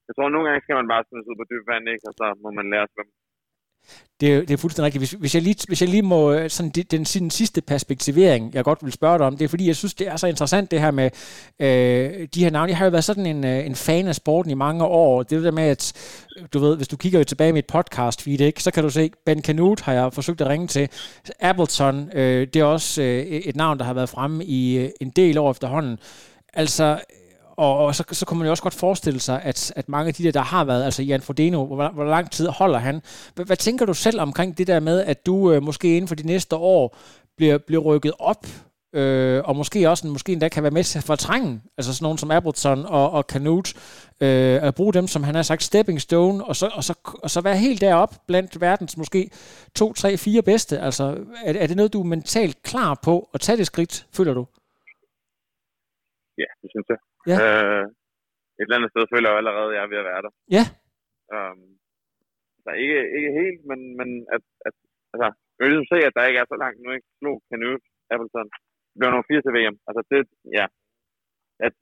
Jeg 0.07 0.13
tror, 0.15 0.27
at 0.29 0.35
nogle 0.35 0.47
gange 0.47 0.65
skal 0.65 0.79
man 0.81 0.91
bare 0.93 1.05
smides 1.07 1.31
ud 1.31 1.39
på 1.41 1.47
dyb 1.51 1.65
vand, 1.71 1.87
ikke? 1.95 2.07
og 2.09 2.15
så 2.21 2.27
må 2.43 2.49
man 2.59 2.67
lære 2.73 2.87
at 2.87 2.93
svømme. 2.93 3.13
Det 4.21 4.49
det 4.49 4.55
er 4.55 4.57
fuldstændig 4.59 4.85
rigtigt. 4.85 5.01
Hvis, 5.01 5.11
hvis, 5.11 5.35
jeg 5.35 5.43
lige, 5.43 5.57
hvis 5.69 5.81
jeg 5.81 5.89
lige 5.89 6.03
må, 6.03 6.33
øh, 6.33 6.51
sådan 6.51 6.71
den, 6.71 6.85
den, 6.91 7.05
den 7.05 7.31
sidste 7.31 7.61
perspektivering, 7.61 8.55
jeg 8.55 8.65
godt 8.65 8.79
vil 8.83 8.93
spørge 8.93 9.19
dig 9.19 9.27
om, 9.27 9.37
det 9.37 9.45
er 9.45 9.49
fordi, 9.49 9.67
jeg 9.67 9.77
synes, 9.77 9.95
det 9.95 10.09
er 10.09 10.17
så 10.17 10.27
interessant 10.27 10.71
det 10.71 10.81
her 10.81 10.91
med 10.91 11.11
øh, 11.61 12.29
de 12.35 12.45
her 12.45 12.51
navne. 12.51 12.71
Jeg 12.71 12.79
har 12.79 12.85
jo 12.85 12.91
været 12.91 13.05
sådan 13.05 13.27
en, 13.27 13.45
øh, 13.45 13.67
en 13.67 13.75
fan 13.75 14.09
af 14.09 14.15
sporten 14.15 14.51
i 14.51 14.55
mange 14.55 14.85
år. 14.85 15.23
Det 15.23 15.33
er 15.33 15.37
det 15.37 15.45
der 15.45 15.51
med, 15.51 15.63
at 15.63 15.93
øh, 16.37 16.45
du 16.53 16.59
ved, 16.59 16.77
hvis 16.77 16.89
du 16.89 16.97
kigger 16.97 17.19
jo 17.19 17.25
tilbage 17.25 17.49
i 17.49 17.53
mit 17.53 17.67
podcast 17.67 18.23
feed, 18.23 18.41
ikke, 18.41 18.63
så 18.63 18.71
kan 18.71 18.83
du 18.83 18.91
se, 18.91 19.11
Ben 19.27 19.43
Canute 19.43 19.85
har 19.85 19.93
jeg 19.93 20.13
forsøgt 20.13 20.41
at 20.41 20.47
ringe 20.47 20.67
til. 20.67 20.89
Appleton, 21.41 22.11
øh, 22.15 22.47
det 22.55 22.61
er 22.61 22.65
også 22.65 23.03
øh, 23.03 23.23
et 23.23 23.57
navn, 23.57 23.79
der 23.79 23.85
har 23.85 23.95
været 23.95 24.09
fremme 24.09 24.45
i 24.45 24.79
øh, 24.79 24.91
en 25.01 25.11
del 25.11 25.39
år 25.39 25.51
efterhånden. 25.51 25.99
Altså, 26.55 26.99
og, 27.57 27.79
og 27.79 27.95
så, 27.95 28.05
så 28.13 28.27
kunne 28.27 28.39
man 28.39 28.47
jo 28.47 28.51
også 28.51 28.63
godt 28.63 28.75
forestille 28.75 29.21
sig, 29.21 29.43
at, 29.43 29.73
at 29.77 29.89
mange 29.89 30.09
af 30.09 30.15
de 30.15 30.25
der, 30.25 30.33
der 30.33 30.41
har 30.41 30.65
været, 30.65 30.85
altså 30.85 31.03
Jan 31.03 31.23
Frodeno, 31.23 31.67
hvor, 31.67 31.89
hvor 31.89 32.05
lang 32.05 32.31
tid 32.31 32.49
holder 32.49 32.79
han? 32.79 33.03
Hvad, 33.35 33.45
hvad 33.45 33.57
tænker 33.57 33.87
du 33.87 33.95
selv 33.95 34.21
omkring 34.21 34.59
det 34.59 34.67
der 34.67 34.81
med, 34.81 35.01
at 35.01 35.27
du 35.27 35.53
øh, 35.53 35.63
måske 35.63 35.97
inden 35.97 36.09
for 36.09 36.15
de 36.15 36.27
næste 36.27 36.57
år 36.57 36.97
bliver, 37.37 37.59
bliver 37.59 37.83
rykket 37.83 38.13
op, 38.19 38.47
øh, 38.93 39.43
og 39.45 39.57
måske 39.57 39.91
også 39.91 40.07
måske 40.07 40.33
endda 40.33 40.49
kan 40.49 40.63
være 40.63 40.73
med 40.73 40.85
til 40.85 40.99
at 40.99 41.05
fortrænge, 41.05 41.63
altså 41.79 41.95
sådan 41.95 42.05
nogen 42.05 42.19
som 42.19 42.31
Appleton 42.31 42.87
og, 42.87 43.11
og 43.11 43.23
Canute, 43.23 43.75
øh, 44.21 44.63
at 44.63 44.75
bruge 44.75 44.93
dem, 44.93 45.07
som 45.07 45.23
han 45.23 45.35
har 45.35 45.43
sagt, 45.43 45.63
stepping 45.63 46.01
stone, 46.01 46.45
og 46.45 46.57
så, 46.57 46.67
og 46.75 46.85
så, 46.85 46.95
og 47.23 47.31
så 47.31 47.41
være 47.41 47.57
helt 47.57 47.81
derop 47.81 48.15
blandt 48.27 48.61
verdens 48.61 48.97
måske 48.97 49.31
to, 49.75 49.93
tre, 49.93 50.17
fire 50.17 50.43
bedste. 50.43 50.79
Altså, 50.79 51.05
er, 51.45 51.53
er 51.53 51.67
det 51.67 51.77
noget, 51.77 51.93
du 51.93 52.01
er 52.01 52.05
mentalt 52.05 52.63
klar 52.63 53.01
på 53.03 53.29
at 53.35 53.41
tage 53.41 53.59
det 53.59 53.67
skridt, 53.67 54.07
føler 54.13 54.35
du? 54.35 54.47
Ja, 56.39 56.49
det 56.63 56.71
synes 56.71 56.87
jeg. 56.89 56.97
Ja. 57.31 57.37
Øh, 57.43 57.85
et 58.59 58.67
eller 58.67 58.79
andet 58.79 58.93
sted 58.93 59.05
føler 59.13 59.29
jeg 59.29 59.39
allerede, 59.41 59.71
at 59.71 59.77
jeg 59.77 59.83
er 59.85 59.93
ved 59.93 60.03
at 60.03 60.09
være 60.11 60.23
der. 60.27 60.33
Ja. 60.57 60.65
Um, 61.35 61.61
så 62.65 62.71
ikke, 62.83 62.99
ikke 63.17 63.31
helt, 63.41 63.61
men, 63.71 63.81
men 63.99 64.09
at, 64.35 64.43
at 64.69 64.75
altså, 65.13 65.29
jeg 65.55 65.63
vil 65.63 65.71
ligesom 65.73 65.93
se, 65.93 65.99
at 66.09 66.17
der 66.17 66.29
ikke 66.29 66.41
er 66.43 66.49
så 66.53 66.59
langt 66.65 66.79
nu, 66.81 66.89
ikke? 66.97 67.09
Slog 67.19 67.37
Canute, 67.49 67.87
Appleton. 68.13 68.49
Det 68.91 68.97
bliver 68.99 69.15
nogle 69.15 69.29
fire 69.31 69.43
til 69.43 69.55
VM. 69.57 69.77
Altså 69.89 70.03
det, 70.11 70.21
ja. 70.59 70.67
At 71.67 71.75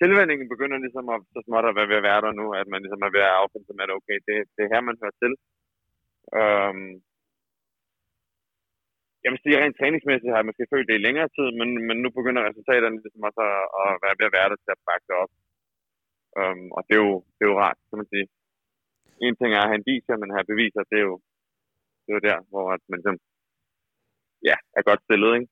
tilvændingen 0.00 0.46
begynder 0.52 0.84
ligesom 0.84 1.06
at, 1.14 1.20
så 1.34 1.40
småt 1.46 1.68
at 1.70 1.76
være 1.78 1.90
ved 1.90 2.00
at 2.00 2.08
være 2.10 2.24
der 2.26 2.32
nu, 2.40 2.46
at 2.60 2.66
man 2.72 2.80
ligesom 2.84 3.02
er 3.06 3.12
ved 3.16 3.24
at 3.26 3.36
affinde 3.40 3.66
sig 3.66 3.76
med, 3.76 3.86
at 3.86 3.96
okay, 3.98 4.18
det, 4.28 4.36
det 4.54 4.62
er 4.62 4.72
her, 4.74 4.82
man 4.88 5.00
hører 5.02 5.16
til. 5.22 5.32
Um, 6.40 6.84
jeg 9.24 9.30
vil 9.32 9.42
sige, 9.42 9.56
rent 9.60 9.76
træningsmæssigt 9.78 10.32
har 10.32 10.40
jeg 10.40 10.48
måske 10.50 10.70
følt 10.72 10.88
det 10.88 10.96
i 10.96 11.04
længere 11.06 11.28
tid, 11.36 11.48
men, 11.60 11.68
men 11.88 11.96
nu 12.04 12.08
begynder 12.18 12.48
resultaterne 12.48 12.96
ligesom 13.04 13.26
også 13.28 13.42
at, 13.50 13.64
at 13.82 13.90
være 14.04 14.16
ved 14.18 14.26
at 14.28 14.36
være 14.38 14.50
der 14.50 14.58
til 14.60 14.76
at 14.76 14.84
bakke 14.88 15.06
det 15.08 15.16
op. 15.22 15.32
Um, 16.40 16.62
og 16.76 16.80
det 16.86 16.94
er, 16.96 17.02
jo, 17.06 17.12
det 17.36 17.42
er 17.42 17.50
jo 17.52 17.60
rart, 17.64 17.78
kan 17.88 18.00
man 18.00 18.10
sige. 18.12 18.26
En 19.26 19.36
ting 19.36 19.50
er 19.52 19.62
at 19.62 19.70
have 19.70 19.80
en 19.80 19.88
viser, 19.90 20.16
men 20.20 20.34
have 20.36 20.50
beviser, 20.52 20.82
det 20.90 20.98
er 21.02 21.06
jo, 21.10 21.16
det 22.02 22.10
er 22.10 22.16
jo 22.18 22.26
der, 22.30 22.38
hvor 22.50 22.66
at 22.76 22.82
man 22.90 22.98
ligesom, 22.98 23.18
ja, 24.48 24.56
er 24.78 24.82
godt 24.88 25.04
stillet, 25.06 25.30
ikke? 25.38 25.48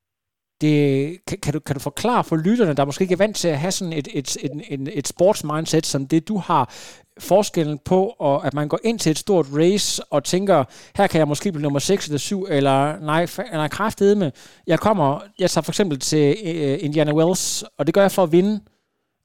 Det, 0.62 1.18
kan, 1.26 1.38
kan, 1.42 1.52
du, 1.52 1.60
kan 1.60 1.74
du 1.74 1.80
forklare 1.80 2.24
for 2.24 2.36
lytterne, 2.36 2.74
der 2.74 2.84
måske 2.84 3.02
ikke 3.02 3.12
er 3.12 3.16
vant 3.16 3.36
til 3.36 3.48
at 3.48 3.58
have 3.58 3.72
sådan 3.72 3.92
et, 3.92 4.08
et, 4.14 4.36
et, 4.40 4.50
et, 4.68 4.88
et 4.92 5.08
sportsmindset, 5.08 5.86
som 5.86 6.06
det 6.06 6.28
du 6.28 6.38
har, 6.38 6.70
forskellen 7.18 7.78
på, 7.84 8.14
og 8.18 8.46
at 8.46 8.54
man 8.54 8.68
går 8.68 8.78
ind 8.84 8.98
til 8.98 9.10
et 9.10 9.18
stort 9.18 9.46
race 9.54 10.04
og 10.04 10.24
tænker, 10.24 10.64
her 10.96 11.06
kan 11.06 11.18
jeg 11.18 11.28
måske 11.28 11.52
blive 11.52 11.62
nummer 11.62 11.78
6 11.78 12.06
eller 12.06 12.18
7, 12.18 12.46
eller 12.50 13.00
nej, 13.00 13.26
nej 13.52 13.68
kraftede 13.68 14.16
med, 14.16 14.30
jeg 14.66 14.80
kommer, 14.80 15.20
jeg 15.38 15.50
tager 15.50 15.62
for 15.62 15.72
eksempel 15.72 15.98
til 15.98 16.36
uh, 16.44 16.84
Indiana 16.84 17.14
Wells, 17.14 17.64
og 17.78 17.86
det 17.86 17.94
gør 17.94 18.00
jeg 18.00 18.12
for 18.12 18.22
at 18.22 18.32
vinde. 18.32 18.60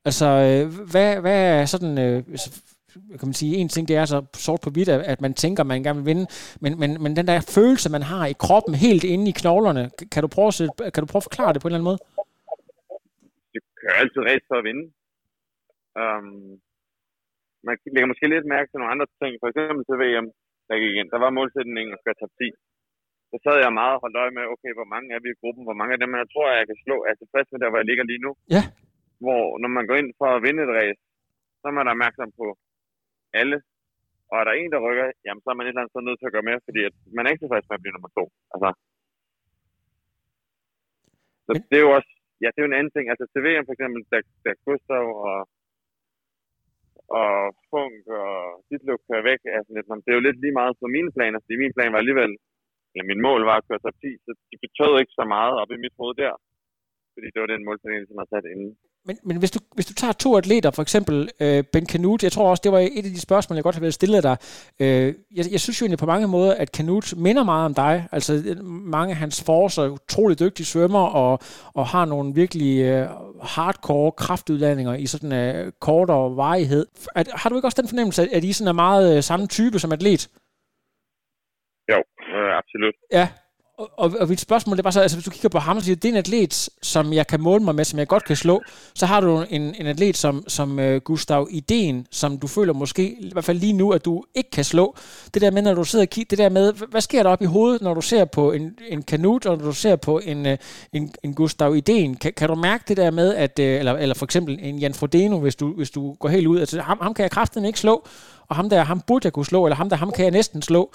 Altså, 0.06 0.26
øh, 0.26 0.74
hvad, 0.74 1.16
hvad 1.16 1.42
er 1.42 1.66
sådan, 1.66 2.16
uh, 2.16 2.36
kan 3.20 3.28
man 3.30 3.40
sige, 3.42 3.54
en 3.62 3.70
ting, 3.74 3.84
det 3.88 3.96
er 4.02 4.06
så 4.06 4.20
sort 4.46 4.62
på 4.64 4.70
hvidt, 4.74 4.90
at 5.14 5.20
man 5.26 5.34
tænker, 5.44 5.62
at 5.64 5.72
man 5.72 5.84
gerne 5.86 6.00
vil 6.00 6.10
vinde, 6.12 6.26
men, 6.64 6.72
men, 6.82 6.90
men 7.04 7.12
den 7.20 7.26
der 7.30 7.52
følelse, 7.58 7.88
man 7.98 8.06
har 8.12 8.24
i 8.34 8.40
kroppen, 8.46 8.74
helt 8.88 9.04
inde 9.14 9.26
i 9.32 9.38
knoglerne, 9.42 9.84
kan 10.14 10.22
du 10.24 10.30
prøve 10.36 10.50
at, 10.66 10.94
kan 10.94 11.02
du 11.04 11.08
prøve 11.12 11.24
at 11.24 11.30
forklare 11.30 11.54
det 11.54 11.62
på 11.62 11.68
en 11.68 11.72
eller 11.72 11.80
anden 11.80 11.92
måde? 11.92 12.02
Det 13.54 13.62
kører 13.80 13.96
altid 14.02 14.22
ræs 14.28 14.44
for 14.50 14.58
at 14.60 14.66
vinde. 14.70 14.86
Um, 16.02 16.28
man 17.68 17.76
lægger 17.94 18.12
måske 18.12 18.34
lidt 18.34 18.52
mærke 18.56 18.68
til 18.70 18.80
nogle 18.80 18.94
andre 18.94 19.08
ting, 19.22 19.32
for 19.42 19.48
eksempel 19.52 19.84
til 19.86 19.98
VM, 20.02 20.28
der 20.68 20.84
gik 20.84 20.96
ind. 21.00 21.10
Der 21.14 21.20
var 21.24 21.38
målsætningen 21.38 21.94
at 21.96 22.04
gøre 22.06 22.20
top 22.22 22.34
10. 22.40 22.52
Så 23.32 23.38
sad 23.44 23.56
jeg 23.64 23.78
meget 23.80 23.96
og 23.96 24.02
holdt 24.04 24.22
øje 24.24 24.34
med, 24.38 24.44
okay, 24.54 24.72
hvor 24.78 24.90
mange 24.94 25.08
er 25.16 25.22
vi 25.24 25.30
i 25.32 25.40
gruppen, 25.42 25.64
hvor 25.68 25.78
mange 25.80 25.94
af 25.96 26.00
dem, 26.04 26.12
jeg 26.24 26.30
tror, 26.34 26.46
jeg 26.60 26.68
kan 26.70 26.80
slå, 26.86 26.96
er 27.10 27.16
tilfreds 27.16 27.50
med 27.52 27.60
der, 27.62 27.70
hvor 27.70 27.80
jeg 27.82 27.90
ligger 27.90 28.06
lige 28.12 28.24
nu. 28.26 28.32
Ja. 28.56 28.64
Hvor 29.26 29.44
når 29.62 29.72
man 29.78 29.86
går 29.88 29.98
ind 30.02 30.12
for 30.20 30.30
at 30.32 30.44
vinde 30.46 30.64
et 30.66 30.76
race, 30.80 31.02
så 31.60 31.66
er 31.70 31.76
man 31.80 31.92
opmærksom 31.94 32.32
på 32.40 32.46
alle. 33.42 33.58
Og 34.30 34.36
er 34.40 34.46
der 34.46 34.54
en, 34.54 34.72
der 34.74 34.86
rykker, 34.88 35.06
jamen 35.26 35.42
så 35.42 35.48
er 35.50 35.58
man 35.58 35.66
et 35.66 35.72
eller 35.72 35.82
andet 35.82 35.94
sted 35.94 36.04
nødt 36.08 36.20
til 36.20 36.30
at 36.30 36.36
gøre 36.36 36.50
med, 36.50 36.58
fordi 36.68 36.82
at 36.90 36.96
man 37.16 37.24
er 37.24 37.32
ikke 37.32 37.44
tilfreds 37.44 37.68
med 37.68 37.78
at 37.78 37.84
blive 37.84 37.96
nummer 37.96 38.12
to. 38.18 38.24
Altså. 38.54 38.70
Så 41.46 41.52
det 41.70 41.78
er 41.78 41.86
jo 41.88 41.94
også, 41.98 42.12
ja, 42.42 42.48
det 42.52 42.60
er 42.60 42.66
jo 42.66 42.72
en 42.72 42.80
anden 42.80 42.94
ting. 42.96 43.06
Altså 43.12 43.26
til 43.28 43.44
VM 43.46 43.66
for 43.68 43.74
eksempel, 43.76 44.02
da, 44.12 44.18
da 44.46 44.52
Gustav 44.66 45.06
og, 45.30 45.40
og 47.20 47.32
Funk 47.70 48.02
og 48.22 48.32
Ditluk 48.68 49.02
kører 49.08 49.28
væk, 49.32 49.42
altså, 49.58 49.70
det 50.04 50.12
er 50.12 50.20
jo 50.20 50.28
lidt 50.28 50.40
lige 50.44 50.58
meget 50.60 50.74
på 50.82 50.88
mine 50.96 51.12
planer, 51.16 51.40
fordi 51.44 51.56
min 51.64 51.76
plan 51.76 51.94
var 51.94 52.02
alligevel, 52.02 52.32
eller 52.94 53.06
min 53.12 53.26
mål 53.28 53.42
var 53.50 53.58
at 53.58 53.66
køre 53.68 53.84
top 53.84 53.98
10, 54.02 54.08
så 54.26 54.32
de 54.50 54.56
betød 54.66 54.94
ikke 55.02 55.18
så 55.20 55.26
meget 55.36 55.54
op 55.62 55.72
i 55.76 55.84
mit 55.84 55.96
hoved 56.00 56.16
der, 56.24 56.34
fordi 57.14 57.28
det 57.34 57.40
var 57.42 57.50
den 57.54 57.66
målsætning, 57.68 58.08
som 58.08 58.20
jeg 58.22 58.32
sat 58.32 58.46
inden. 58.54 58.72
Men, 59.08 59.18
men 59.24 59.38
hvis, 59.38 59.52
du, 59.52 59.60
hvis 59.76 59.86
du 59.86 59.94
tager 59.94 60.14
to 60.14 60.38
atleter, 60.38 60.72
for 60.72 60.82
eksempel 60.82 61.30
øh, 61.42 61.64
Ben 61.74 61.86
Canute, 61.86 62.26
jeg 62.26 62.32
tror 62.32 62.50
også, 62.50 62.62
det 62.64 62.72
var 62.72 62.80
et 62.80 63.06
af 63.06 63.14
de 63.16 63.22
spørgsmål, 63.22 63.56
jeg 63.56 63.64
godt 63.64 63.76
har 63.76 63.82
været 63.82 63.94
stillet 63.94 64.24
dig. 64.24 64.38
Øh, 64.82 65.08
jeg, 65.38 65.46
jeg 65.52 65.60
synes 65.60 65.82
jo 65.82 65.84
egentlig 65.84 66.00
på 66.00 66.06
mange 66.06 66.28
måder, 66.28 66.54
at 66.54 66.70
Canute 66.78 67.20
minder 67.20 67.44
meget 67.44 67.66
om 67.66 67.74
dig. 67.74 68.08
Altså 68.12 68.34
mange 68.96 69.12
af 69.12 69.18
hans 69.18 69.44
forser 69.46 69.84
er 69.84 69.90
utrolig 69.90 70.40
dygtige 70.40 70.66
svømmer, 70.66 71.06
og, 71.22 71.40
og 71.74 71.88
har 71.88 72.06
nogle 72.06 72.34
virkelig 72.34 72.82
øh, 72.82 73.08
hardcore 73.44 74.12
kraftudlandinger 74.12 74.94
i 74.94 75.06
sådan 75.06 75.32
en 75.32 75.56
øh, 75.56 75.72
kortere 75.82 76.36
varighed. 76.36 76.86
At, 77.16 77.28
har 77.34 77.50
du 77.50 77.56
ikke 77.56 77.68
også 77.68 77.82
den 77.82 77.90
fornemmelse, 77.90 78.28
at 78.38 78.44
I 78.44 78.54
sådan 78.54 78.68
er 78.68 78.74
meget 78.88 79.18
øh, 79.18 79.24
samme 79.24 79.48
type 79.48 79.80
som 79.80 79.92
atlet? 79.92 80.30
Jo, 81.92 82.00
øh, 82.36 82.52
absolut. 82.62 82.96
Ja, 83.12 83.28
og, 83.78 83.90
og, 83.98 84.14
og 84.20 84.30
mit 84.30 84.40
spørgsmål 84.40 84.78
det 84.78 84.84
bare 84.84 84.92
så, 84.92 85.02
altså 85.02 85.18
hvis 85.18 85.26
du 85.26 85.32
kigger 85.32 85.50
på 85.50 85.60
ham, 85.60 85.78
og 85.78 85.84
siger, 85.84 85.96
det 85.96 86.06
er 86.06 86.10
en 86.10 86.18
atlet, 86.18 86.70
som 86.82 87.14
jeg 87.14 87.28
kan 87.28 87.42
måle 87.42 87.64
mig 87.64 87.76
med, 87.76 87.86
som 87.86 88.00
jeg 88.00 88.08
godt 88.08 88.26
kan 88.26 88.36
slå. 88.36 88.62
Så 88.96 89.06
har 89.06 89.22
du 89.22 89.46
en, 89.50 89.62
en 89.62 89.88
atlet 89.88 90.18
som, 90.18 90.44
som 90.48 90.80
uh, 90.80 90.96
Gustav 90.96 91.48
Ideen, 91.52 92.08
som 92.12 92.40
du 92.40 92.48
føler 92.48 92.74
måske, 92.74 93.04
i 93.04 93.30
hvert 93.32 93.46
fald 93.46 93.60
lige 93.60 93.74
nu, 93.74 93.92
at 93.92 94.06
du 94.06 94.24
ikke 94.36 94.52
kan 94.52 94.64
slå. 94.64 94.96
Det 95.34 95.42
der 95.42 95.52
med, 95.52 95.62
når 95.62 95.74
du 95.74 95.84
sidder 95.84 96.06
og 96.06 96.10
kigger, 96.10 96.30
det 96.30 96.38
der 96.38 96.50
med, 96.50 96.74
hvad 96.74 97.02
sker 97.02 97.24
der 97.24 97.30
op 97.30 97.42
i 97.42 97.46
hovedet, 97.46 97.82
når 97.82 97.94
du 97.94 98.02
ser 98.02 98.26
på 98.26 98.52
en, 98.52 98.80
en 98.88 99.04
kanut, 99.04 99.46
og 99.46 99.58
når 99.58 99.66
du 99.66 99.74
ser 99.74 99.96
på 99.96 100.20
en, 100.20 100.46
uh, 100.46 100.52
en, 100.94 101.14
en 101.24 101.34
Gustav 101.34 101.76
Ideen? 101.76 102.16
Kan, 102.16 102.34
kan 102.38 102.50
du 102.50 102.56
mærke 102.56 102.84
det 102.88 102.98
der 102.98 103.12
med, 103.12 103.36
at, 103.36 103.60
uh, 103.60 103.66
eller, 103.66 103.94
eller 103.94 104.16
for 104.16 104.26
eksempel 104.26 104.60
en 104.62 104.80
Jan 104.80 104.94
Frodeno, 104.94 105.40
hvis 105.40 105.56
du, 105.56 105.74
hvis 105.74 105.92
du 105.92 106.14
går 106.14 106.30
helt 106.30 106.48
ud, 106.48 106.60
altså 106.60 106.82
ham, 106.82 106.98
ham 107.02 107.14
kan 107.14 107.24
jeg 107.24 107.32
kraften 107.32 107.66
ikke 107.66 107.80
slå, 107.80 108.08
og 108.48 108.56
ham 108.56 108.70
der, 108.70 108.84
ham 108.84 109.02
burde 109.08 109.26
jeg 109.26 109.34
kunne 109.34 109.46
slå, 109.46 109.66
eller 109.66 109.76
ham 109.76 109.90
der, 109.90 109.96
ham 109.96 110.12
kan 110.12 110.24
jeg 110.24 110.32
næsten 110.32 110.62
slå, 110.62 110.94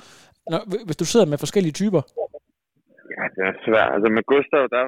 når, 0.50 0.84
hvis 0.84 0.96
du 0.96 1.04
sidder 1.04 1.26
med 1.26 1.38
forskellige 1.38 1.72
typer. 1.72 2.02
Ja, 3.38 3.48
det 3.52 3.60
er 3.60 3.66
svært. 3.68 3.90
Altså 3.94 4.08
med 4.16 4.24
Gustav, 4.30 4.64
der, 4.76 4.84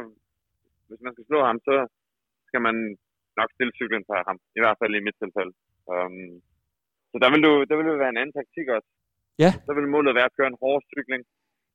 hvis 0.89 1.03
man 1.07 1.15
skal 1.15 1.29
slå 1.31 1.39
ham, 1.49 1.59
så 1.69 1.75
skal 2.49 2.61
man 2.67 2.77
nok 3.39 3.51
stille 3.57 3.73
cyklen 3.79 4.05
på 4.09 4.15
ham. 4.29 4.39
I 4.57 4.61
hvert 4.63 4.79
fald 4.81 4.93
i 4.95 5.07
mit 5.07 5.19
tilfælde. 5.23 5.55
Um, 5.93 6.27
så 7.11 7.17
der 7.23 7.29
vil, 7.33 7.43
du, 7.47 7.53
der 7.69 7.77
vil 7.77 7.91
jo 7.93 8.03
være 8.03 8.13
en 8.15 8.21
anden 8.23 8.37
taktik 8.39 8.67
også. 8.77 8.91
Ja. 9.43 9.51
Så 9.67 9.71
vil 9.77 9.95
målet 9.95 10.19
være 10.19 10.29
at 10.31 10.37
køre 10.39 10.51
en 10.53 10.61
hård 10.63 10.83
cykling. 10.93 11.23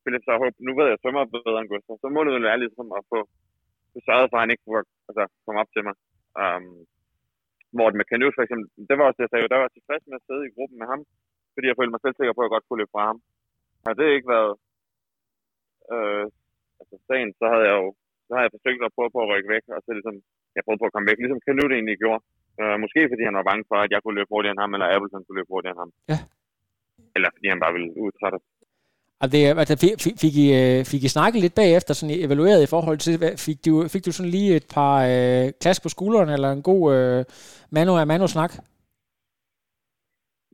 Philip 0.02 0.22
så 0.24 0.32
håbe, 0.42 0.56
nu 0.66 0.72
ved 0.78 0.86
jeg, 0.88 0.98
svømmer 0.98 1.34
bedre 1.36 1.58
end 1.60 1.70
Gustav. 1.72 1.96
Så 2.02 2.06
målet 2.16 2.32
vil 2.34 2.48
være 2.48 2.62
ligesom 2.64 2.88
at 2.98 3.02
få, 3.12 3.18
sørget 4.08 4.28
for, 4.28 4.36
at 4.36 4.42
han 4.44 4.52
ikke 4.52 4.64
kunne 4.66 4.84
altså, 5.08 5.24
komme 5.44 5.60
op 5.62 5.70
til 5.74 5.82
mig. 5.86 5.94
Um, 6.42 6.66
med 7.98 8.08
Canute 8.10 8.36
for 8.36 8.44
eksempel, 8.44 8.66
det 8.88 8.94
var 8.96 9.04
også 9.06 9.18
det, 9.18 9.26
jeg 9.26 9.32
sagde, 9.32 9.52
der 9.54 9.62
var 9.62 9.70
tilfreds 9.76 10.04
med 10.06 10.18
at 10.18 10.26
sidde 10.28 10.44
i 10.46 10.54
gruppen 10.56 10.76
med 10.80 10.88
ham, 10.92 11.00
fordi 11.54 11.66
jeg 11.68 11.76
følte 11.78 11.94
mig 11.94 12.02
selv 12.02 12.16
sikker 12.16 12.34
på, 12.34 12.40
at 12.40 12.46
jeg 12.46 12.54
godt 12.54 12.66
kunne 12.66 12.80
løbe 12.80 12.94
fra 12.94 13.04
ham. 13.10 13.18
Har 13.84 13.94
det 13.94 14.08
ikke 14.16 14.32
været 14.36 14.52
øh, 15.94 16.26
altså 16.80 16.96
sagen, 17.08 17.30
så 17.40 17.44
havde 17.52 17.66
jeg 17.70 17.76
jo 17.82 17.88
så 18.30 18.32
havde 18.34 18.46
jeg 18.46 18.56
forsøgt 18.56 18.82
at 18.86 18.94
prøve 18.96 19.10
på 19.14 19.20
at 19.22 19.30
rykke 19.32 19.52
væk, 19.54 19.64
og 19.74 19.80
så 19.84 19.90
ligesom, 19.96 20.16
jeg 20.56 20.62
prøvede 20.64 20.80
på 20.82 20.88
at 20.88 20.94
komme 20.94 21.08
væk, 21.10 21.18
ligesom 21.20 21.44
Canute 21.46 21.74
egentlig 21.76 21.96
gjorde. 22.02 22.22
Øh, 22.60 22.76
måske 22.84 23.00
fordi 23.12 23.22
han 23.28 23.38
var 23.38 23.48
bange 23.50 23.64
for, 23.70 23.78
at 23.84 23.90
jeg 23.94 24.00
kunne 24.00 24.18
løbe 24.18 24.32
hurtigere 24.32 24.54
end 24.54 24.62
ham, 24.64 24.74
eller 24.74 24.88
Appleton 24.94 25.24
kunne 25.24 25.38
løbe 25.38 25.52
hurtigere 25.54 25.74
end 25.74 25.82
ham. 25.84 25.92
Ja. 26.12 26.18
Eller 27.16 27.28
fordi 27.34 27.46
han 27.52 27.62
bare 27.64 27.74
ville 27.76 27.90
udtrætte. 28.04 28.38
Og 29.22 29.26
det, 29.32 29.40
altså, 29.62 29.74
fik, 29.82 30.16
fik, 30.22 30.34
I, 30.44 30.46
øh, 30.60 30.78
fik 30.92 31.02
I 31.04 31.14
snakket 31.16 31.40
lidt 31.42 31.60
bagefter, 31.62 31.92
sådan 31.94 32.16
evalueret 32.26 32.60
i 32.62 32.72
forhold 32.74 32.98
til, 33.04 33.14
fik 33.46 33.58
du, 33.66 33.72
fik 33.94 34.04
du 34.06 34.12
sådan 34.12 34.34
lige 34.36 34.50
et 34.60 34.66
par 34.76 34.96
øh, 35.12 35.46
klask 35.62 35.80
på 35.82 35.90
skulderen, 35.94 36.30
eller 36.36 36.50
en 36.52 36.66
god 36.70 36.82
øh, 36.96 37.20
mano 37.76 37.92
af 38.00 38.06
mano 38.12 38.26
snak? 38.34 38.52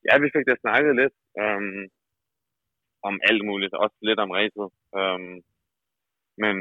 Ja, 0.06 0.14
vi 0.22 0.28
fik 0.34 0.46
da 0.48 0.54
snakket 0.64 0.92
lidt 1.00 1.16
um, 1.44 1.76
om 3.08 3.14
alt 3.28 3.42
muligt, 3.50 3.74
også 3.84 3.96
lidt 4.08 4.20
om 4.24 4.30
racet. 4.38 4.68
Um, 5.00 5.32
men 6.42 6.54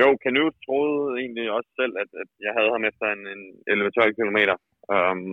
jo, 0.00 0.06
Canute 0.22 0.58
troede 0.66 1.20
egentlig 1.20 1.46
også 1.56 1.70
selv, 1.80 1.94
at, 2.02 2.10
at 2.22 2.30
jeg 2.46 2.52
havde 2.56 2.70
ham 2.74 2.84
efter 2.90 3.06
en, 3.14 3.22
en 3.34 3.42
11-12 3.70 4.16
km. 4.18 4.38
Um, 4.94 5.30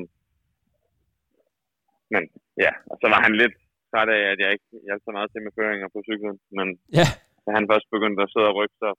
men 2.13 2.23
ja, 2.63 2.71
og 2.91 2.95
så 3.01 3.07
var 3.13 3.19
han 3.25 3.33
lidt 3.41 3.55
træt 3.89 4.09
af, 4.17 4.23
at 4.31 4.39
jeg 4.43 4.49
ikke 4.51 4.69
hjalp 4.87 5.03
så 5.05 5.11
meget 5.17 5.29
til 5.31 5.43
med 5.43 5.55
føringer 5.57 5.89
på 5.91 5.99
cyklen. 6.07 6.37
Men 6.57 6.67
ja. 6.99 7.07
da 7.43 7.49
han 7.57 7.69
først 7.71 7.87
begyndte 7.95 8.23
at 8.23 8.31
sidde 8.33 8.49
og 8.51 8.57
rykke, 8.59 8.77
så 8.83 8.89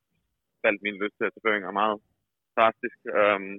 faldt 0.62 0.80
min 0.84 1.00
lyst 1.02 1.16
til 1.16 1.26
at 1.26 1.32
tage 1.32 1.44
føringer 1.46 1.78
meget 1.80 1.96
drastisk. 2.56 2.98
Um, 3.20 3.52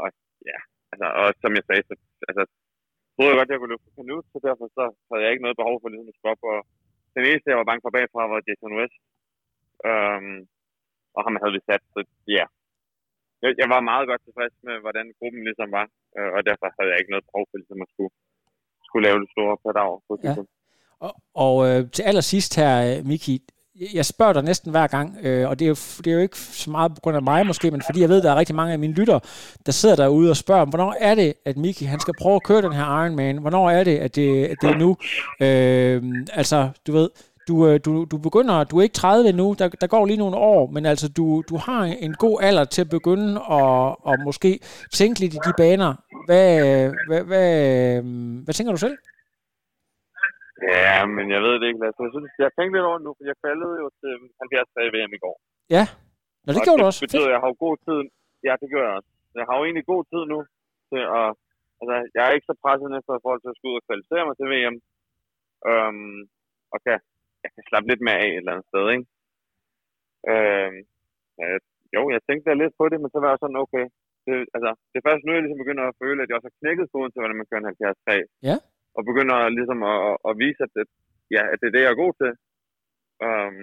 og 0.00 0.08
ja, 0.50 0.58
altså, 0.92 1.06
og 1.20 1.26
som 1.42 1.52
jeg 1.58 1.64
sagde, 1.66 1.82
så 1.88 1.94
altså, 2.30 2.42
troede 3.14 3.30
jeg 3.30 3.38
godt, 3.38 3.48
at 3.48 3.54
jeg 3.54 3.60
kunne 3.60 3.72
løbe 3.72 3.84
på 3.96 4.02
så 4.32 4.38
derfor 4.48 4.66
så 4.78 4.84
havde 5.08 5.22
jeg 5.24 5.32
ikke 5.32 5.44
noget 5.46 5.60
behov 5.60 5.76
for 5.78 5.88
ligesom 5.88 6.12
at 6.12 6.20
stoppe. 6.22 6.44
Og 6.54 6.60
den 7.16 7.24
eneste, 7.28 7.50
jeg 7.50 7.60
var 7.60 7.68
bange 7.70 7.84
for 7.84 7.94
bagfra, 7.96 8.32
var 8.32 8.46
Jason 8.48 8.76
West. 8.78 8.98
Um, 9.90 10.36
og 11.16 11.20
ham 11.26 11.36
havde 11.40 11.54
vi 11.56 11.62
sat, 11.68 11.82
så 11.94 12.00
ja. 12.38 12.44
Jeg, 13.42 13.50
jeg 13.60 13.68
var 13.74 13.88
meget 13.90 14.06
godt 14.10 14.22
tilfreds 14.26 14.54
med, 14.68 14.76
hvordan 14.84 15.06
gruppen 15.18 15.42
ligesom 15.48 15.68
var, 15.78 15.86
øh, 16.18 16.30
og 16.36 16.40
derfor 16.48 16.66
havde 16.76 16.90
jeg 16.90 16.98
ikke 17.00 17.12
noget 17.14 17.28
behov 17.28 17.44
for 17.48 17.56
ligesom 17.60 17.80
at 17.84 17.90
skulle, 17.92 18.12
skulle 18.86 19.06
lave 19.08 19.20
det 19.22 19.28
store 19.34 19.54
per 19.62 19.72
dag. 19.80 19.92
På 20.08 20.12
ja. 20.26 20.34
Og, 21.06 21.12
og 21.44 21.54
øh, 21.68 21.80
til 21.94 22.02
allersidst 22.10 22.52
her, 22.60 22.72
Miki, 23.10 23.34
jeg 23.94 24.06
spørger 24.06 24.32
dig 24.32 24.42
næsten 24.42 24.70
hver 24.70 24.86
gang, 24.86 25.08
øh, 25.22 25.48
og 25.48 25.58
det 25.58 25.64
er, 25.64 25.68
jo, 25.68 25.78
det 26.02 26.06
er 26.06 26.14
jo 26.14 26.20
ikke 26.20 26.38
så 26.38 26.70
meget 26.70 26.94
på 26.94 27.00
grund 27.02 27.16
af 27.16 27.22
mig 27.22 27.46
måske, 27.46 27.70
men 27.70 27.82
fordi 27.86 28.00
jeg 28.00 28.08
ved, 28.08 28.18
at 28.18 28.24
der 28.24 28.32
er 28.32 28.36
rigtig 28.36 28.56
mange 28.56 28.72
af 28.72 28.78
mine 28.78 28.94
lytter, 28.94 29.18
der 29.66 29.72
sidder 29.72 29.96
derude 29.96 30.30
og 30.30 30.36
spørger, 30.36 30.64
hvornår 30.64 30.96
er 31.00 31.14
det, 31.14 31.34
at 31.44 31.56
Miki 31.56 31.84
han 31.84 32.00
skal 32.00 32.14
prøve 32.20 32.36
at 32.36 32.42
køre 32.42 32.62
den 32.62 32.72
her 32.72 33.04
Ironman? 33.04 33.38
Hvornår 33.38 33.70
er 33.70 33.84
det, 33.84 33.98
at 33.98 34.16
det, 34.16 34.44
at 34.46 34.56
det 34.62 34.70
er 34.70 34.78
nu? 34.84 34.90
Øh, 35.46 36.02
altså, 36.32 36.70
du 36.86 36.92
ved, 36.92 37.08
du, 37.48 37.54
øh, 37.68 37.76
du, 37.86 37.92
du 38.12 38.16
begynder, 38.26 38.64
du 38.70 38.74
er 38.78 38.82
ikke 38.82 39.00
30 39.02 39.28
endnu, 39.28 39.46
der, 39.58 39.66
der 39.82 39.88
går 39.94 40.04
lige 40.06 40.22
nogle 40.24 40.36
år, 40.36 40.62
men 40.74 40.82
altså 40.92 41.06
du, 41.18 41.26
du 41.50 41.56
har 41.66 41.82
en 42.06 42.14
god 42.24 42.36
alder 42.48 42.64
til 42.64 42.82
at 42.86 42.90
begynde 42.98 43.30
at, 43.58 43.96
at 44.10 44.14
måske 44.28 44.50
tænke 44.98 45.16
lidt 45.22 45.34
i 45.38 45.40
de 45.46 45.52
baner. 45.62 45.90
Hvad, 46.26 46.48
hvad, 47.08 47.22
hvad, 47.30 47.50
hvad 48.44 48.54
tænker 48.54 48.72
du 48.72 48.82
selv? 48.86 48.96
Ja, 50.74 50.98
men 51.16 51.26
jeg 51.34 51.40
ved 51.46 51.54
det 51.60 51.66
ikke, 51.68 51.80
Lasse. 51.82 52.02
Jeg 52.06 52.12
synes, 52.14 52.30
jeg 52.44 52.50
tænkte 52.56 52.74
lidt 52.76 52.88
over 52.90 52.98
nu, 53.06 53.10
for 53.16 53.24
jeg 53.30 53.36
faldet 53.46 53.72
jo 53.82 53.86
til 54.00 54.12
70 54.40 54.94
VM 54.94 55.12
i 55.18 55.20
går. 55.24 55.36
Ja, 55.76 55.84
Nå, 56.44 56.48
det 56.54 56.62
gjorde 56.66 56.80
du 56.82 56.86
også. 56.90 57.00
Det 57.00 57.08
betyder, 57.08 57.28
at 57.30 57.34
jeg 57.34 57.42
har 57.42 57.50
jo 57.52 57.58
god 57.66 57.76
tid. 57.86 58.00
Ja, 58.46 58.52
det 58.62 58.68
gør 58.72 58.82
jeg 58.86 58.94
også. 58.98 59.10
Jeg 59.38 59.44
har 59.48 59.54
jo 59.58 59.62
egentlig 59.66 59.86
god 59.92 60.02
tid 60.12 60.22
nu 60.32 60.38
til 60.90 61.02
at... 61.20 61.28
Altså, 61.80 61.94
jeg 62.14 62.22
er 62.24 62.32
ikke 62.36 62.50
så 62.50 62.56
presset 62.64 62.88
næste 62.94 63.10
i 63.20 63.24
forhold 63.24 63.42
til 63.42 63.52
at 63.52 63.56
skulle 63.56 63.72
ud 63.72 63.80
og 63.80 63.86
kvalificere 63.88 64.26
mig 64.26 64.36
til 64.36 64.48
VM. 64.52 64.76
Um, 65.70 66.18
og 66.72 66.78
kan 66.84 66.96
jeg 67.46 67.52
kan 67.56 67.68
slappe 67.68 67.88
lidt 67.88 68.02
mere 68.06 68.20
af 68.22 68.28
et 68.28 68.40
eller 68.40 68.52
andet 68.52 68.68
sted, 68.70 68.84
ikke? 68.94 69.06
Øh, 70.32 70.72
ja, 71.38 71.46
jo, 71.96 72.02
jeg 72.14 72.20
tænkte 72.22 72.60
lidt 72.62 72.74
på 72.80 72.84
det, 72.90 72.98
men 73.00 73.10
så 73.10 73.18
var 73.22 73.30
jeg 73.32 73.40
sådan, 73.42 73.62
okay, 73.64 73.84
det, 74.26 74.34
altså, 74.56 74.70
det 74.90 74.96
er 74.98 75.06
først 75.08 75.22
nu, 75.24 75.30
jeg 75.32 75.42
ligesom 75.42 75.62
begynder 75.62 75.84
at 75.86 75.98
føle, 76.02 76.20
at 76.20 76.28
jeg 76.28 76.36
også 76.36 76.48
har 76.50 76.58
knækket 76.60 76.92
foden 76.92 77.10
til, 77.10 77.20
hvordan 77.20 77.38
man 77.38 77.48
kører 77.48 77.60
en 77.60 77.68
73. 78.08 78.30
Ja. 78.48 78.56
Og 78.96 79.02
begynder 79.10 79.36
ligesom 79.58 79.80
at, 79.92 79.98
at, 80.08 80.16
at 80.28 80.34
vise, 80.42 80.60
at 80.66 80.72
det, 80.76 80.84
ja, 81.36 81.42
at 81.52 81.58
det 81.60 81.66
er 81.68 81.74
det, 81.74 81.82
jeg 81.84 81.92
er 81.92 82.02
god 82.04 82.12
til. 82.20 82.32
Um, 83.26 83.58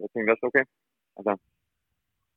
jeg 0.00 0.08
tænkte 0.10 0.32
også, 0.32 0.46
okay, 0.50 0.64
altså, 1.18 1.32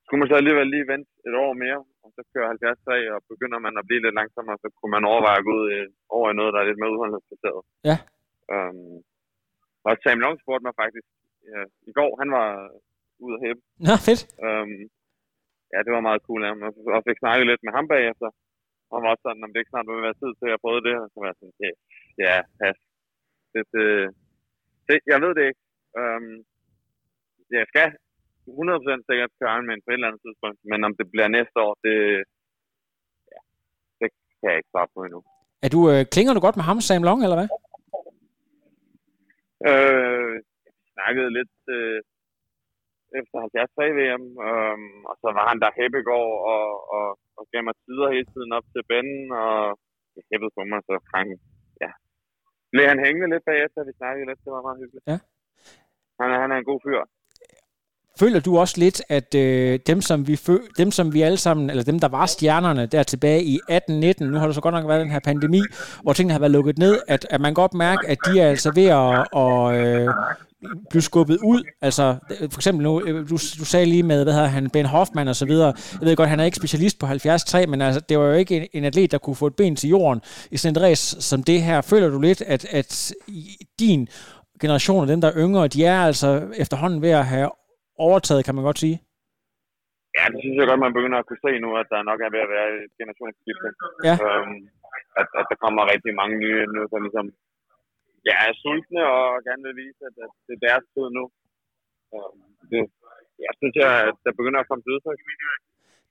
skulle 0.03 0.21
man 0.21 0.31
så 0.31 0.37
alligevel 0.41 0.67
lige 0.75 0.89
vente 0.93 1.09
et 1.27 1.35
år 1.45 1.53
mere, 1.63 1.79
og 2.03 2.09
så 2.15 2.21
køre 2.33 2.57
73, 2.57 3.15
og 3.15 3.19
begynder 3.31 3.59
man 3.65 3.73
at 3.79 3.87
blive 3.87 4.03
lidt 4.03 4.17
langsommere, 4.19 4.61
så 4.63 4.67
kunne 4.77 4.93
man 4.95 5.09
overveje 5.11 5.39
at 5.41 5.47
gå 5.47 5.53
ud 5.61 5.67
i, 5.77 5.79
over 6.17 6.27
i 6.29 6.37
noget, 6.39 6.53
der 6.53 6.59
er 6.59 6.67
lidt 6.69 6.79
mere 6.81 6.93
udholdenhedsbaseret. 6.93 7.63
Ja. 7.89 7.97
Um, 8.53 8.95
og 9.88 9.91
Sam 10.03 10.21
Long 10.23 10.36
spurgte 10.43 10.65
mig 10.67 10.75
faktisk 10.84 11.07
ja, 11.51 11.61
i 11.89 11.91
går, 11.97 12.11
han 12.21 12.29
var 12.38 12.47
ude 13.23 13.36
at 13.38 13.43
hæppe. 13.45 13.61
Nå, 13.88 13.93
fedt. 14.07 14.21
Um, 14.45 14.71
ja, 15.71 15.79
det 15.86 15.91
var 15.95 16.07
meget 16.07 16.25
cool 16.27 16.41
af 16.43 16.49
ham. 16.51 16.61
Og 16.95 17.01
fik 17.07 17.19
snakket 17.21 17.45
lidt 17.47 17.63
med 17.65 17.73
ham 17.77 17.88
bagefter. 17.93 18.29
Og 18.88 18.93
han 18.95 19.03
var 19.03 19.11
også 19.13 19.25
sådan, 19.25 19.45
om 19.45 19.51
det 19.51 19.59
ikke 19.59 19.73
snart 19.73 19.88
vil 19.89 20.07
være 20.07 20.19
tid 20.21 20.32
til 20.41 20.49
at 20.55 20.63
prøve 20.65 20.82
det. 20.88 20.95
Og 21.03 21.07
så 21.11 21.15
var 21.21 21.27
jeg 21.29 21.38
sådan, 21.39 21.57
ja, 21.65 21.71
ja 22.25 22.36
pas. 22.59 22.77
Det, 23.53 23.63
det, 23.75 23.86
det, 24.88 24.97
jeg 25.11 25.19
ved 25.23 25.32
det 25.38 25.43
ikke. 25.49 25.63
Um, 26.01 26.27
jeg 27.57 27.65
skal 27.71 27.88
100% 28.47 29.07
sikkert 29.09 29.32
køre 29.38 29.51
Ironman 29.53 29.82
på 29.84 29.89
et 29.89 29.97
eller 29.97 30.09
andet 30.09 30.23
tidspunkt. 30.25 30.59
Men 30.71 30.79
om 30.88 30.93
det 30.99 31.05
bliver 31.13 31.29
næste 31.38 31.57
år, 31.65 31.73
det, 31.86 31.95
ja, 33.34 33.39
det 33.99 34.07
kan 34.39 34.47
jeg 34.51 34.57
ikke 34.59 34.73
svare 34.73 34.89
på 34.93 34.99
endnu. 35.05 35.19
Er 35.65 35.69
du, 35.75 35.79
øh, 35.91 36.01
klinger 36.13 36.34
du 36.34 36.41
godt 36.45 36.57
med 36.59 36.65
ham, 36.69 36.79
Sam 36.88 37.03
Long, 37.07 37.19
eller 37.25 37.38
hvad? 37.39 37.49
Øh, 39.70 40.34
jeg 40.66 40.74
snakkede 40.95 41.30
lidt 41.38 41.55
øh, 41.76 41.99
efter 43.20 43.38
73 43.53 43.97
VM, 43.97 44.24
øh, 44.47 44.78
og 45.09 45.16
så 45.22 45.28
var 45.38 45.45
han 45.49 45.59
der 45.64 45.76
Hebbegaard 45.78 46.36
og, 46.53 46.68
og, 46.97 47.07
og 47.38 47.43
gav 47.51 47.64
mig 47.66 47.76
tider 47.84 48.14
hele 48.16 48.28
tiden 48.34 48.51
op 48.57 48.68
til 48.74 48.84
bænden, 48.89 49.26
og 49.43 49.55
det 50.14 50.22
hæppede 50.30 50.55
på 50.57 50.62
mig, 50.72 50.80
så 50.88 50.93
han, 51.16 51.28
ja. 51.84 51.91
Blev 52.72 52.86
han 52.91 52.99
hængende 53.05 53.32
lidt 53.34 53.45
bagefter, 53.51 53.88
vi 53.89 53.93
snakkede 53.99 54.28
lidt, 54.30 54.43
det 54.45 54.51
var 54.55 54.68
meget 54.68 54.82
hyggeligt. 54.82 55.05
Ja. 55.12 55.18
Han, 56.20 56.30
han 56.41 56.49
er 56.53 56.57
en 56.59 56.70
god 56.72 56.80
fyr 56.86 57.01
føler 58.22 58.39
du 58.39 58.57
også 58.57 58.76
lidt, 58.78 59.01
at 59.09 59.36
øh, 59.36 59.80
dem, 59.88 60.01
som 60.01 60.28
vi 60.28 60.34
fø- 60.49 60.74
dem, 60.78 60.91
som 60.91 61.13
vi 61.13 61.22
alle 61.22 61.38
sammen, 61.38 61.69
eller 61.69 61.84
dem, 61.84 61.99
der 61.99 62.07
var 62.07 62.26
stjernerne 62.26 62.86
der 62.86 63.03
tilbage 63.03 63.43
i 63.43 63.59
18-19, 63.72 64.24
nu 64.24 64.38
har 64.38 64.45
der 64.45 64.53
så 64.53 64.61
godt 64.61 64.76
nok 64.76 64.88
været 64.88 65.01
den 65.01 65.11
her 65.11 65.19
pandemi, 65.19 65.61
hvor 66.03 66.13
tingene 66.13 66.34
har 66.34 66.39
været 66.39 66.51
lukket 66.51 66.78
ned, 66.78 66.99
at, 67.07 67.28
at 67.30 67.41
man 67.41 67.53
godt 67.53 67.74
mærke, 67.74 68.07
at 68.07 68.17
de 68.26 68.39
er 68.39 68.49
altså 68.49 68.72
ved 68.76 68.86
at, 68.86 69.28
at 69.38 69.88
øh, 69.88 70.09
blive 70.89 71.01
skubbet 71.01 71.38
ud. 71.43 71.63
Altså, 71.82 72.15
for 72.51 72.57
eksempel 72.59 72.84
nu, 72.84 73.01
øh, 73.01 73.30
du, 73.30 73.38
du 73.59 73.65
sagde 73.65 73.86
lige 73.86 74.03
med, 74.03 74.24
hvad 74.24 74.34
hedder 74.34 74.47
han, 74.47 74.69
Ben 74.69 74.86
Hoffman 74.86 75.28
og 75.28 75.36
så 75.36 75.45
videre. 75.45 75.74
Jeg 75.99 76.07
ved 76.07 76.15
godt, 76.15 76.30
han 76.30 76.39
er 76.39 76.43
ikke 76.43 76.57
specialist 76.57 76.99
på 76.99 77.05
73, 77.05 77.67
men 77.67 77.82
altså, 77.82 78.01
det 78.09 78.19
var 78.19 78.26
jo 78.26 78.34
ikke 78.34 78.57
en, 78.57 78.67
en 78.74 78.84
atlet, 78.84 79.11
der 79.11 79.17
kunne 79.17 79.36
få 79.36 79.47
et 79.47 79.55
ben 79.55 79.76
til 79.76 79.89
jorden 79.89 80.22
i 80.51 80.57
sådan 80.57 80.78
et 80.78 80.82
race 80.82 81.22
som 81.22 81.43
det 81.43 81.61
her. 81.61 81.82
Føler 81.82 82.09
du 82.09 82.19
lidt, 82.19 82.41
at, 82.41 82.65
at 82.72 83.13
din 83.80 84.07
generation 84.61 85.01
og 85.01 85.07
dem, 85.07 85.22
der 85.22 85.28
er 85.28 85.38
yngre, 85.38 85.67
de 85.67 85.86
er 85.86 85.99
altså 85.99 86.41
efterhånden 86.57 87.01
ved 87.01 87.09
at 87.09 87.26
have 87.26 87.49
overtaget, 88.07 88.45
kan 88.45 88.55
man 88.55 88.67
godt 88.69 88.79
sige? 88.83 88.97
Ja, 90.17 90.23
det 90.31 90.39
synes 90.41 90.57
jeg 90.59 90.67
godt, 90.69 90.85
man 90.85 90.97
begynder 90.97 91.19
at 91.19 91.27
kunne 91.27 91.43
se 91.47 91.51
nu, 91.65 91.69
at 91.81 91.87
der 91.93 92.07
nok 92.09 92.19
er 92.25 92.31
ved 92.35 92.41
at 92.45 92.53
være 92.55 92.67
et 92.85 92.93
generationsskifte. 92.99 93.69
Ja. 94.07 94.15
Øhm, 94.25 94.57
at, 95.19 95.27
at 95.39 95.45
der 95.51 95.57
kommer 95.63 95.91
rigtig 95.93 96.11
mange 96.21 96.35
nye 96.43 96.59
nu, 96.75 96.81
som 96.91 97.01
ligesom 97.07 97.27
ja, 98.27 98.35
er 98.47 98.53
sultne 98.61 99.01
og 99.15 99.25
gerne 99.47 99.63
vil 99.67 99.75
vise, 99.83 100.01
at, 100.09 100.15
at 100.25 100.31
det 100.45 100.53
er 100.55 100.65
deres 100.67 100.85
tid 100.93 101.07
nu. 101.17 101.23
Øhm, 102.15 102.41
det, 102.71 102.81
jeg 103.45 103.53
synes, 103.59 103.73
jeg, 103.81 103.91
at 104.09 104.17
der 104.25 104.33
begynder 104.39 104.59
at 104.61 104.67
komme 104.69 104.81
til 104.83 104.93
udtryk. 104.95 105.19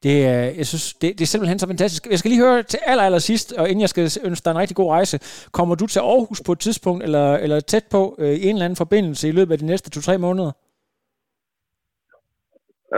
Det, 0.05 0.17
jeg 0.61 0.67
synes, 0.71 0.87
det, 1.01 1.09
det 1.19 1.25
er 1.25 1.33
simpelthen 1.33 1.59
så 1.59 1.67
fantastisk. 1.67 2.03
Jeg 2.15 2.19
skal 2.19 2.31
lige 2.31 2.45
høre 2.47 2.63
til 2.63 2.81
aller, 2.91 3.05
aller 3.09 3.23
sidst, 3.31 3.49
og 3.61 3.65
inden 3.69 3.81
jeg 3.85 3.93
skal 3.93 4.03
ønske 4.29 4.45
dig 4.45 4.51
en 4.51 4.63
rigtig 4.63 4.77
god 4.81 4.91
rejse, 4.97 5.17
kommer 5.59 5.75
du 5.75 5.87
til 5.87 6.01
Aarhus 6.01 6.41
på 6.47 6.53
et 6.53 6.61
tidspunkt, 6.67 7.01
eller, 7.07 7.27
eller 7.45 7.61
tæt 7.61 7.87
på, 7.95 8.03
øh, 8.19 8.35
i 8.43 8.45
en 8.49 8.55
eller 8.55 8.65
anden 8.65 8.83
forbindelse 8.85 9.29
i 9.29 9.33
løbet 9.39 9.53
af 9.53 9.59
de 9.59 9.67
næste 9.67 9.91
to-tre 9.91 10.19
måneder? 10.19 10.53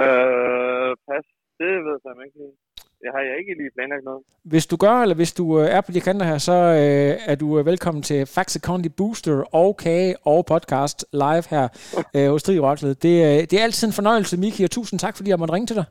Øh, 0.00 0.90
pas, 1.08 1.26
det 1.60 1.72
ved 1.86 1.96
jeg 2.04 2.26
ikke 2.26 2.38
lige. 2.42 2.56
Jeg 3.04 3.12
har 3.14 3.22
jeg 3.28 3.34
ikke 3.40 3.54
lige 3.60 3.70
planlagt 3.76 4.04
noget. 4.04 4.22
Hvis 4.52 4.66
du 4.66 4.76
gør, 4.76 4.96
eller 5.02 5.14
hvis 5.14 5.32
du 5.32 5.60
øh, 5.60 5.66
er 5.76 5.80
på 5.80 5.92
de 5.92 6.00
kanter 6.00 6.26
her, 6.26 6.38
så 6.38 6.56
øh, 6.80 7.12
er 7.30 7.36
du 7.42 7.58
øh, 7.58 7.66
velkommen 7.66 8.02
til 8.02 8.26
Faxe 8.26 8.60
County 8.60 8.90
Booster 8.98 9.54
og 9.54 9.76
Kage 9.76 10.14
og 10.24 10.46
podcast 10.46 10.98
live 11.12 11.44
her 11.54 11.64
øh, 12.16 12.28
hos 12.30 12.40
Strig 12.40 12.58
det, 13.06 13.16
øh, 13.26 13.38
det 13.50 13.54
er 13.58 13.64
altid 13.68 13.86
en 13.88 13.98
fornøjelse, 14.00 14.40
Miki, 14.40 14.64
og 14.64 14.70
tusind 14.70 14.98
tak, 15.00 15.16
fordi 15.16 15.30
jeg 15.30 15.38
måtte 15.38 15.54
ringe 15.54 15.66
til 15.66 15.76
dig. 15.76 15.86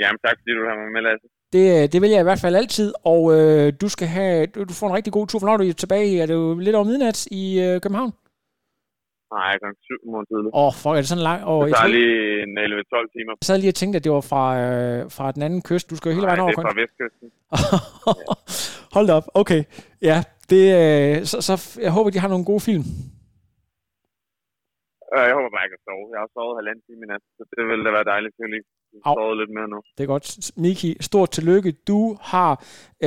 Jamen 0.00 0.18
tak, 0.26 0.36
fordi 0.40 0.52
du 0.58 0.64
har 0.68 0.76
mig 0.82 0.92
med, 0.96 1.02
Lasse. 1.02 1.26
Det, 1.54 1.64
øh, 1.76 1.92
det 1.92 2.02
vil 2.02 2.10
jeg 2.10 2.20
i 2.20 2.28
hvert 2.28 2.42
fald 2.44 2.56
altid, 2.56 2.92
og 3.04 3.22
øh, 3.36 3.72
du 3.80 3.88
skal 3.88 4.08
have, 4.08 4.46
du, 4.46 4.64
du 4.64 4.74
får 4.80 4.86
en 4.86 4.94
rigtig 4.94 5.12
god 5.12 5.26
tur. 5.26 5.38
Hvornår 5.38 5.54
er 5.54 5.58
du 5.58 5.72
tilbage? 5.72 6.22
Er 6.22 6.26
det 6.26 6.34
jo 6.34 6.58
lidt 6.58 6.76
over 6.76 6.84
midnat 6.84 7.26
i 7.26 7.42
øh, 7.64 7.80
København? 7.80 8.12
Nej, 9.36 9.50
klokken 9.60 9.80
7 9.82 9.94
morgen 10.12 10.26
tidligt. 10.30 10.52
Åh, 10.60 10.66
oh, 10.66 10.72
fuck, 10.80 10.94
er 10.96 11.02
det 11.02 11.10
sådan 11.12 11.26
langt? 11.30 11.42
Oh, 11.50 11.60
det 11.64 11.74
tager 11.80 11.92
lige 11.98 12.14
en 12.44 12.52
11-12 12.58 13.14
timer. 13.14 13.32
Jeg 13.40 13.46
sad 13.48 13.56
lige 13.58 13.72
og 13.74 13.78
tænkte, 13.80 13.96
at 13.98 14.04
det 14.06 14.12
var 14.18 14.24
fra, 14.32 14.44
øh, 14.64 14.98
fra 15.16 15.26
den 15.34 15.42
anden 15.46 15.62
kyst. 15.68 15.86
Du 15.90 15.96
skal 15.96 16.06
jo 16.08 16.14
hele 16.18 16.26
Nej, 16.26 16.30
vejen 16.30 16.42
over. 16.44 16.52
det 16.52 16.58
er 16.64 16.68
fra 16.70 16.80
vestkysten. 16.82 17.28
Hold 18.96 19.08
op, 19.18 19.26
okay. 19.40 19.60
Ja, 20.10 20.18
det, 20.50 20.62
øh, 20.80 21.14
så, 21.30 21.36
så 21.48 21.54
jeg 21.86 21.92
håber, 21.96 22.10
de 22.10 22.22
har 22.24 22.30
nogle 22.34 22.44
gode 22.50 22.62
film. 22.68 22.84
Øh, 25.14 25.24
jeg 25.28 25.34
håber 25.38 25.50
bare, 25.54 25.64
jeg 25.66 25.72
kan 25.74 25.82
sove. 25.88 26.04
Jeg 26.14 26.20
har 26.24 26.30
sovet 26.36 26.54
halvanden 26.60 26.82
time 26.86 27.00
i 27.06 27.08
nat, 27.12 27.22
så 27.36 27.42
det 27.56 27.62
ville 27.70 27.84
da 27.86 27.90
være 27.98 28.08
dejligt, 28.12 28.32
at 28.34 28.40
jeg 28.42 28.50
lige 28.54 28.66
sovet 29.16 29.36
lidt 29.40 29.52
mere 29.56 29.68
nu. 29.74 29.78
Det 29.96 30.02
er 30.04 30.10
godt. 30.14 30.26
Miki, 30.64 30.90
stort 31.08 31.30
tillykke. 31.36 31.70
Du 31.90 32.00
har 32.32 32.52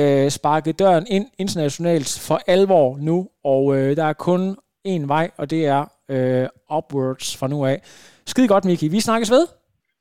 øh, 0.00 0.26
sparket 0.38 0.78
døren 0.78 1.06
ind 1.16 1.26
internationalt 1.38 2.10
for 2.28 2.38
alvor 2.54 2.88
nu, 3.08 3.16
og 3.52 3.62
øh, 3.76 3.96
der 3.98 4.04
er 4.12 4.16
kun 4.28 4.42
en 4.84 5.08
vej, 5.08 5.26
og 5.40 5.50
det 5.50 5.66
er 5.66 5.80
øh, 6.08 6.48
upwards 6.76 7.36
fra 7.36 7.48
nu 7.48 7.66
af. 7.66 7.82
Skide 8.26 8.48
godt, 8.48 8.64
Miki. 8.64 8.88
Vi 8.88 9.00
snakkes 9.00 9.30
ved. 9.30 9.46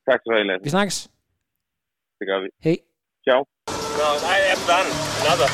Tak 0.10 0.20
skal 0.20 0.30
du 0.32 0.36
have, 0.38 0.48
Lasse. 0.48 0.64
Vi 0.64 0.70
snakkes. 0.70 0.98
Det 2.20 2.26
gør 2.30 2.40
vi. 2.44 2.50
Hej. 2.68 2.78
Ciao. 3.28 3.40
No, 4.00 4.10
I 4.36 4.40
am 4.54 4.62
done. 4.72 4.90
Another. 5.22 5.48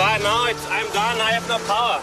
But 0.00 0.18
no, 0.28 0.36
it's, 0.50 0.64
I'm 0.76 0.88
done. 1.00 1.16
I 1.20 1.30
have 1.36 1.46
no 1.48 1.58
power. 1.72 2.00